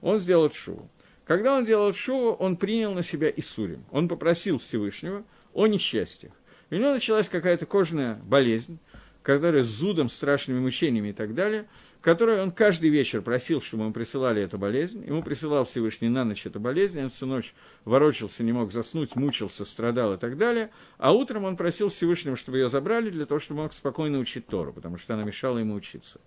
Он 0.00 0.18
сделал 0.18 0.50
шуву. 0.50 0.88
Когда 1.24 1.56
он 1.56 1.64
делал 1.64 1.92
шуву, 1.92 2.32
он 2.32 2.56
принял 2.56 2.92
на 2.92 3.02
себя 3.02 3.30
Исурим. 3.34 3.84
Он 3.90 4.08
попросил 4.08 4.58
Всевышнего 4.58 5.24
о 5.58 5.66
несчастьях. 5.66 6.32
У 6.70 6.76
него 6.76 6.92
началась 6.92 7.28
какая-то 7.28 7.66
кожная 7.66 8.14
болезнь, 8.22 8.78
которая 9.22 9.64
с 9.64 9.66
зудом, 9.66 10.08
страшными 10.08 10.60
мучениями 10.60 11.08
и 11.08 11.12
так 11.12 11.34
далее, 11.34 11.66
которую 12.00 12.40
он 12.40 12.52
каждый 12.52 12.90
вечер 12.90 13.22
просил, 13.22 13.60
чтобы 13.60 13.82
ему 13.82 13.92
присылали 13.92 14.40
эту 14.40 14.56
болезнь. 14.56 15.04
Ему 15.04 15.22
присылал 15.22 15.64
Всевышний 15.64 16.08
на 16.08 16.24
ночь 16.24 16.46
эту 16.46 16.60
болезнь, 16.60 17.02
он 17.02 17.10
всю 17.10 17.26
ночь 17.26 17.54
ворочался, 17.84 18.44
не 18.44 18.52
мог 18.52 18.70
заснуть, 18.70 19.16
мучился, 19.16 19.64
страдал 19.64 20.14
и 20.14 20.16
так 20.16 20.38
далее. 20.38 20.70
А 20.96 21.12
утром 21.12 21.44
он 21.44 21.56
просил 21.56 21.88
Всевышнего, 21.88 22.36
чтобы 22.36 22.58
ее 22.58 22.70
забрали, 22.70 23.10
для 23.10 23.26
того, 23.26 23.40
чтобы 23.40 23.62
мог 23.62 23.72
спокойно 23.72 24.18
учить 24.18 24.46
Тору, 24.46 24.72
потому 24.72 24.96
что 24.96 25.14
она 25.14 25.24
мешала 25.24 25.58
ему 25.58 25.74
учиться. 25.74 26.20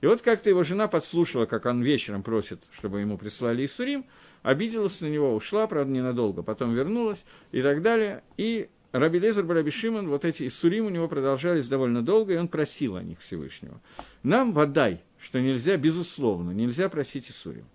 И 0.00 0.06
вот 0.06 0.22
как-то 0.22 0.48
его 0.48 0.62
жена 0.62 0.88
подслушала, 0.88 1.44
как 1.44 1.66
он 1.66 1.82
вечером 1.82 2.22
просит, 2.22 2.64
чтобы 2.72 3.00
ему 3.00 3.18
прислали 3.18 3.66
Исурим, 3.66 4.06
обиделась 4.42 5.00
на 5.02 5.06
него, 5.06 5.36
ушла, 5.36 5.66
правда, 5.66 5.92
ненадолго, 5.92 6.42
потом 6.42 6.74
вернулась 6.74 7.24
и 7.52 7.60
так 7.60 7.82
далее. 7.82 8.24
И 8.36 8.68
Раби 8.92 9.18
Лезер 9.18 9.44
Бараби 9.44 9.70
Шимон, 9.70 10.08
вот 10.08 10.24
эти 10.24 10.46
Исурим 10.46 10.86
у 10.86 10.88
него 10.88 11.08
продолжались 11.08 11.68
довольно 11.68 12.02
долго, 12.02 12.32
и 12.32 12.36
он 12.36 12.48
просил 12.48 12.96
о 12.96 13.02
них 13.02 13.18
Всевышнего. 13.20 13.80
Нам 14.22 14.54
водай, 14.54 15.02
что 15.18 15.40
нельзя, 15.40 15.76
безусловно, 15.76 16.52
нельзя 16.52 16.88
просить 16.88 17.30
Исурим. 17.30 17.66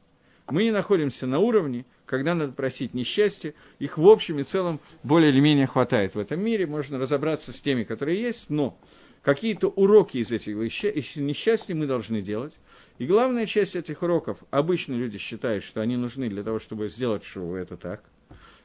Мы 0.49 0.64
не 0.64 0.72
находимся 0.72 1.28
на 1.28 1.39
уровне, 1.39 1.86
когда 2.05 2.34
надо 2.34 2.51
просить 2.51 2.93
несчастья, 2.93 3.53
их 3.80 3.97
в 3.97 4.07
общем 4.07 4.39
и 4.39 4.43
целом 4.43 4.80
более 5.03 5.30
или 5.30 5.39
менее 5.39 5.68
хватает 5.68 6.16
в 6.16 6.20
этом 6.20 6.41
мире, 6.41 6.66
можно 6.66 6.97
разобраться 6.97 7.53
с 7.53 7.61
теми, 7.61 7.84
которые 7.84 8.20
есть, 8.20 8.49
но 8.49 8.78
какие-то 9.22 9.70
уроки 9.70 10.18
из 10.18 10.32
этих 10.32 10.55
несчастий 10.55 11.74
мы 11.74 11.86
должны 11.86 12.22
делать. 12.22 12.59
И 12.97 13.05
главная 13.05 13.45
часть 13.45 13.76
этих 13.76 14.01
уроков, 14.01 14.43
обычно 14.49 14.95
люди 14.95 15.18
считают, 15.18 15.64
что 15.64 15.80
они 15.80 15.95
нужны 15.95 16.28
для 16.28 16.43
того, 16.43 16.59
чтобы 16.59 16.89
сделать 16.89 17.24
шоу, 17.24 17.53
это 17.53 17.78
так. 17.78 18.03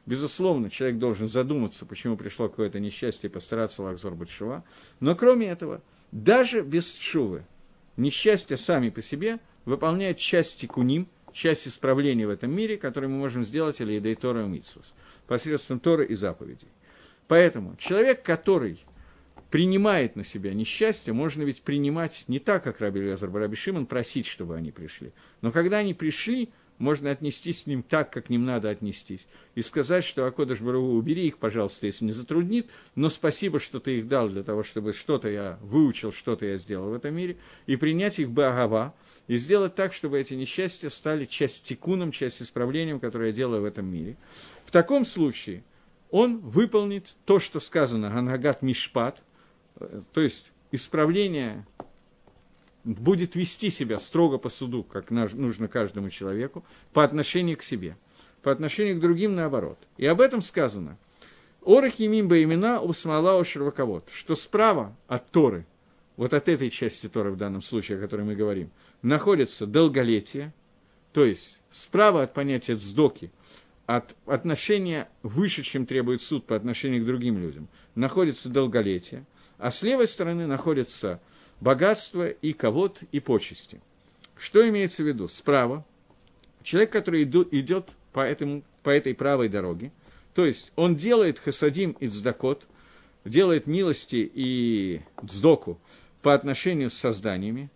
Безусловно, 0.09 0.71
человек 0.71 0.97
должен 0.97 1.29
задуматься, 1.29 1.85
почему 1.85 2.17
пришло 2.17 2.49
какое-то 2.49 2.79
несчастье, 2.79 3.29
и 3.29 3.31
постараться 3.31 3.83
лакзор 3.83 4.15
Батшува. 4.15 4.63
Но 4.99 5.15
кроме 5.15 5.49
этого, 5.49 5.83
даже 6.11 6.61
без 6.61 6.95
шувы, 6.97 7.45
несчастья 7.95 8.55
сами 8.55 8.89
по 8.89 9.03
себе 9.03 9.37
выполняют 9.65 10.17
часть 10.17 10.61
тикуним, 10.61 11.07
часть 11.31 11.67
исправления 11.67 12.25
в 12.25 12.31
этом 12.31 12.49
мире, 12.49 12.75
который 12.75 13.07
мы 13.07 13.17
можем 13.17 13.43
сделать 13.43 13.81
или 13.81 13.93
едой 13.93 14.15
Тора 14.15 14.51
и 14.51 14.61
посредством 15.27 15.79
Торы 15.79 16.07
и 16.07 16.15
заповедей. 16.15 16.69
Поэтому 17.27 17.75
человек, 17.75 18.23
который 18.23 18.79
принимает 19.51 20.15
на 20.15 20.23
себя 20.23 20.55
несчастье, 20.55 21.13
можно 21.13 21.43
ведь 21.43 21.61
принимать 21.61 22.23
не 22.27 22.39
так, 22.39 22.63
как 22.63 22.79
Раби 22.79 22.99
Лезар 22.99 23.29
Бараби 23.29 23.55
Шимон, 23.55 23.85
просить, 23.85 24.25
чтобы 24.25 24.55
они 24.55 24.71
пришли. 24.71 25.11
Но 25.41 25.51
когда 25.51 25.77
они 25.77 25.93
пришли, 25.93 26.49
можно 26.79 27.11
отнестись 27.11 27.63
к 27.63 27.67
ним 27.67 27.83
так, 27.83 28.11
как 28.11 28.25
к 28.25 28.29
ним 28.29 28.45
надо 28.45 28.69
отнестись, 28.69 29.27
и 29.53 29.61
сказать, 29.61 30.03
что 30.03 30.25
Акодыш 30.25 30.61
Барагу, 30.61 30.93
убери 30.93 31.27
их, 31.27 31.37
пожалуйста, 31.37 31.85
если 31.85 32.05
не 32.05 32.11
затруднит, 32.11 32.69
но 32.95 33.09
спасибо, 33.09 33.59
что 33.59 33.79
ты 33.79 33.99
их 33.99 34.07
дал 34.07 34.29
для 34.29 34.43
того, 34.43 34.63
чтобы 34.63 34.93
что-то 34.93 35.29
я 35.29 35.59
выучил, 35.61 36.11
что-то 36.11 36.45
я 36.45 36.57
сделал 36.57 36.89
в 36.89 36.93
этом 36.93 37.13
мире, 37.13 37.37
и 37.67 37.75
принять 37.75 38.17
их 38.19 38.31
Багава, 38.31 38.95
и 39.27 39.35
сделать 39.35 39.75
так, 39.75 39.93
чтобы 39.93 40.19
эти 40.19 40.33
несчастья 40.33 40.89
стали 40.89 41.25
часть 41.25 41.63
тикуном, 41.63 42.11
часть 42.11 42.41
исправлением, 42.41 42.99
которое 42.99 43.27
я 43.27 43.33
делаю 43.33 43.61
в 43.61 43.65
этом 43.65 43.85
мире. 43.85 44.17
В 44.65 44.71
таком 44.71 45.05
случае 45.05 45.63
он 46.09 46.39
выполнит 46.39 47.15
то, 47.25 47.39
что 47.39 47.59
сказано 47.59 48.09
Ганагат 48.09 48.61
Мишпат, 48.61 49.21
э, 49.79 50.01
то 50.13 50.21
есть 50.21 50.53
исправление 50.71 51.65
будет 52.95 53.35
вести 53.35 53.69
себя 53.69 53.99
строго 53.99 54.37
по 54.37 54.49
суду, 54.49 54.83
как 54.83 55.11
нужно 55.11 55.67
каждому 55.67 56.09
человеку, 56.09 56.65
по 56.93 57.03
отношению 57.03 57.57
к 57.57 57.61
себе, 57.61 57.97
по 58.41 58.51
отношению 58.51 58.97
к 58.97 58.99
другим 58.99 59.35
наоборот. 59.35 59.77
И 59.97 60.05
об 60.05 60.21
этом 60.21 60.41
сказано. 60.41 60.97
Орах 61.61 61.95
Емимба 61.95 62.41
имена 62.41 62.81
у 62.81 62.93
Смолао 62.93 63.43
Шерваковод, 63.43 64.09
что 64.11 64.35
справа 64.35 64.95
от 65.07 65.29
Торы, 65.29 65.65
вот 66.15 66.33
от 66.33 66.49
этой 66.49 66.69
части 66.69 67.07
Торы 67.07 67.31
в 67.31 67.37
данном 67.37 67.61
случае, 67.61 67.97
о 67.97 68.01
которой 68.01 68.21
мы 68.25 68.35
говорим, 68.35 68.71
находится 69.01 69.65
долголетие, 69.65 70.53
то 71.13 71.25
есть 71.25 71.61
справа 71.69 72.23
от 72.23 72.33
понятия 72.33 72.75
цдоки, 72.75 73.31
от 73.85 74.15
отношения 74.25 75.09
выше, 75.23 75.63
чем 75.63 75.85
требует 75.85 76.21
суд 76.21 76.45
по 76.45 76.55
отношению 76.55 77.03
к 77.03 77.05
другим 77.05 77.39
людям, 77.39 77.67
находится 77.95 78.47
долголетие, 78.47 79.25
а 79.57 79.71
с 79.71 79.83
левой 79.83 80.07
стороны 80.07 80.47
находится 80.47 81.19
богатство 81.61 82.27
и 82.27 82.53
ковод 82.53 83.03
и 83.11 83.19
почести. 83.19 83.81
Что 84.37 84.67
имеется 84.67 85.03
в 85.03 85.07
виду? 85.07 85.27
Справа 85.27 85.85
человек, 86.63 86.91
который 86.91 87.23
идет 87.23 87.89
по, 88.13 88.21
этому, 88.21 88.63
по 88.83 88.89
этой 88.89 89.13
правой 89.13 89.49
дороге, 89.49 89.91
то 90.33 90.45
есть 90.45 90.71
он 90.75 90.95
делает 90.95 91.39
хасадим 91.39 91.91
и 91.99 92.07
цдакот, 92.07 92.67
делает 93.25 93.67
милости 93.67 94.29
и 94.33 95.01
цдоку 95.25 95.79
по 96.21 96.33
отношению 96.33 96.89
с 96.89 96.93
созданиями, 96.93 97.69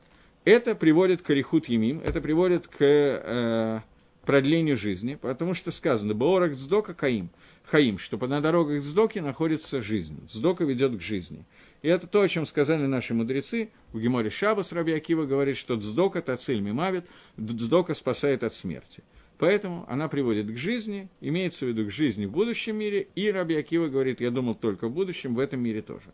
это 0.45 0.75
приводит 0.75 1.21
к 1.21 1.29
орехут 1.29 1.67
емим, 1.67 2.01
это 2.03 2.21
приводит 2.21 2.67
к 2.67 2.77
э, 2.81 3.79
продлению 4.25 4.77
жизни, 4.77 5.15
потому 5.15 5.53
что 5.53 5.71
сказано 5.71 6.13
«Баорах 6.13 6.55
цдока 6.55 6.93
каим», 6.93 7.29
хаим, 7.65 7.97
что 7.97 8.17
на 8.27 8.41
дорогах 8.41 8.81
цдоки 8.81 9.19
находится 9.19 9.81
жизнь, 9.81 10.19
цдока 10.27 10.63
ведет 10.65 10.95
к 10.97 11.01
жизни. 11.01 11.45
И 11.81 11.87
это 11.87 12.07
то, 12.07 12.21
о 12.21 12.27
чем 12.27 12.45
сказали 12.45 12.85
наши 12.85 13.13
мудрецы. 13.13 13.69
У 13.93 13.99
Геморе 13.99 14.29
Шабас 14.29 14.71
Раби 14.71 14.93
Акива 14.93 15.25
говорит, 15.25 15.57
что 15.57 15.75
дздока 15.75 16.21
тациль 16.21 16.61
мимавит, 16.61 17.05
дздока 17.37 17.93
спасает 17.93 18.43
от 18.43 18.53
смерти. 18.53 19.03
Поэтому 19.37 19.85
она 19.89 20.07
приводит 20.07 20.49
к 20.49 20.55
жизни, 20.55 21.09
имеется 21.19 21.65
в 21.65 21.67
виду 21.67 21.85
к 21.85 21.91
жизни 21.91 22.25
в 22.25 22.31
будущем 22.31 22.77
мире, 22.77 23.07
и 23.15 23.29
Раби 23.31 23.55
Акива 23.55 23.87
говорит, 23.87 24.21
я 24.21 24.31
думал 24.31 24.55
только 24.55 24.87
в 24.87 24.91
будущем, 24.91 25.35
в 25.35 25.39
этом 25.39 25.59
мире 25.59 25.81
тоже. 25.81 26.13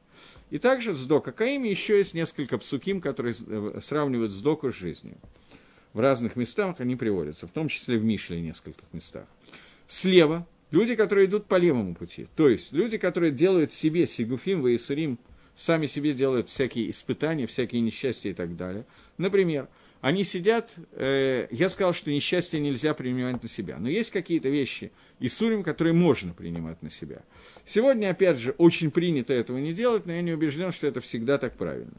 И 0.50 0.58
также 0.58 0.96
Сдока 0.96 1.32
Каими 1.32 1.68
еще 1.68 1.98
есть 1.98 2.14
несколько 2.16 2.58
псуким, 2.58 3.02
которые 3.02 3.36
э, 3.48 3.80
сравнивают 3.82 4.32
Сдоку 4.32 4.72
с 4.72 4.76
жизнью. 4.76 5.18
В 5.94 6.00
разных 6.00 6.36
местах 6.36 6.78
они 6.80 6.96
приводятся, 6.96 7.46
в 7.46 7.52
том 7.52 7.68
числе 7.68 7.98
в 7.98 8.04
Мишле 8.04 8.38
в 8.38 8.42
нескольких 8.42 8.92
местах. 8.94 9.26
Слева 9.88 10.48
люди, 10.72 10.96
которые 10.96 11.28
идут 11.28 11.46
по 11.46 11.56
левому 11.56 11.96
пути, 11.96 12.28
то 12.36 12.50
есть 12.50 12.74
люди, 12.74 12.98
которые 12.98 13.32
делают 13.32 13.72
себе 13.72 14.08
Сигуфим, 14.08 14.62
Ваисурим, 14.62 15.20
сами 15.56 15.88
себе 15.88 16.14
делают 16.14 16.50
всякие 16.50 16.90
испытания, 16.90 17.48
всякие 17.48 17.82
несчастья 17.82 18.30
и 18.30 18.34
так 18.34 18.56
далее. 18.56 18.86
Например, 19.18 19.68
они 20.02 20.24
сидят, 20.24 20.76
э, 20.94 21.48
я 21.52 21.68
сказал, 21.68 21.94
что 21.94 22.10
несчастье 22.10 22.60
нельзя 22.60 22.94
принимать 22.94 23.44
на 23.44 23.50
себя, 23.50 23.78
но 23.80 23.90
есть 23.90 24.12
какие-то 24.12 24.48
вещи 24.48 24.92
и 25.20 25.28
сурим, 25.28 25.62
которые 25.62 25.94
можно 25.94 26.34
принимать 26.34 26.82
на 26.82 26.90
себя. 26.90 27.24
Сегодня, 27.66 28.10
опять 28.10 28.38
же, 28.38 28.52
очень 28.58 28.92
принято 28.92 29.34
этого 29.34 29.58
не 29.58 29.74
делать, 29.74 30.06
но 30.06 30.14
я 30.14 30.22
не 30.22 30.32
убежден, 30.32 30.72
что 30.72 30.88
это 30.88 31.02
всегда 31.02 31.38
так 31.38 31.58
правильно. 31.58 31.92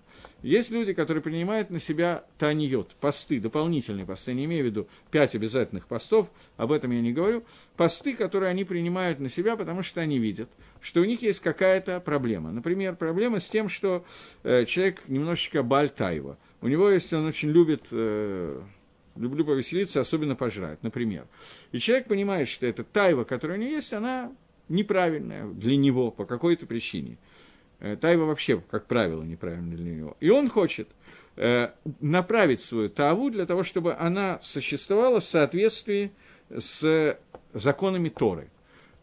Есть 0.43 0.71
люди, 0.71 0.95
которые 0.95 1.23
принимают 1.23 1.69
на 1.69 1.79
себя 1.79 2.25
таниот, 2.39 2.93
посты, 3.01 3.39
дополнительные 3.39 4.07
посты, 4.07 4.33
не 4.33 4.47
имею 4.47 4.63
в 4.63 4.67
виду 4.67 4.89
пять 5.11 5.35
обязательных 5.35 5.87
постов, 5.87 6.31
об 6.57 6.73
этом 6.73 6.93
я 6.93 7.03
не 7.03 7.13
говорю, 7.13 7.45
посты, 7.77 8.17
которые 8.17 8.49
они 8.49 8.65
принимают 8.65 9.21
на 9.21 9.29
себя, 9.29 9.57
потому 9.57 9.83
что 9.83 10.01
они 10.01 10.19
видят, 10.19 10.49
что 10.81 11.03
у 11.03 11.05
них 11.05 11.21
есть 11.21 11.41
какая-то 11.41 12.01
проблема. 12.01 12.51
Например, 12.51 12.97
проблема 12.97 13.41
с 13.41 13.49
тем, 13.49 13.69
что 13.69 14.07
э, 14.43 14.65
человек 14.65 15.03
немножечко 15.07 15.63
бальтаева– 15.63 16.39
у 16.63 16.69
него 16.69 16.91
есть, 16.91 17.13
он 17.13 17.27
очень 17.27 17.51
любит, 17.51 17.89
э, 17.93 18.61
люблю 19.17 19.45
повеселиться, 19.45 20.01
особенно 20.01 20.37
пожрать, 20.37 20.83
например. 20.83 21.27
И 21.73 21.79
человек 21.79 22.07
понимает, 22.07 22.49
что 22.49 22.67
эта 22.67 22.85
тайва, 22.85 23.25
которая 23.25 23.59
у 23.59 23.61
него 23.61 23.73
есть, 23.73 23.93
она 23.93 24.33
неправильная 24.69 25.47
для 25.47 25.77
него 25.77 26.11
по 26.11 26.27
какой-то 26.27 26.67
причине. 26.67 27.17
Э, 27.81 27.97
тайва 27.97 28.25
вообще, 28.25 28.63
как 28.71 28.87
правило, 28.87 29.23
неправильная 29.23 29.77
для 29.77 29.95
него. 29.95 30.17
И 30.21 30.29
он 30.29 30.49
хочет 30.49 30.89
э, 31.37 31.71
направить 32.01 32.61
свою 32.61 32.91
таву 32.91 33.31
для 33.31 33.47
того, 33.47 33.63
чтобы 33.63 33.95
она 33.95 34.39
существовала 34.43 35.21
в 35.21 35.25
соответствии 35.25 36.13
с 36.51 37.19
законами 37.55 38.11
Торы. 38.11 38.51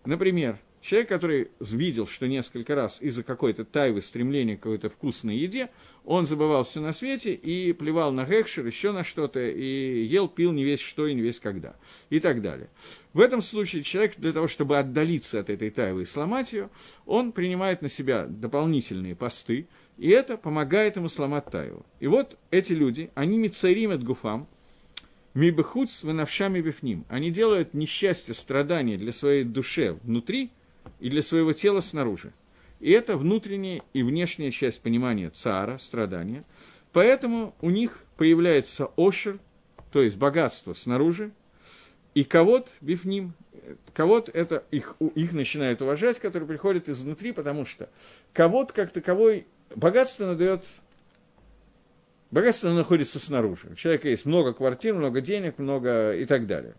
Например, 0.05 0.60
Человек, 0.88 1.10
который 1.10 1.52
видел, 1.60 2.08
что 2.08 2.30
несколько 2.30 2.74
раз 2.74 3.02
из-за 3.02 3.22
какой-то 3.22 3.66
тайвы 3.66 4.00
стремления 4.00 4.56
к 4.56 4.62
какой-то 4.62 4.90
вкусной 4.90 5.36
еде, 5.36 5.70
он 6.06 6.26
забывал 6.26 6.64
все 6.64 6.80
на 6.80 6.94
свете 6.94 7.34
и 7.34 7.74
плевал 7.74 8.14
на 8.14 8.24
гекшер, 8.24 8.66
еще 8.66 8.94
на 8.94 9.04
что-то, 9.04 9.46
и 9.46 10.06
ел, 10.06 10.30
пил 10.30 10.54
не 10.54 10.64
весь 10.64 10.80
что 10.80 11.06
и 11.06 11.14
не 11.14 11.20
весь 11.20 11.42
когда, 11.42 11.76
и 12.10 12.22
так 12.22 12.42
далее. 12.42 12.70
В 13.12 13.20
этом 13.20 13.42
случае 13.42 13.84
человек 13.84 14.14
для 14.16 14.32
того, 14.32 14.48
чтобы 14.48 14.80
отдалиться 14.80 15.42
от 15.42 15.50
этой 15.50 15.72
тайвы 15.72 16.04
и 16.04 16.06
сломать 16.06 16.54
ее, 16.54 16.70
он 17.06 17.34
принимает 17.34 17.82
на 17.82 17.90
себя 17.90 18.26
дополнительные 18.26 19.14
посты, 19.14 19.68
и 19.98 20.08
это 20.08 20.38
помогает 20.38 20.96
ему 20.96 21.10
сломать 21.10 21.52
тайву. 21.52 21.86
И 22.00 22.08
вот 22.08 22.38
эти 22.50 22.72
люди, 22.72 23.12
они 23.14 23.38
мицарим 23.38 24.00
гуфам, 24.00 24.48
мибехуц 25.34 26.04
вынавшами 26.04 26.62
бифним. 26.62 27.04
Они 27.10 27.30
делают 27.30 27.74
несчастье, 27.74 28.34
страдания 28.34 28.96
для 28.96 29.12
своей 29.12 29.44
души 29.44 30.00
внутри– 30.04 30.50
и 31.00 31.10
для 31.10 31.22
своего 31.22 31.54
тела 31.54 31.80
снаружи. 31.80 32.34
И 32.80 32.91
это 32.91 33.18
внутренняя 33.18 33.82
и 33.93 34.04
внешняя 34.04 34.52
часть 34.52 34.82
понимания 34.82 35.30
цара, 35.30 35.78
страдания. 35.78 36.43
Поэтому 36.93 37.56
у 37.62 37.70
них 37.70 38.04
появляется 38.18 38.89
ошер, 38.95 39.39
то 39.91 40.02
есть 40.02 40.18
богатство 40.18 40.74
снаружи, 40.74 41.32
и 42.14 42.24
кого-то 42.24 42.72
бифним, 42.82 43.34
кого-то 43.93 44.32
это 44.32 44.64
их, 44.72 44.95
их 45.16 45.34
начинают 45.34 45.82
уважать, 45.82 46.20
который 46.20 46.48
приходит 46.48 46.89
изнутри, 46.89 47.32
потому 47.32 47.66
что 47.66 47.89
кого-то 48.34 48.74
как 48.74 48.91
таковой 48.91 49.45
богатство 49.76 50.26
надает 50.26 50.66
Богатство 52.30 52.70
находится 52.70 53.20
снаружи. 53.20 53.70
У 53.72 53.76
человека 53.76 54.10
есть 54.10 54.26
много 54.26 54.52
квартир, 54.54 54.93
много 54.93 55.22
денег, 55.22 55.60
много 55.60 56.14
и 56.14 56.26
так 56.26 56.45
далее. 56.45 56.74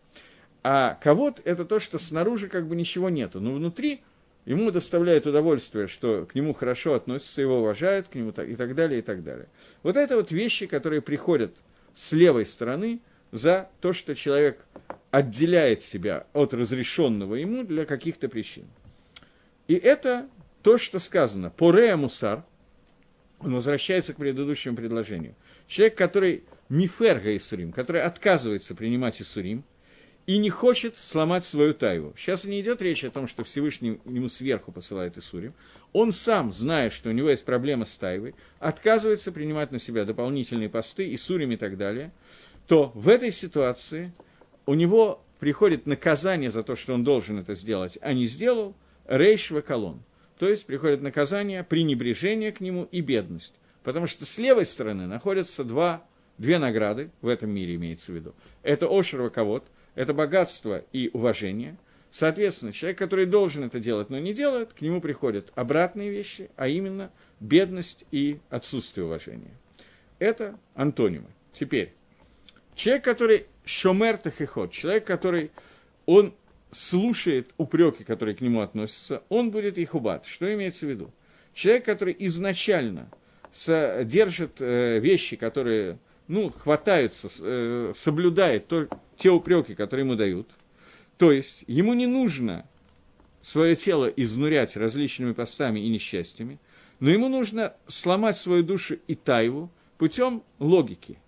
А 0.62 0.98
кого-то 1.02 1.42
это 1.44 1.64
то, 1.64 1.78
что 1.78 1.98
снаружи 1.98 2.48
как 2.48 2.66
бы 2.66 2.76
ничего 2.76 3.10
нету, 3.10 3.40
но 3.40 3.54
внутри 3.54 4.00
ему 4.44 4.70
доставляет 4.70 5.26
удовольствие, 5.26 5.86
что 5.86 6.26
к 6.26 6.34
нему 6.34 6.52
хорошо 6.52 6.94
относятся, 6.94 7.42
его 7.42 7.60
уважают, 7.60 8.08
к 8.08 8.14
нему 8.14 8.30
и 8.30 8.54
так 8.54 8.74
далее, 8.74 9.00
и 9.00 9.02
так 9.02 9.22
далее. 9.22 9.46
Вот 9.82 9.96
это 9.96 10.16
вот 10.16 10.30
вещи, 10.30 10.66
которые 10.66 11.02
приходят 11.02 11.54
с 11.94 12.12
левой 12.12 12.46
стороны 12.46 13.00
за 13.30 13.68
то, 13.80 13.92
что 13.92 14.14
человек 14.14 14.64
отделяет 15.10 15.82
себя 15.82 16.26
от 16.32 16.54
разрешенного 16.54 17.34
ему 17.34 17.62
для 17.62 17.84
каких-то 17.84 18.28
причин. 18.28 18.64
И 19.66 19.74
это 19.74 20.26
то, 20.62 20.78
что 20.78 20.98
сказано. 20.98 21.50
Порея 21.50 21.96
мусар, 21.96 22.42
он 23.40 23.54
возвращается 23.54 24.14
к 24.14 24.16
предыдущему 24.16 24.76
предложению. 24.76 25.34
Человек, 25.66 25.96
который 25.96 26.44
миферга 26.68 27.36
Исурим, 27.36 27.72
который 27.72 28.02
отказывается 28.02 28.74
принимать 28.74 29.20
Исурим, 29.20 29.62
и 30.28 30.36
не 30.36 30.50
хочет 30.50 30.98
сломать 30.98 31.46
свою 31.46 31.72
тайву. 31.72 32.12
Сейчас 32.14 32.44
не 32.44 32.60
идет 32.60 32.82
речь 32.82 33.02
о 33.02 33.08
том, 33.08 33.26
что 33.26 33.44
Всевышний 33.44 33.98
ему 34.04 34.28
сверху 34.28 34.70
посылает 34.70 35.16
Исурим. 35.16 35.54
Он 35.94 36.12
сам, 36.12 36.52
зная, 36.52 36.90
что 36.90 37.08
у 37.08 37.12
него 37.12 37.30
есть 37.30 37.46
проблема 37.46 37.86
с 37.86 37.96
тайвой, 37.96 38.34
отказывается 38.58 39.32
принимать 39.32 39.72
на 39.72 39.78
себя 39.78 40.04
дополнительные 40.04 40.68
посты, 40.68 41.14
Исурим 41.14 41.52
и 41.52 41.56
так 41.56 41.78
далее, 41.78 42.12
то 42.66 42.92
в 42.94 43.08
этой 43.08 43.32
ситуации 43.32 44.12
у 44.66 44.74
него 44.74 45.24
приходит 45.40 45.86
наказание 45.86 46.50
за 46.50 46.62
то, 46.62 46.76
что 46.76 46.92
он 46.92 47.04
должен 47.04 47.38
это 47.38 47.54
сделать, 47.54 47.96
а 48.02 48.12
не 48.12 48.26
сделал, 48.26 48.76
рейш 49.06 49.50
колон. 49.64 50.02
То 50.38 50.46
есть 50.46 50.66
приходит 50.66 51.00
наказание, 51.00 51.64
пренебрежение 51.64 52.52
к 52.52 52.60
нему 52.60 52.86
и 52.92 53.00
бедность. 53.00 53.54
Потому 53.82 54.06
что 54.06 54.26
с 54.26 54.36
левой 54.36 54.66
стороны 54.66 55.06
находятся 55.06 55.64
два, 55.64 56.04
две 56.36 56.58
награды, 56.58 57.12
в 57.22 57.28
этом 57.28 57.48
мире 57.48 57.76
имеется 57.76 58.12
в 58.12 58.14
виду. 58.14 58.34
Это 58.62 58.88
Ошер 58.90 59.22
Ваковод, 59.22 59.64
это 59.98 60.14
богатство 60.14 60.84
и 60.92 61.10
уважение. 61.12 61.76
Соответственно, 62.08 62.70
человек, 62.70 62.98
который 62.98 63.26
должен 63.26 63.64
это 63.64 63.80
делать, 63.80 64.10
но 64.10 64.18
не 64.20 64.32
делает, 64.32 64.72
к 64.72 64.80
нему 64.80 65.00
приходят 65.00 65.52
обратные 65.56 66.08
вещи, 66.08 66.50
а 66.54 66.68
именно 66.68 67.10
бедность 67.40 68.04
и 68.12 68.38
отсутствие 68.48 69.06
уважения. 69.06 69.50
Это 70.20 70.56
антонимы. 70.76 71.26
Теперь, 71.52 71.94
человек, 72.76 73.02
который 73.02 73.46
шомер 73.64 74.18
тахихот, 74.18 74.70
человек, 74.70 75.04
который, 75.04 75.50
он 76.06 76.32
слушает 76.70 77.52
упреки, 77.56 78.04
которые 78.04 78.36
к 78.36 78.40
нему 78.40 78.60
относятся, 78.60 79.24
он 79.28 79.50
будет 79.50 79.78
их 79.78 79.96
убат. 79.96 80.26
Что 80.26 80.54
имеется 80.54 80.86
в 80.86 80.90
виду? 80.90 81.10
Человек, 81.52 81.84
который 81.84 82.14
изначально 82.20 83.10
содержит 83.50 84.60
э, 84.60 85.00
вещи, 85.00 85.34
которые 85.34 85.98
ну, 86.28 86.50
хватаются, 86.50 87.28
э, 87.40 87.92
соблюдает 87.94 88.68
то, 88.68 88.88
те 89.16 89.30
упреки, 89.30 89.74
которые 89.74 90.04
ему 90.04 90.14
дают. 90.14 90.48
То 91.16 91.32
есть 91.32 91.64
ему 91.66 91.94
не 91.94 92.06
нужно 92.06 92.66
свое 93.40 93.74
тело 93.74 94.06
изнурять 94.06 94.76
различными 94.76 95.32
постами 95.32 95.80
и 95.80 95.88
несчастьями, 95.88 96.60
но 97.00 97.10
ему 97.10 97.28
нужно 97.28 97.74
сломать 97.86 98.36
свою 98.36 98.62
душу 98.62 98.98
и 99.06 99.14
тайву 99.14 99.70
путем 99.96 100.42
логики. 100.58 101.18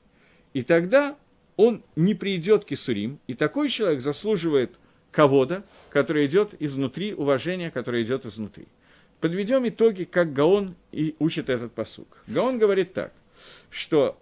И 0.53 0.63
тогда 0.63 1.17
он 1.57 1.83
не 1.97 2.15
придет 2.15 2.65
к 2.65 2.73
Исурим, 2.73 3.19
и 3.27 3.35
такой 3.35 3.69
человек 3.69 4.01
заслуживает 4.01 4.79
кого-то, 5.11 5.65
который 5.91 6.27
идет 6.27 6.55
изнутри, 6.61 7.15
уважения, 7.15 7.71
которое 7.71 8.03
идет 8.03 8.27
изнутри. 8.27 8.67
Подведем 9.21 9.69
итоги, 9.69 10.05
как 10.05 10.33
Гаон 10.33 10.75
и 10.93 11.15
учит 11.19 11.51
этот 11.51 11.73
посук. 11.73 12.23
Гаон 12.27 12.59
говорит 12.59 12.95
так, 12.95 13.13
что 13.71 14.20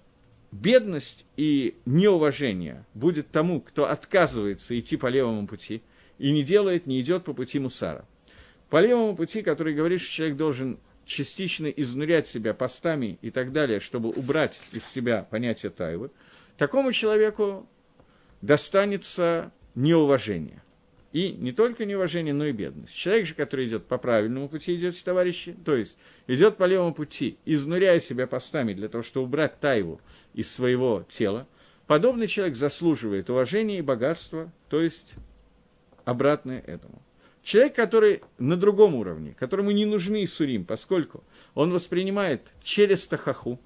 бедность 0.50 1.26
и 1.36 1.76
неуважение 1.84 2.84
будет 2.94 3.30
тому, 3.30 3.60
кто 3.60 3.88
отказывается 3.88 4.78
идти 4.78 4.96
по 4.96 5.06
левому 5.06 5.46
пути 5.46 5.82
и 6.18 6.30
не 6.32 6.42
делает, 6.42 6.86
не 6.86 7.00
идет 7.00 7.24
по 7.24 7.32
пути 7.32 7.58
мусара. 7.58 8.06
По 8.70 8.80
левому 8.80 9.16
пути, 9.16 9.42
который 9.42 9.74
говорит, 9.74 10.00
что 10.00 10.10
человек 10.10 10.36
должен 10.36 10.78
частично 11.04 11.66
изнурять 11.66 12.28
себя 12.28 12.52
постами 12.52 13.18
и 13.22 13.30
так 13.30 13.52
далее, 13.52 13.80
чтобы 13.80 14.10
убрать 14.10 14.62
из 14.72 14.84
себя 14.84 15.26
понятие 15.30 15.70
тайвы, 15.70 16.10
такому 16.56 16.92
человеку 16.92 17.66
достанется 18.42 19.52
неуважение. 19.74 20.62
И 21.12 21.32
не 21.32 21.52
только 21.52 21.86
неуважение, 21.86 22.34
но 22.34 22.46
и 22.46 22.52
бедность. 22.52 22.94
Человек 22.94 23.26
же, 23.26 23.34
который 23.34 23.66
идет 23.66 23.86
по 23.86 23.96
правильному 23.96 24.48
пути, 24.48 24.74
идет, 24.74 25.02
товарищи, 25.02 25.56
то 25.64 25.74
есть 25.74 25.96
идет 26.26 26.58
по 26.58 26.64
левому 26.64 26.92
пути, 26.92 27.38
изнуряя 27.46 27.98
себя 27.98 28.26
постами 28.26 28.74
для 28.74 28.88
того, 28.88 29.02
чтобы 29.02 29.26
убрать 29.26 29.58
тайву 29.58 30.00
из 30.34 30.52
своего 30.52 31.06
тела, 31.08 31.46
подобный 31.86 32.26
человек 32.26 32.56
заслуживает 32.56 33.30
уважения 33.30 33.78
и 33.78 33.82
богатства, 33.82 34.52
то 34.68 34.82
есть 34.82 35.14
обратное 36.04 36.60
этому. 36.60 37.00
Человек, 37.42 37.74
который 37.74 38.20
на 38.36 38.56
другом 38.56 38.94
уровне, 38.94 39.34
которому 39.38 39.70
не 39.70 39.86
нужны 39.86 40.24
Исурим, 40.24 40.66
поскольку 40.66 41.24
он 41.54 41.72
воспринимает 41.72 42.52
через 42.62 43.06
Тахаху, 43.06 43.58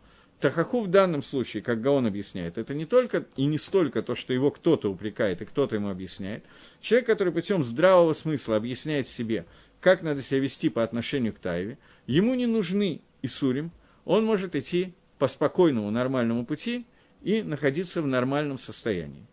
Тахаху 0.43 0.82
в 0.82 0.88
данном 0.88 1.22
случае, 1.22 1.62
как 1.62 1.80
Гаон 1.80 2.05
объясняет, 2.05 2.59
это 2.59 2.74
не 2.74 2.84
только 2.84 3.24
и 3.36 3.47
не 3.47 3.59
столько 3.59 4.03
то, 4.03 4.16
что 4.16 4.34
его 4.34 4.51
кто-то 4.51 4.90
упрекает 4.90 5.40
и 5.40 5.45
кто-то 5.45 5.76
ему 5.76 5.88
объясняет. 5.88 6.45
Человек, 6.80 7.07
который 7.07 7.32
путем 7.32 7.62
здравого 7.62 8.12
смысла 8.12 8.57
объясняет 8.57 9.07
себе, 9.07 9.47
как 9.80 10.03
надо 10.03 10.20
себя 10.20 10.40
вести 10.40 10.68
по 10.68 10.82
отношению 10.82 11.32
к 11.32 11.38
Таеве, 11.38 11.78
ему 12.09 12.34
не 12.34 12.47
нужны 12.47 13.03
Исурим, 13.22 13.70
он 14.05 14.24
может 14.24 14.57
идти 14.57 14.95
по 15.20 15.28
спокойному, 15.28 15.93
нормальному 15.93 16.45
пути 16.45 16.86
и 17.22 17.43
находиться 17.43 18.03
в 18.03 18.09
нормальном 18.09 18.59
состоянии. 18.59 19.28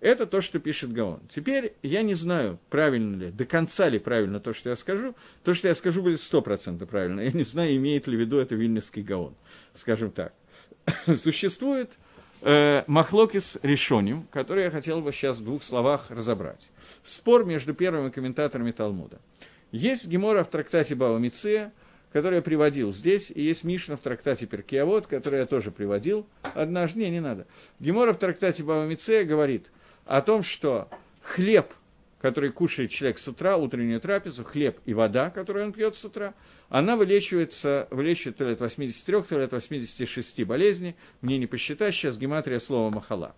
Это 0.00 0.24
то, 0.26 0.40
что 0.40 0.58
пишет 0.58 0.90
Гаон. 0.90 1.20
Теперь 1.28 1.74
я 1.82 2.00
не 2.00 2.14
знаю, 2.14 2.58
правильно 2.70 3.24
ли, 3.24 3.30
до 3.30 3.44
конца 3.44 3.90
ли 3.90 3.98
правильно 3.98 4.40
то, 4.40 4.54
что 4.54 4.70
я 4.70 4.76
скажу. 4.76 5.14
То, 5.44 5.52
что 5.52 5.68
я 5.68 5.74
скажу, 5.74 6.02
будет 6.02 6.20
сто 6.20 6.40
процентов 6.40 6.88
правильно. 6.88 7.20
Я 7.20 7.32
не 7.32 7.44
знаю, 7.44 7.76
имеет 7.76 8.06
ли 8.06 8.16
в 8.16 8.20
виду 8.20 8.38
это 8.38 8.54
Вильнюсский 8.54 9.02
Гаон, 9.02 9.34
скажем 9.74 10.10
так. 10.10 10.32
существует 11.16 11.98
э, 12.42 12.84
Махлокис 12.86 13.58
решением, 13.62 14.26
который 14.30 14.64
я 14.64 14.70
хотел 14.70 15.00
бы 15.00 15.12
сейчас 15.12 15.38
в 15.38 15.44
двух 15.44 15.62
словах 15.62 16.10
разобрать. 16.10 16.68
Спор 17.04 17.44
между 17.44 17.74
первыми 17.74 18.10
комментаторами 18.10 18.70
Талмуда. 18.70 19.18
Есть 19.72 20.06
Гемора 20.08 20.44
в 20.44 20.48
трактате 20.48 20.94
Бава 20.94 21.18
Миция, 21.18 21.72
который 22.12 22.36
я 22.36 22.42
приводил 22.42 22.92
здесь, 22.92 23.30
и 23.30 23.42
есть 23.42 23.64
Мишна 23.64 23.96
в 23.96 24.00
трактате 24.00 24.46
Перкиавод, 24.46 25.06
который 25.06 25.40
я 25.40 25.46
тоже 25.46 25.70
приводил 25.70 26.26
однажды. 26.54 27.00
Не, 27.00 27.10
не 27.10 27.20
надо. 27.20 27.46
Гемора 27.80 28.12
в 28.12 28.18
трактате 28.18 28.62
Бава 28.62 28.86
Миция 28.86 29.24
говорит 29.24 29.70
о 30.06 30.20
том, 30.20 30.42
что 30.42 30.88
хлеб– 31.22 31.66
который 32.20 32.50
кушает 32.50 32.90
человек 32.90 33.18
с 33.18 33.28
утра, 33.28 33.56
утреннюю 33.56 34.00
трапезу, 34.00 34.42
хлеб 34.42 34.80
и 34.84 34.94
вода, 34.94 35.30
которую 35.30 35.66
он 35.66 35.72
пьет 35.72 35.94
с 35.94 36.04
утра, 36.04 36.34
она 36.68 36.96
вылечивается, 36.96 37.88
вылечивает 37.90 38.38
то 38.38 38.44
ли 38.44 38.52
от 38.52 38.60
83, 38.60 39.22
то 39.22 39.38
ли 39.38 39.44
от 39.44 39.52
86 39.52 40.44
болезней, 40.44 40.96
мне 41.20 41.38
не 41.38 41.46
посчитать, 41.46 41.94
сейчас 41.94 42.16
гематрия 42.16 42.58
слова 42.58 42.90
מחלה. 42.90 43.34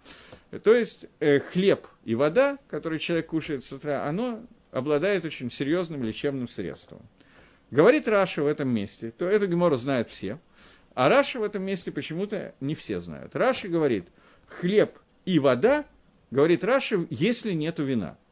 То 0.63 0.75
есть 0.75 1.07
э, 1.19 1.41
хлеб 1.41 1.87
и 2.05 2.15
вода, 2.15 2.59
который 2.69 2.99
человек 2.99 3.27
кушает 3.27 3.65
с 3.65 3.73
утра, 3.73 4.07
оно 4.07 4.47
обладает 4.71 5.25
очень 5.25 5.51
серьезным 5.51 6.05
лечебным 6.05 6.47
средством. 6.47 7.03
Говорит 7.71 8.09
Раши 8.09 8.43
в 8.43 8.47
этом 8.47 8.69
месте, 8.69 9.11
то 9.11 9.27
эту 9.27 9.47
гемару 9.47 9.77
знают 9.77 10.09
все, 10.09 10.39
а 10.95 11.09
Раши 11.09 11.41
в 11.41 11.43
этом 11.43 11.63
месте 11.65 11.91
почему-то 11.91 12.55
не 12.61 12.75
все 12.75 13.01
знают. 13.01 13.35
Раши 13.35 13.69
говорит, 13.69 14.07
хлеб 14.47 14.99
и 15.25 15.39
вода, 15.39 15.85
говорит 16.31 16.65
Раши, 16.65 17.07
если 17.11 17.53
нету 17.53 17.85
вина– 17.85 18.17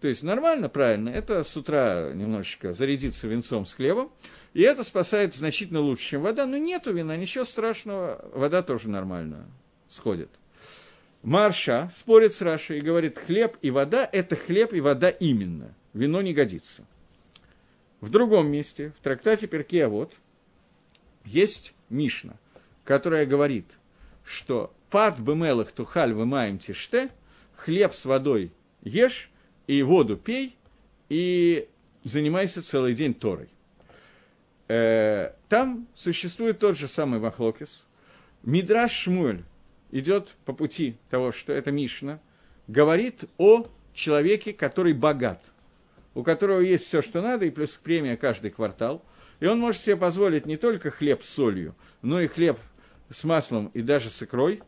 то 0.00 0.06
есть 0.06 0.22
нормально, 0.22 0.68
правильно, 0.68 1.08
это 1.08 1.42
с 1.42 1.56
утра 1.56 2.12
немножечко 2.14 2.72
зарядиться 2.72 3.26
винцом 3.26 3.64
с 3.64 3.74
хлебом, 3.74 4.12
и 4.54 4.62
это 4.62 4.84
спасает 4.84 5.34
значительно 5.34 5.80
лучше, 5.80 6.10
чем 6.10 6.22
вода. 6.22 6.46
Но 6.46 6.56
нету 6.56 6.92
вина, 6.92 7.16
ничего 7.16 7.44
страшного, 7.44 8.24
вода 8.32 8.62
тоже 8.62 8.88
нормально 8.88 9.46
сходит. 9.88 10.30
Марша 11.22 11.88
спорит 11.92 12.32
с 12.32 12.42
Рашей 12.42 12.78
и 12.78 12.80
говорит, 12.80 13.18
хлеб 13.18 13.56
и 13.60 13.72
вода– 13.72 14.08
это 14.12 14.36
хлеб 14.36 14.72
и 14.72 14.80
вода 14.80 15.10
именно, 15.10 15.74
вино 15.94 16.22
не 16.22 16.32
годится. 16.32 16.86
В 18.00 18.08
другом 18.10 18.48
месте, 18.52 18.92
в 19.00 19.02
трактате 19.02 19.48
Перкея 19.48 19.88
вот, 19.88 20.14
есть 21.24 21.74
Мишна, 21.88 22.36
которая 22.84 23.26
говорит, 23.26 23.78
что 24.24 24.72
«пад 24.90 25.18
бемелах 25.18 25.72
тухаль 25.72 26.14
вымаем 26.14 26.58
тиште»– 26.58 27.08
хлеб 27.56 27.94
с 27.94 28.04
водой 28.04 28.52
ешь– 28.82 29.32
и 29.68 29.82
воду 29.82 30.16
пей, 30.16 30.56
и 31.08 31.68
занимайся 32.02 32.62
целый 32.62 32.94
день 32.94 33.14
Торой. 33.14 33.48
Э, 34.66 35.32
там 35.48 35.86
существует 35.94 36.58
тот 36.58 36.76
же 36.76 36.88
самый 36.88 37.20
Махлокис. 37.20 37.86
Мидраш 38.42 38.92
Шмуэль 38.92 39.44
идет 39.90 40.36
по 40.44 40.52
пути 40.52 40.96
того, 41.10 41.32
что 41.32 41.52
это 41.52 41.70
Мишна, 41.70 42.18
говорит 42.66 43.24
о 43.36 43.66
человеке, 43.92 44.52
который 44.52 44.94
богат, 44.94 45.52
у 46.14 46.22
которого 46.22 46.60
есть 46.60 46.84
все, 46.84 47.02
что 47.02 47.20
надо, 47.20 47.44
и 47.46 47.50
плюс 47.50 47.76
премия 47.76 48.16
каждый 48.16 48.50
квартал, 48.50 49.04
и 49.40 49.46
он 49.46 49.58
может 49.58 49.82
себе 49.82 49.96
позволить 49.96 50.46
не 50.46 50.56
только 50.56 50.90
хлеб 50.90 51.22
с 51.22 51.28
солью, 51.28 51.74
но 52.02 52.20
и 52.20 52.26
хлеб 52.26 52.58
с 53.10 53.24
маслом 53.24 53.70
и 53.74 53.82
даже 53.82 54.10
с 54.10 54.22
икрой, 54.22 54.62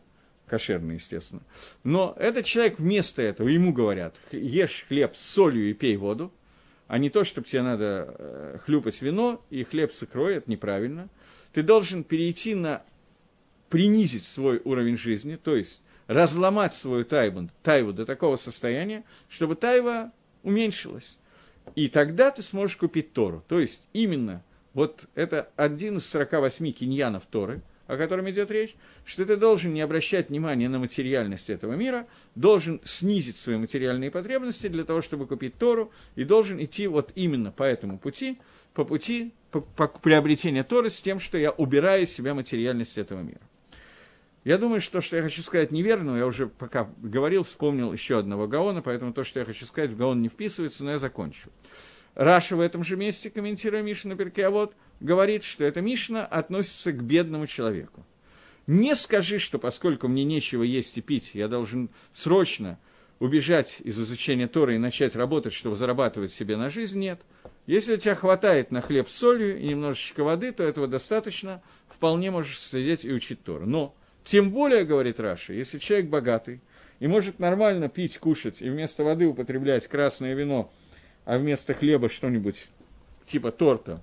кошерный, 0.51 0.97
естественно. 0.97 1.43
Но 1.85 2.15
этот 2.19 2.45
человек 2.45 2.79
вместо 2.79 3.23
этого, 3.23 3.49
ему 3.49 3.73
говорят, 3.73 4.17
ешь 4.33 4.85
хлеб 4.89 5.17
с 5.17 5.23
солью 5.23 5.71
и 5.71 5.73
пей 5.73 5.97
воду, 5.97 6.33
а 6.89 6.99
не 6.99 7.09
то, 7.09 7.23
чтобы 7.23 7.47
тебе 7.47 7.63
надо 7.63 8.15
э, 8.19 8.59
хлюпать 8.65 9.01
вино 9.01 9.41
и 9.49 9.63
хлеб 9.63 9.93
с 9.93 10.03
икрой, 10.03 10.35
это 10.35 10.51
неправильно. 10.51 11.09
Ты 11.53 11.63
должен 11.63 12.03
перейти 12.03 12.57
на 12.57 12.83
принизить 13.69 14.25
свой 14.25 14.61
уровень 14.65 14.97
жизни, 14.97 15.37
то 15.37 15.55
есть 15.55 15.85
разломать 16.09 16.75
свою 16.75 17.05
тайву, 17.05 17.49
тайву 17.63 17.93
до 17.93 18.05
такого 18.05 18.35
состояния, 18.35 19.05
чтобы 19.29 19.55
тайва 19.55 20.11
уменьшилась. 20.43 21.19
И 21.77 21.87
тогда 21.87 22.33
ты 22.33 22.43
сможешь 22.43 22.77
купить 22.77 23.13
Тору. 23.13 23.45
То 23.47 23.61
есть 23.61 23.89
именно 23.93 24.43
вот 24.73 25.07
это 25.15 25.49
один 25.55 25.99
из 25.99 26.07
48 26.07 26.73
киньянов 26.73 27.27
Торы, 27.27 27.63
о 27.91 27.97
котором 27.97 28.31
идет 28.31 28.53
речь, 28.53 28.77
что 29.05 29.25
ты 29.25 29.35
должен 29.35 29.75
не 29.75 29.81
обращать 29.81 30.29
внимания 30.29 30.69
на 30.69 30.79
материальность 30.79 31.51
этого 31.51 31.73
мира, 31.73 32.07
должен 32.37 32.81
снизить 32.85 33.37
свои 33.37 33.57
материальные 33.57 34.13
потребности 34.13 34.69
для 34.69 34.85
того, 34.85 35.01
чтобы 35.01 35.27
купить 35.27 35.59
Тору, 35.59 35.91
и 36.15 36.23
должен 36.23 36.63
идти 36.63 36.87
вот 36.87 37.11
именно 37.17 37.51
по 37.51 37.65
этому 37.65 37.99
пути, 37.99 38.39
по 38.75 38.85
пути 38.85 39.35
по, 39.51 39.61
по 39.61 39.89
приобретения 39.89 40.63
Торы 40.63 40.89
с 40.89 41.03
тем, 41.03 41.19
что 41.19 41.37
я 41.37 41.51
убираю 41.51 42.05
из 42.05 42.13
себя 42.13 42.33
материальность 42.35 42.97
этого 42.97 43.23
мира. 43.23 43.41
Я 44.45 44.57
думаю, 44.57 44.81
что 44.81 44.93
то, 44.93 45.01
что 45.01 45.17
я 45.17 45.23
хочу 45.23 45.43
сказать, 45.43 45.73
неверно. 45.73 46.17
Я 46.17 46.27
уже 46.27 46.47
пока 46.47 46.89
говорил, 46.99 47.43
вспомнил 47.43 47.93
еще 47.93 48.19
одного 48.19 48.47
Гаона, 48.47 48.83
поэтому 48.83 49.13
то, 49.13 49.25
что 49.25 49.41
я 49.41 49.45
хочу 49.45 49.67
сказать, 49.67 49.91
в 49.91 49.97
Гаон 49.97 50.23
не 50.23 50.29
вписывается, 50.29 50.85
но 50.85 50.93
я 50.93 50.99
закончу. 50.99 51.51
Раша 52.15 52.57
в 52.57 52.61
этом 52.61 52.83
же 52.85 52.97
месте, 52.97 53.31
комментируя 53.31 53.83
Мишну 53.83 54.17
Перкеавод, 54.17 54.77
говорит, 55.01 55.43
что 55.43 55.65
эта 55.65 55.81
Мишна 55.81 56.27
относится 56.27 56.93
к 56.93 57.03
бедному 57.03 57.47
человеку. 57.47 58.05
Не 58.67 58.95
скажи, 58.95 59.39
что 59.39 59.59
поскольку 59.59 60.09
мне 60.09 60.25
нечего 60.25 60.63
есть 60.63 60.97
и 60.99 61.01
пить, 61.01 61.35
я 61.35 61.49
должен 61.49 61.91
срочно 62.13 62.79
убежать 63.19 63.81
из 63.85 64.01
изучения 64.01 64.47
Торы 64.47 64.77
и 64.77 64.79
начать 64.79 65.15
работать, 65.15 65.53
чтобы 65.53 65.77
зарабатывать 65.77 66.33
себе 66.33 66.57
на 66.57 66.69
жизнь, 66.69 66.99
нет. 66.99 67.21
Если 67.67 67.95
у 67.95 67.97
тебя 67.97 68.15
хватает 68.15 68.71
на 68.71 68.81
хлеб 68.81 69.09
с 69.09 69.17
солью 69.17 69.59
и 69.59 69.69
немножечко 69.69 70.25
воды, 70.25 70.53
то 70.53 70.65
этого 70.65 70.89
достаточно, 70.89 71.63
вполне 71.87 72.31
можешь 72.31 72.59
сидеть 72.59 73.05
и 73.05 73.13
учить 73.13 73.45
Тору. 73.45 73.67
Но 73.67 73.95
тем 74.25 74.51
более, 74.51 74.85
говорит 74.85 75.21
Раша, 75.21 75.53
если 75.53 75.79
человек 75.79 76.09
богатый 76.09 76.61
и 76.99 77.07
может 77.07 77.39
нормально 77.39 77.89
пить, 77.89 78.19
кушать, 78.19 78.63
и 78.63 78.71
вместо 78.71 79.05
воды 79.05 79.27
употреблять 79.27 79.87
красное 79.87 80.35
вино, 80.35 80.73
а 81.31 81.39
вместо 81.39 81.75
хлеба 81.75 82.09
что-нибудь 82.09 82.67
типа 83.25 83.53
торта 83.53 84.03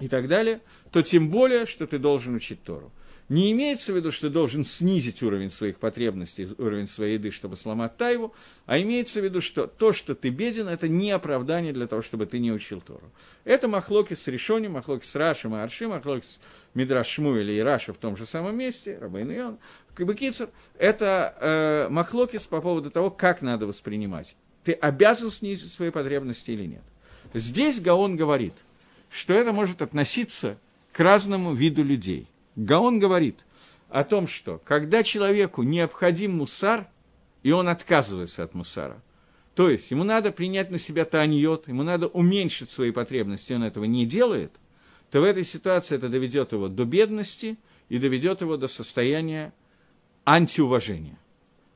и 0.00 0.06
так 0.06 0.28
далее, 0.28 0.60
то 0.90 1.00
тем 1.00 1.30
более, 1.30 1.64
что 1.64 1.86
ты 1.86 1.98
должен 1.98 2.34
учить 2.34 2.62
Тору. 2.62 2.92
Не 3.30 3.52
имеется 3.52 3.94
в 3.94 3.96
виду, 3.96 4.10
что 4.10 4.26
ты 4.28 4.34
должен 4.34 4.62
снизить 4.62 5.22
уровень 5.22 5.48
своих 5.48 5.78
потребностей, 5.78 6.46
уровень 6.58 6.86
своей 6.86 7.14
еды, 7.14 7.30
чтобы 7.30 7.56
сломать 7.56 7.96
тайву, 7.96 8.34
а 8.66 8.78
имеется 8.78 9.22
в 9.22 9.24
виду, 9.24 9.40
что 9.40 9.66
то, 9.66 9.94
что 9.94 10.14
ты 10.14 10.28
беден, 10.28 10.68
это 10.68 10.88
не 10.88 11.10
оправдание 11.10 11.72
для 11.72 11.86
того, 11.86 12.02
чтобы 12.02 12.26
ты 12.26 12.38
не 12.38 12.52
учил 12.52 12.82
Тору. 12.82 13.10
Это 13.44 13.66
махлоки 13.66 14.12
с 14.12 14.28
Решони, 14.28 14.68
махлоки 14.68 15.06
с 15.06 15.16
Рашем 15.16 15.56
и 15.56 15.58
Арши, 15.58 15.88
махлоки 15.88 16.26
с 16.26 16.38
Мидраш 16.74 17.06
Шмуэля 17.06 17.54
и 17.54 17.60
Раша 17.60 17.94
в 17.94 17.96
том 17.96 18.14
же 18.14 18.26
самом 18.26 18.58
месте, 18.58 18.98
Рабейн 19.00 19.30
Йон, 19.30 19.58
Кабыкицер. 19.94 20.50
Это 20.76 21.34
э, 21.40 21.88
махлокис 21.88 22.46
по 22.46 22.60
поводу 22.60 22.90
того, 22.90 23.10
как 23.10 23.40
надо 23.40 23.66
воспринимать. 23.66 24.36
Ты 24.64 24.72
обязан 24.72 25.30
снизить 25.30 25.72
свои 25.72 25.90
потребности 25.90 26.50
или 26.52 26.66
нет. 26.66 26.82
Здесь 27.34 27.80
Гаон 27.80 28.16
говорит, 28.16 28.54
что 29.10 29.34
это 29.34 29.52
может 29.52 29.82
относиться 29.82 30.58
к 30.92 31.00
разному 31.00 31.54
виду 31.54 31.82
людей. 31.82 32.26
Гаон 32.56 32.98
говорит 32.98 33.44
о 33.88 34.04
том, 34.04 34.26
что 34.26 34.60
когда 34.64 35.02
человеку 35.02 35.62
необходим 35.62 36.36
мусар, 36.36 36.86
и 37.42 37.50
он 37.50 37.68
отказывается 37.68 38.44
от 38.44 38.54
мусара, 38.54 39.02
то 39.54 39.68
есть 39.68 39.90
ему 39.90 40.04
надо 40.04 40.32
принять 40.32 40.70
на 40.70 40.78
себя 40.78 41.04
тааньот, 41.04 41.68
ему 41.68 41.82
надо 41.82 42.06
уменьшить 42.06 42.70
свои 42.70 42.90
потребности, 42.90 43.52
он 43.52 43.64
этого 43.64 43.84
не 43.84 44.06
делает, 44.06 44.52
то 45.10 45.20
в 45.20 45.24
этой 45.24 45.44
ситуации 45.44 45.96
это 45.96 46.08
доведет 46.08 46.52
его 46.52 46.68
до 46.68 46.84
бедности 46.84 47.58
и 47.88 47.98
доведет 47.98 48.40
его 48.40 48.56
до 48.56 48.66
состояния 48.66 49.52
антиуважения. 50.24 51.18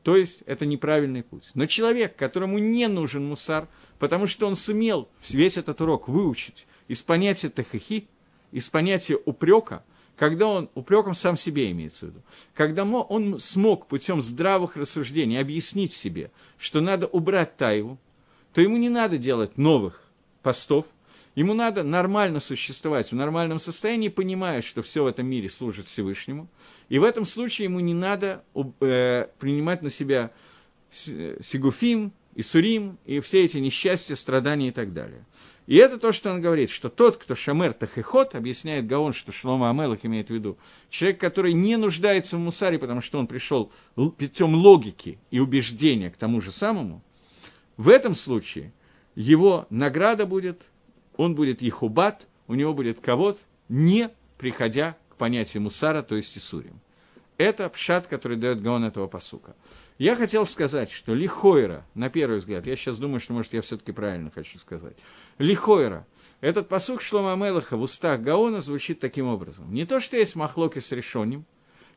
То 0.07 0.17
есть 0.17 0.45
это 0.47 0.67
неправильный 0.67 1.25
путь. 1.25 1.51
Но 1.55 1.67
человек, 1.67 2.15
которому 2.15 2.59
не 2.59 2.87
нужен 2.87 3.27
мусар, 3.27 3.67
потому 3.99 4.29
что 4.29 4.47
он 4.47 4.55
сумел 4.55 5.09
весь 5.29 5.59
этот 5.59 5.81
урок 5.81 6.07
выучить 6.07 6.69
из 6.87 7.03
понятия 7.03 7.49
тахахи, 7.49 8.07
из 8.53 8.71
понятия 8.71 9.19
упрека– 9.25 9.85
когда 10.17 10.47
он, 10.47 10.71
упреком 10.75 11.13
сам 11.13 11.37
себе 11.37 11.73
имеется 11.73 12.07
в 12.07 12.11
виду, 12.11 12.23
когда 12.55 12.85
он 12.85 13.41
смог 13.41 13.89
путем 13.89 14.23
здравых 14.23 14.77
рассуждений 14.77 15.41
объяснить 15.41 15.93
себе, 15.93 16.31
что 16.57 16.81
надо 16.81 17.09
убрать 17.09 17.57
тайву, 17.57 17.99
то 18.55 18.61
ему 18.61 18.77
не 18.77 18.89
надо 18.89 19.19
делать 19.19 19.59
новых 19.59 20.05
постов, 20.41 20.87
ему 21.37 21.55
надо 21.55 21.84
нормально 21.84 22.41
существовать 22.41 23.12
в 23.12 23.14
нормальном 23.14 23.61
состоянии, 23.61 24.09
понимая, 24.09 24.61
что 24.62 24.82
все 24.82 25.05
в 25.05 25.07
этом 25.07 25.26
мире 25.26 25.49
служит 25.49 25.87
Всевышнему, 25.87 26.49
и 26.89 26.99
в 26.99 27.05
этом 27.05 27.24
случае 27.24 27.66
ему 27.66 27.78
не 27.78 27.95
надо 27.95 28.43
э, 28.80 29.28
принимать 29.39 29.82
на 29.82 29.91
себя 29.91 30.32
сигуфим, 30.91 32.12
и 32.37 32.43
сурим, 32.43 32.99
и 33.07 33.20
все 33.20 33.45
эти 33.45 33.57
несчастья, 33.57 34.14
страдания 34.14 34.68
и 34.68 34.70
так 34.70 34.93
далее. 34.93 35.24
И 35.66 35.76
это 35.76 35.97
то, 35.97 36.12
что 36.12 36.30
он 36.30 36.43
говорит, 36.43 36.68
что 36.68 36.91
тот, 36.91 37.16
кто 37.16 37.34
шамер 37.34 37.72
тахихот, 37.72 38.34
объясняет 38.34 38.87
Гаон, 38.87 39.14
что 39.14 39.32
Шлома 39.32 39.70
Амелах 39.70 40.05
имеет 40.05 40.28
в 40.28 40.34
виду, 40.34 40.59
человек, 40.91 41.18
который 41.18 41.55
не 41.55 41.76
нуждается 41.76 42.37
в 42.37 42.41
мусаре, 42.41 42.78
потому 42.78 43.01
что 43.01 43.18
он 43.18 43.26
пришел 43.26 43.72
путем 43.95 44.55
логики 44.55 45.18
и 45.30 45.41
убеждения 45.41 46.11
к 46.11 46.18
тому 46.18 46.43
же 46.43 46.53
самому, 46.53 47.03
в 47.78 47.89
этом 47.89 48.14
случае 48.14 48.74
его 49.14 49.66
награда 49.70 50.26
будет, 50.26 50.68
он 51.17 51.35
будет 51.35 51.62
ехубат, 51.62 52.29
у 52.47 52.55
него 52.55 52.75
будет 52.75 53.01
ковод, 53.01 53.45
не 53.69 54.11
приходя 54.39 54.97
к 55.11 55.17
понятию 55.17 55.62
мусара, 55.62 56.03
то 56.03 56.17
есть 56.17 56.37
Исурим. 56.37 56.81
Это 57.39 57.69
пшат, 57.69 58.07
который 58.07 58.39
дает 58.39 58.62
Гаон 58.62 58.85
этого 58.85 59.09
посука. 59.09 59.55
Я 59.99 60.14
хотел 60.14 60.47
сказать, 60.47 60.91
что 60.91 61.14
лихойра, 61.14 61.87
на 61.95 62.09
первый 62.09 62.39
взгляд, 62.39 62.67
я 62.67 62.77
сейчас 62.77 62.99
думаю, 62.99 63.21
что, 63.21 63.35
может, 63.35 63.53
я 63.53 63.61
все-таки 63.61 63.93
правильно 63.93 64.31
хочу 64.31 64.59
сказать. 64.59 64.97
Лихойра, 65.39 66.07
этот 66.41 66.69
посук 66.69 67.03
Шлома 67.03 67.35
Мелаха 67.37 67.77
в 67.77 67.83
устах 67.83 68.21
Гаона 68.21 68.62
звучит 68.62 69.01
таким 69.01 69.27
образом. 69.27 69.73
Не 69.73 69.85
то, 69.85 70.01
что 70.01 70.17
есть 70.17 70.35
махлоки 70.35 70.79
с 70.79 70.93
решением, 70.93 71.45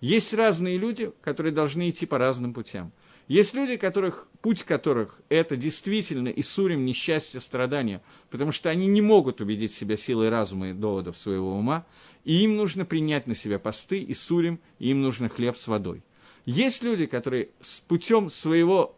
есть 0.01 0.33
разные 0.33 0.77
люди, 0.77 1.11
которые 1.21 1.53
должны 1.53 1.89
идти 1.89 2.05
по 2.05 2.17
разным 2.17 2.53
путям. 2.53 2.91
Есть 3.29 3.53
люди, 3.53 3.77
которых, 3.77 4.27
путь 4.41 4.63
которых 4.63 5.21
это 5.29 5.55
действительно 5.55 6.29
и 6.29 6.41
сурим 6.41 6.83
несчастье, 6.83 7.39
страдания, 7.39 8.01
потому 8.31 8.51
что 8.51 8.71
они 8.71 8.87
не 8.87 9.03
могут 9.03 9.39
убедить 9.39 9.71
себя 9.71 9.97
силой 9.97 10.29
разума 10.29 10.71
и 10.71 10.73
доводов 10.73 11.15
своего 11.15 11.55
ума, 11.55 11.85
и 12.25 12.43
им 12.43 12.57
нужно 12.57 12.85
принять 12.85 13.27
на 13.27 13.35
себя 13.35 13.59
посты 13.59 13.99
и 13.99 14.15
сурим, 14.15 14.59
и 14.79 14.89
им 14.89 15.03
нужно 15.03 15.29
хлеб 15.29 15.57
с 15.57 15.67
водой. 15.67 16.01
Есть 16.45 16.81
люди, 16.81 17.05
которые 17.05 17.49
с 17.61 17.81
путем 17.81 18.31
своего 18.31 18.97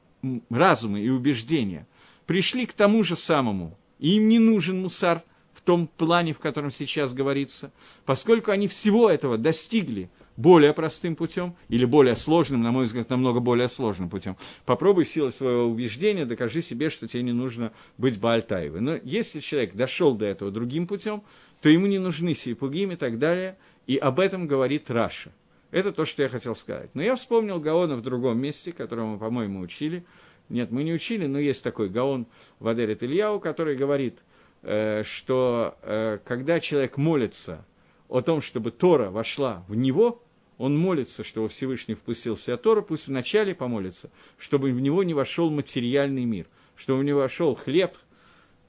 разума 0.50 1.02
и 1.02 1.10
убеждения 1.10 1.86
пришли 2.26 2.66
к 2.66 2.72
тому 2.72 3.04
же 3.04 3.18
самому, 3.18 3.78
и 4.00 4.16
им 4.16 4.30
не 4.30 4.40
нужен 4.40 4.82
мусар 4.82 5.24
в 5.54 5.60
том 5.60 5.88
плане, 5.88 6.32
в 6.32 6.40
котором 6.40 6.72
сейчас 6.72 7.14
говорится, 7.14 7.74
поскольку 8.06 8.52
они 8.52 8.70
всего 8.70 9.10
этого 9.10 9.38
достигли 9.38 10.10
более 10.38 10.74
простым 10.74 11.16
путем 11.16 11.56
или 11.70 11.86
более 11.86 12.16
сложным, 12.16 12.62
на 12.62 12.72
мой 12.72 12.86
взгляд, 12.86 13.10
намного 13.10 13.40
более 13.40 13.68
сложным 13.68 14.10
путем. 14.10 14.38
Попробуй 14.66 15.06
силой 15.06 15.32
своего 15.32 15.66
убеждения, 15.66 16.26
докажи 16.26 16.62
себе, 16.62 16.90
что 16.90 17.08
тебе 17.08 17.24
не 17.24 17.34
нужно 17.34 17.72
быть 17.98 18.20
Баальтаевой. 18.20 18.82
Но 18.82 18.98
если 19.04 19.40
человек 19.40 19.76
дошел 19.76 20.16
до 20.16 20.26
этого 20.26 20.52
другим 20.52 20.88
путем, 20.88 21.24
то 21.62 21.70
ему 21.70 21.88
не 21.88 22.00
нужны 22.00 22.34
сипугим 22.34 22.92
и 22.92 22.96
так 22.96 23.20
далее, 23.20 23.58
и 23.88 23.98
об 23.98 24.20
этом 24.20 24.48
говорит 24.48 24.90
Раша. 24.90 25.32
Это 25.72 25.92
то, 25.92 26.06
что 26.06 26.22
я 26.24 26.30
хотел 26.30 26.54
сказать. 26.54 26.90
Но 26.94 27.02
я 27.02 27.16
вспомнил 27.16 27.60
Гаона 27.60 27.96
в 27.96 28.02
другом 28.02 28.40
месте, 28.40 28.72
которого 28.72 29.14
мы, 29.14 29.18
по-моему, 29.18 29.62
учили. 29.62 30.06
Нет, 30.50 30.70
мы 30.70 30.84
не 30.84 30.94
учили, 30.94 31.28
но 31.28 31.40
есть 31.40 31.64
такой 31.64 31.88
Гаон 31.88 32.28
Вадерит 32.60 33.04
Ильяу, 33.04 33.40
который 33.40 33.78
говорит, 33.78 34.20
э, 34.64 35.04
что 35.04 35.78
э, 35.82 36.20
когда 36.26 36.60
человек 36.60 36.98
молится 36.98 37.66
о 38.12 38.20
том, 38.20 38.42
чтобы 38.42 38.72
Тора 38.72 39.10
вошла 39.10 39.64
в 39.70 39.76
него, 39.76 40.22
он 40.58 40.78
молится, 40.78 41.24
чтобы 41.24 41.48
Всевышний 41.48 41.96
впустил 41.96 42.36
себя 42.36 42.58
Тора, 42.58 42.82
пусть 42.82 43.08
вначале 43.08 43.56
помолится, 43.56 44.12
чтобы 44.38 44.72
в 44.74 44.82
него 44.82 45.04
не 45.04 45.14
вошел 45.14 45.50
материальный 45.50 46.26
мир, 46.26 46.46
чтобы 46.76 47.00
в 47.00 47.04
него 47.06 47.22
вошел 47.22 47.56
хлеб 47.56 47.96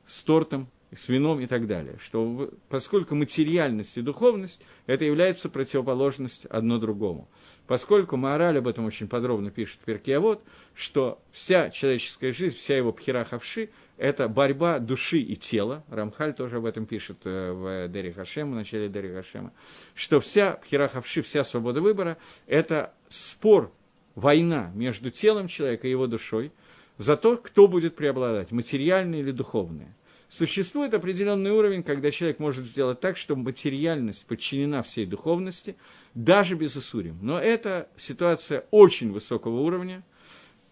с 0.06 0.22
тортом, 0.22 0.68
с 0.94 1.08
вином 1.08 1.40
и 1.40 1.46
так 1.46 1.66
далее. 1.66 1.98
Что, 2.00 2.50
поскольку 2.68 3.16
материальность 3.16 3.98
и 3.98 4.02
духовность– 4.02 4.60
это 4.86 5.04
является 5.04 5.48
противоположность 5.48 6.46
одно 6.46 6.78
другому. 6.78 7.28
Поскольку 7.66 8.16
Маораль 8.16 8.58
об 8.58 8.68
этом 8.68 8.84
очень 8.84 9.08
подробно 9.08 9.50
пишет 9.50 9.80
в 9.82 9.84
Перкиавод, 9.84 10.40
что 10.72 11.20
вся 11.32 11.70
человеческая 11.70 12.30
жизнь, 12.32 12.56
вся 12.56 12.76
его 12.76 12.92
пхерахавши– 12.92 13.70
это 14.02 14.26
борьба 14.28 14.80
души 14.80 15.20
и 15.20 15.36
тела. 15.36 15.84
Рамхаль 15.88 16.34
тоже 16.34 16.56
об 16.56 16.64
этом 16.64 16.86
пишет 16.86 17.18
э, 17.24 17.52
в 17.52 17.88
Дери 17.88 18.10
Хашема, 18.10 18.50
в 18.50 18.54
начале 18.56 18.88
Дери 18.88 19.14
Хашема, 19.14 19.52
что 19.94 20.18
вся 20.18 20.54
пхерахавши, 20.54 21.22
вся 21.22 21.44
свобода 21.44 21.80
выбора– 21.80 22.18
это 22.48 22.92
спор, 23.08 23.70
война 24.16 24.72
между 24.74 25.10
телом 25.10 25.46
человека 25.46 25.86
и 25.86 25.90
его 25.92 26.08
душой 26.08 26.50
за 26.98 27.14
то, 27.14 27.36
кто 27.36 27.68
будет 27.68 27.94
преобладать, 27.94 28.50
материальное 28.50 29.20
или 29.20 29.30
духовное. 29.30 29.96
Существует 30.28 30.94
определенный 30.94 31.52
уровень, 31.52 31.84
когда 31.84 32.10
человек 32.10 32.40
может 32.40 32.64
сделать 32.64 32.98
так, 32.98 33.16
чтобы 33.16 33.42
материальность 33.44 34.26
подчинена 34.26 34.82
всей 34.82 35.06
духовности, 35.06 35.76
даже 36.14 36.56
без 36.56 36.76
Исурим. 36.76 37.20
Но 37.22 37.38
это 37.38 37.88
ситуация 37.94 38.64
очень 38.72 39.12
высокого 39.12 39.60
уровня, 39.60 40.02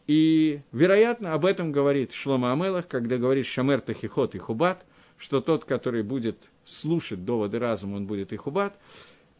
и, 0.07 0.61
вероятно, 0.72 1.34
об 1.34 1.44
этом 1.44 1.72
говорит 1.72 2.12
Шлома 2.12 2.53
Амелах, 2.53 2.88
когда 2.88 3.16
говорит 3.16 3.46
Шамер 3.46 3.80
Тахихот 3.80 4.34
и 4.34 4.38
Хубат, 4.38 4.84
что 5.16 5.40
тот, 5.40 5.64
который 5.64 6.03
будет 6.03 6.51
слушать 6.64 7.24
доводы 7.24 7.59
разума, 7.59 7.96
он 7.96 8.07
будет 8.07 8.32
и 8.32 8.36
Хубат. 8.36 8.78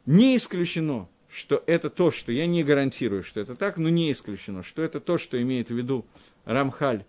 Не 0.07 0.37
исключено, 0.37 1.09
что 1.29 1.63
это 1.67 1.91
то, 1.91 2.11
что 2.11 2.33
я 2.33 2.47
не 2.47 2.63
гарантирую, 2.65 3.23
что 3.23 3.41
это 3.41 3.55
так, 3.55 3.77
но 3.77 3.89
не 3.89 4.13
исключено, 4.13 4.63
что 4.63 4.83
это 4.83 5.01
то, 5.01 5.19
что 5.19 5.41
имеет 5.41 5.69
в 5.69 5.75
виду 5.75 6.05
Рамхаль 6.45 7.05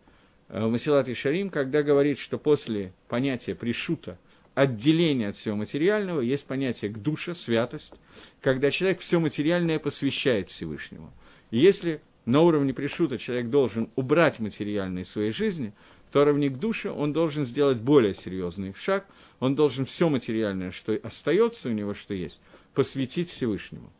Э, 0.51 0.67
Масилат 0.67 1.07
и 1.07 1.13
Шарим, 1.13 1.49
когда 1.49 1.81
говорит, 1.81 2.19
что 2.19 2.37
после 2.37 2.93
понятия 3.07 3.55
пришута, 3.55 4.19
отделения 4.53 5.29
от 5.29 5.37
всего 5.37 5.55
материального, 5.55 6.19
есть 6.19 6.45
понятие 6.45 6.91
к 6.91 6.97
душе, 6.97 7.33
святость, 7.33 7.93
когда 8.41 8.69
человек 8.69 8.99
все 8.99 9.19
материальное 9.19 9.79
посвящает 9.79 10.49
Всевышнему. 10.49 11.13
Если 11.51 12.01
на 12.25 12.41
уровне 12.41 12.73
пришута 12.73 13.17
человек 13.17 13.49
должен 13.49 13.89
убрать 13.95 14.39
материальное 14.39 15.03
из 15.03 15.09
своей 15.09 15.31
жизни, 15.31 15.73
то 16.11 16.21
уровне 16.21 16.49
к 16.49 16.57
душе 16.57 16.91
он 16.91 17.13
должен 17.13 17.45
сделать 17.45 17.79
более 17.79 18.13
серьезный 18.13 18.73
шаг, 18.73 19.05
он 19.39 19.55
должен 19.55 19.85
все 19.85 20.09
материальное, 20.09 20.71
что 20.71 20.99
остается 21.03 21.69
у 21.69 21.71
него, 21.71 21.93
что 21.93 22.13
есть, 22.13 22.41
посвятить 22.73 23.29
Всевышнему. 23.29 23.91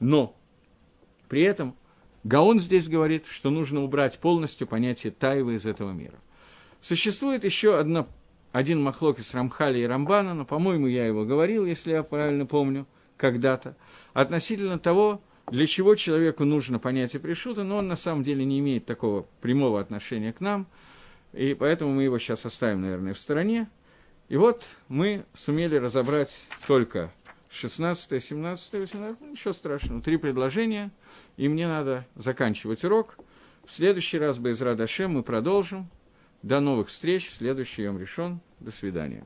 Но 0.00 0.36
при 1.28 1.42
этом 1.42 1.76
Гаон 2.24 2.58
здесь 2.58 2.88
говорит, 2.88 3.26
что 3.26 3.50
нужно 3.50 3.82
убрать 3.82 4.18
полностью 4.18 4.66
понятие 4.66 5.12
тайвы 5.12 5.54
из 5.54 5.66
этого 5.66 5.92
мира. 5.92 6.18
Существует 6.80 7.44
еще 7.44 7.78
одна, 7.78 8.06
один 8.50 8.82
махлок 8.82 9.18
из 9.18 9.32
Рамхали 9.34 9.78
и 9.78 9.86
Рамбана, 9.86 10.34
но, 10.34 10.44
по-моему, 10.44 10.88
я 10.88 11.06
его 11.06 11.24
говорил, 11.24 11.64
если 11.64 11.92
я 11.92 12.02
правильно 12.02 12.44
помню, 12.44 12.86
когда-то, 13.16 13.76
относительно 14.12 14.78
того, 14.78 15.22
для 15.50 15.66
чего 15.66 15.94
человеку 15.94 16.44
нужно 16.44 16.78
понятие 16.78 17.20
пришута, 17.20 17.64
но 17.64 17.78
он 17.78 17.88
на 17.88 17.96
самом 17.96 18.22
деле 18.22 18.44
не 18.44 18.58
имеет 18.60 18.86
такого 18.86 19.26
прямого 19.40 19.80
отношения 19.80 20.32
к 20.32 20.40
нам, 20.40 20.66
и 21.32 21.54
поэтому 21.54 21.92
мы 21.92 22.04
его 22.04 22.18
сейчас 22.18 22.46
оставим, 22.46 22.82
наверное, 22.82 23.14
в 23.14 23.18
стороне. 23.18 23.68
И 24.28 24.36
вот 24.36 24.66
мы 24.88 25.24
сумели 25.34 25.76
разобрать 25.76 26.42
только 26.66 27.12
16, 27.50 28.22
17, 28.22 28.72
18, 28.72 29.20
ничего 29.20 29.52
страшного, 29.52 30.00
три 30.00 30.16
предложения, 30.16 30.90
и 31.36 31.48
мне 31.48 31.68
надо 31.68 32.06
заканчивать 32.14 32.84
урок. 32.84 33.16
В 33.66 33.72
следующий 33.72 34.18
раз, 34.18 34.38
без 34.38 34.60
Радашем, 34.60 35.12
мы 35.12 35.22
продолжим. 35.22 35.88
До 36.42 36.60
новых 36.60 36.88
встреч, 36.88 37.30
следующий 37.30 37.82
Йом 37.82 37.98
решен. 37.98 38.40
До 38.58 38.70
свидания. 38.70 39.24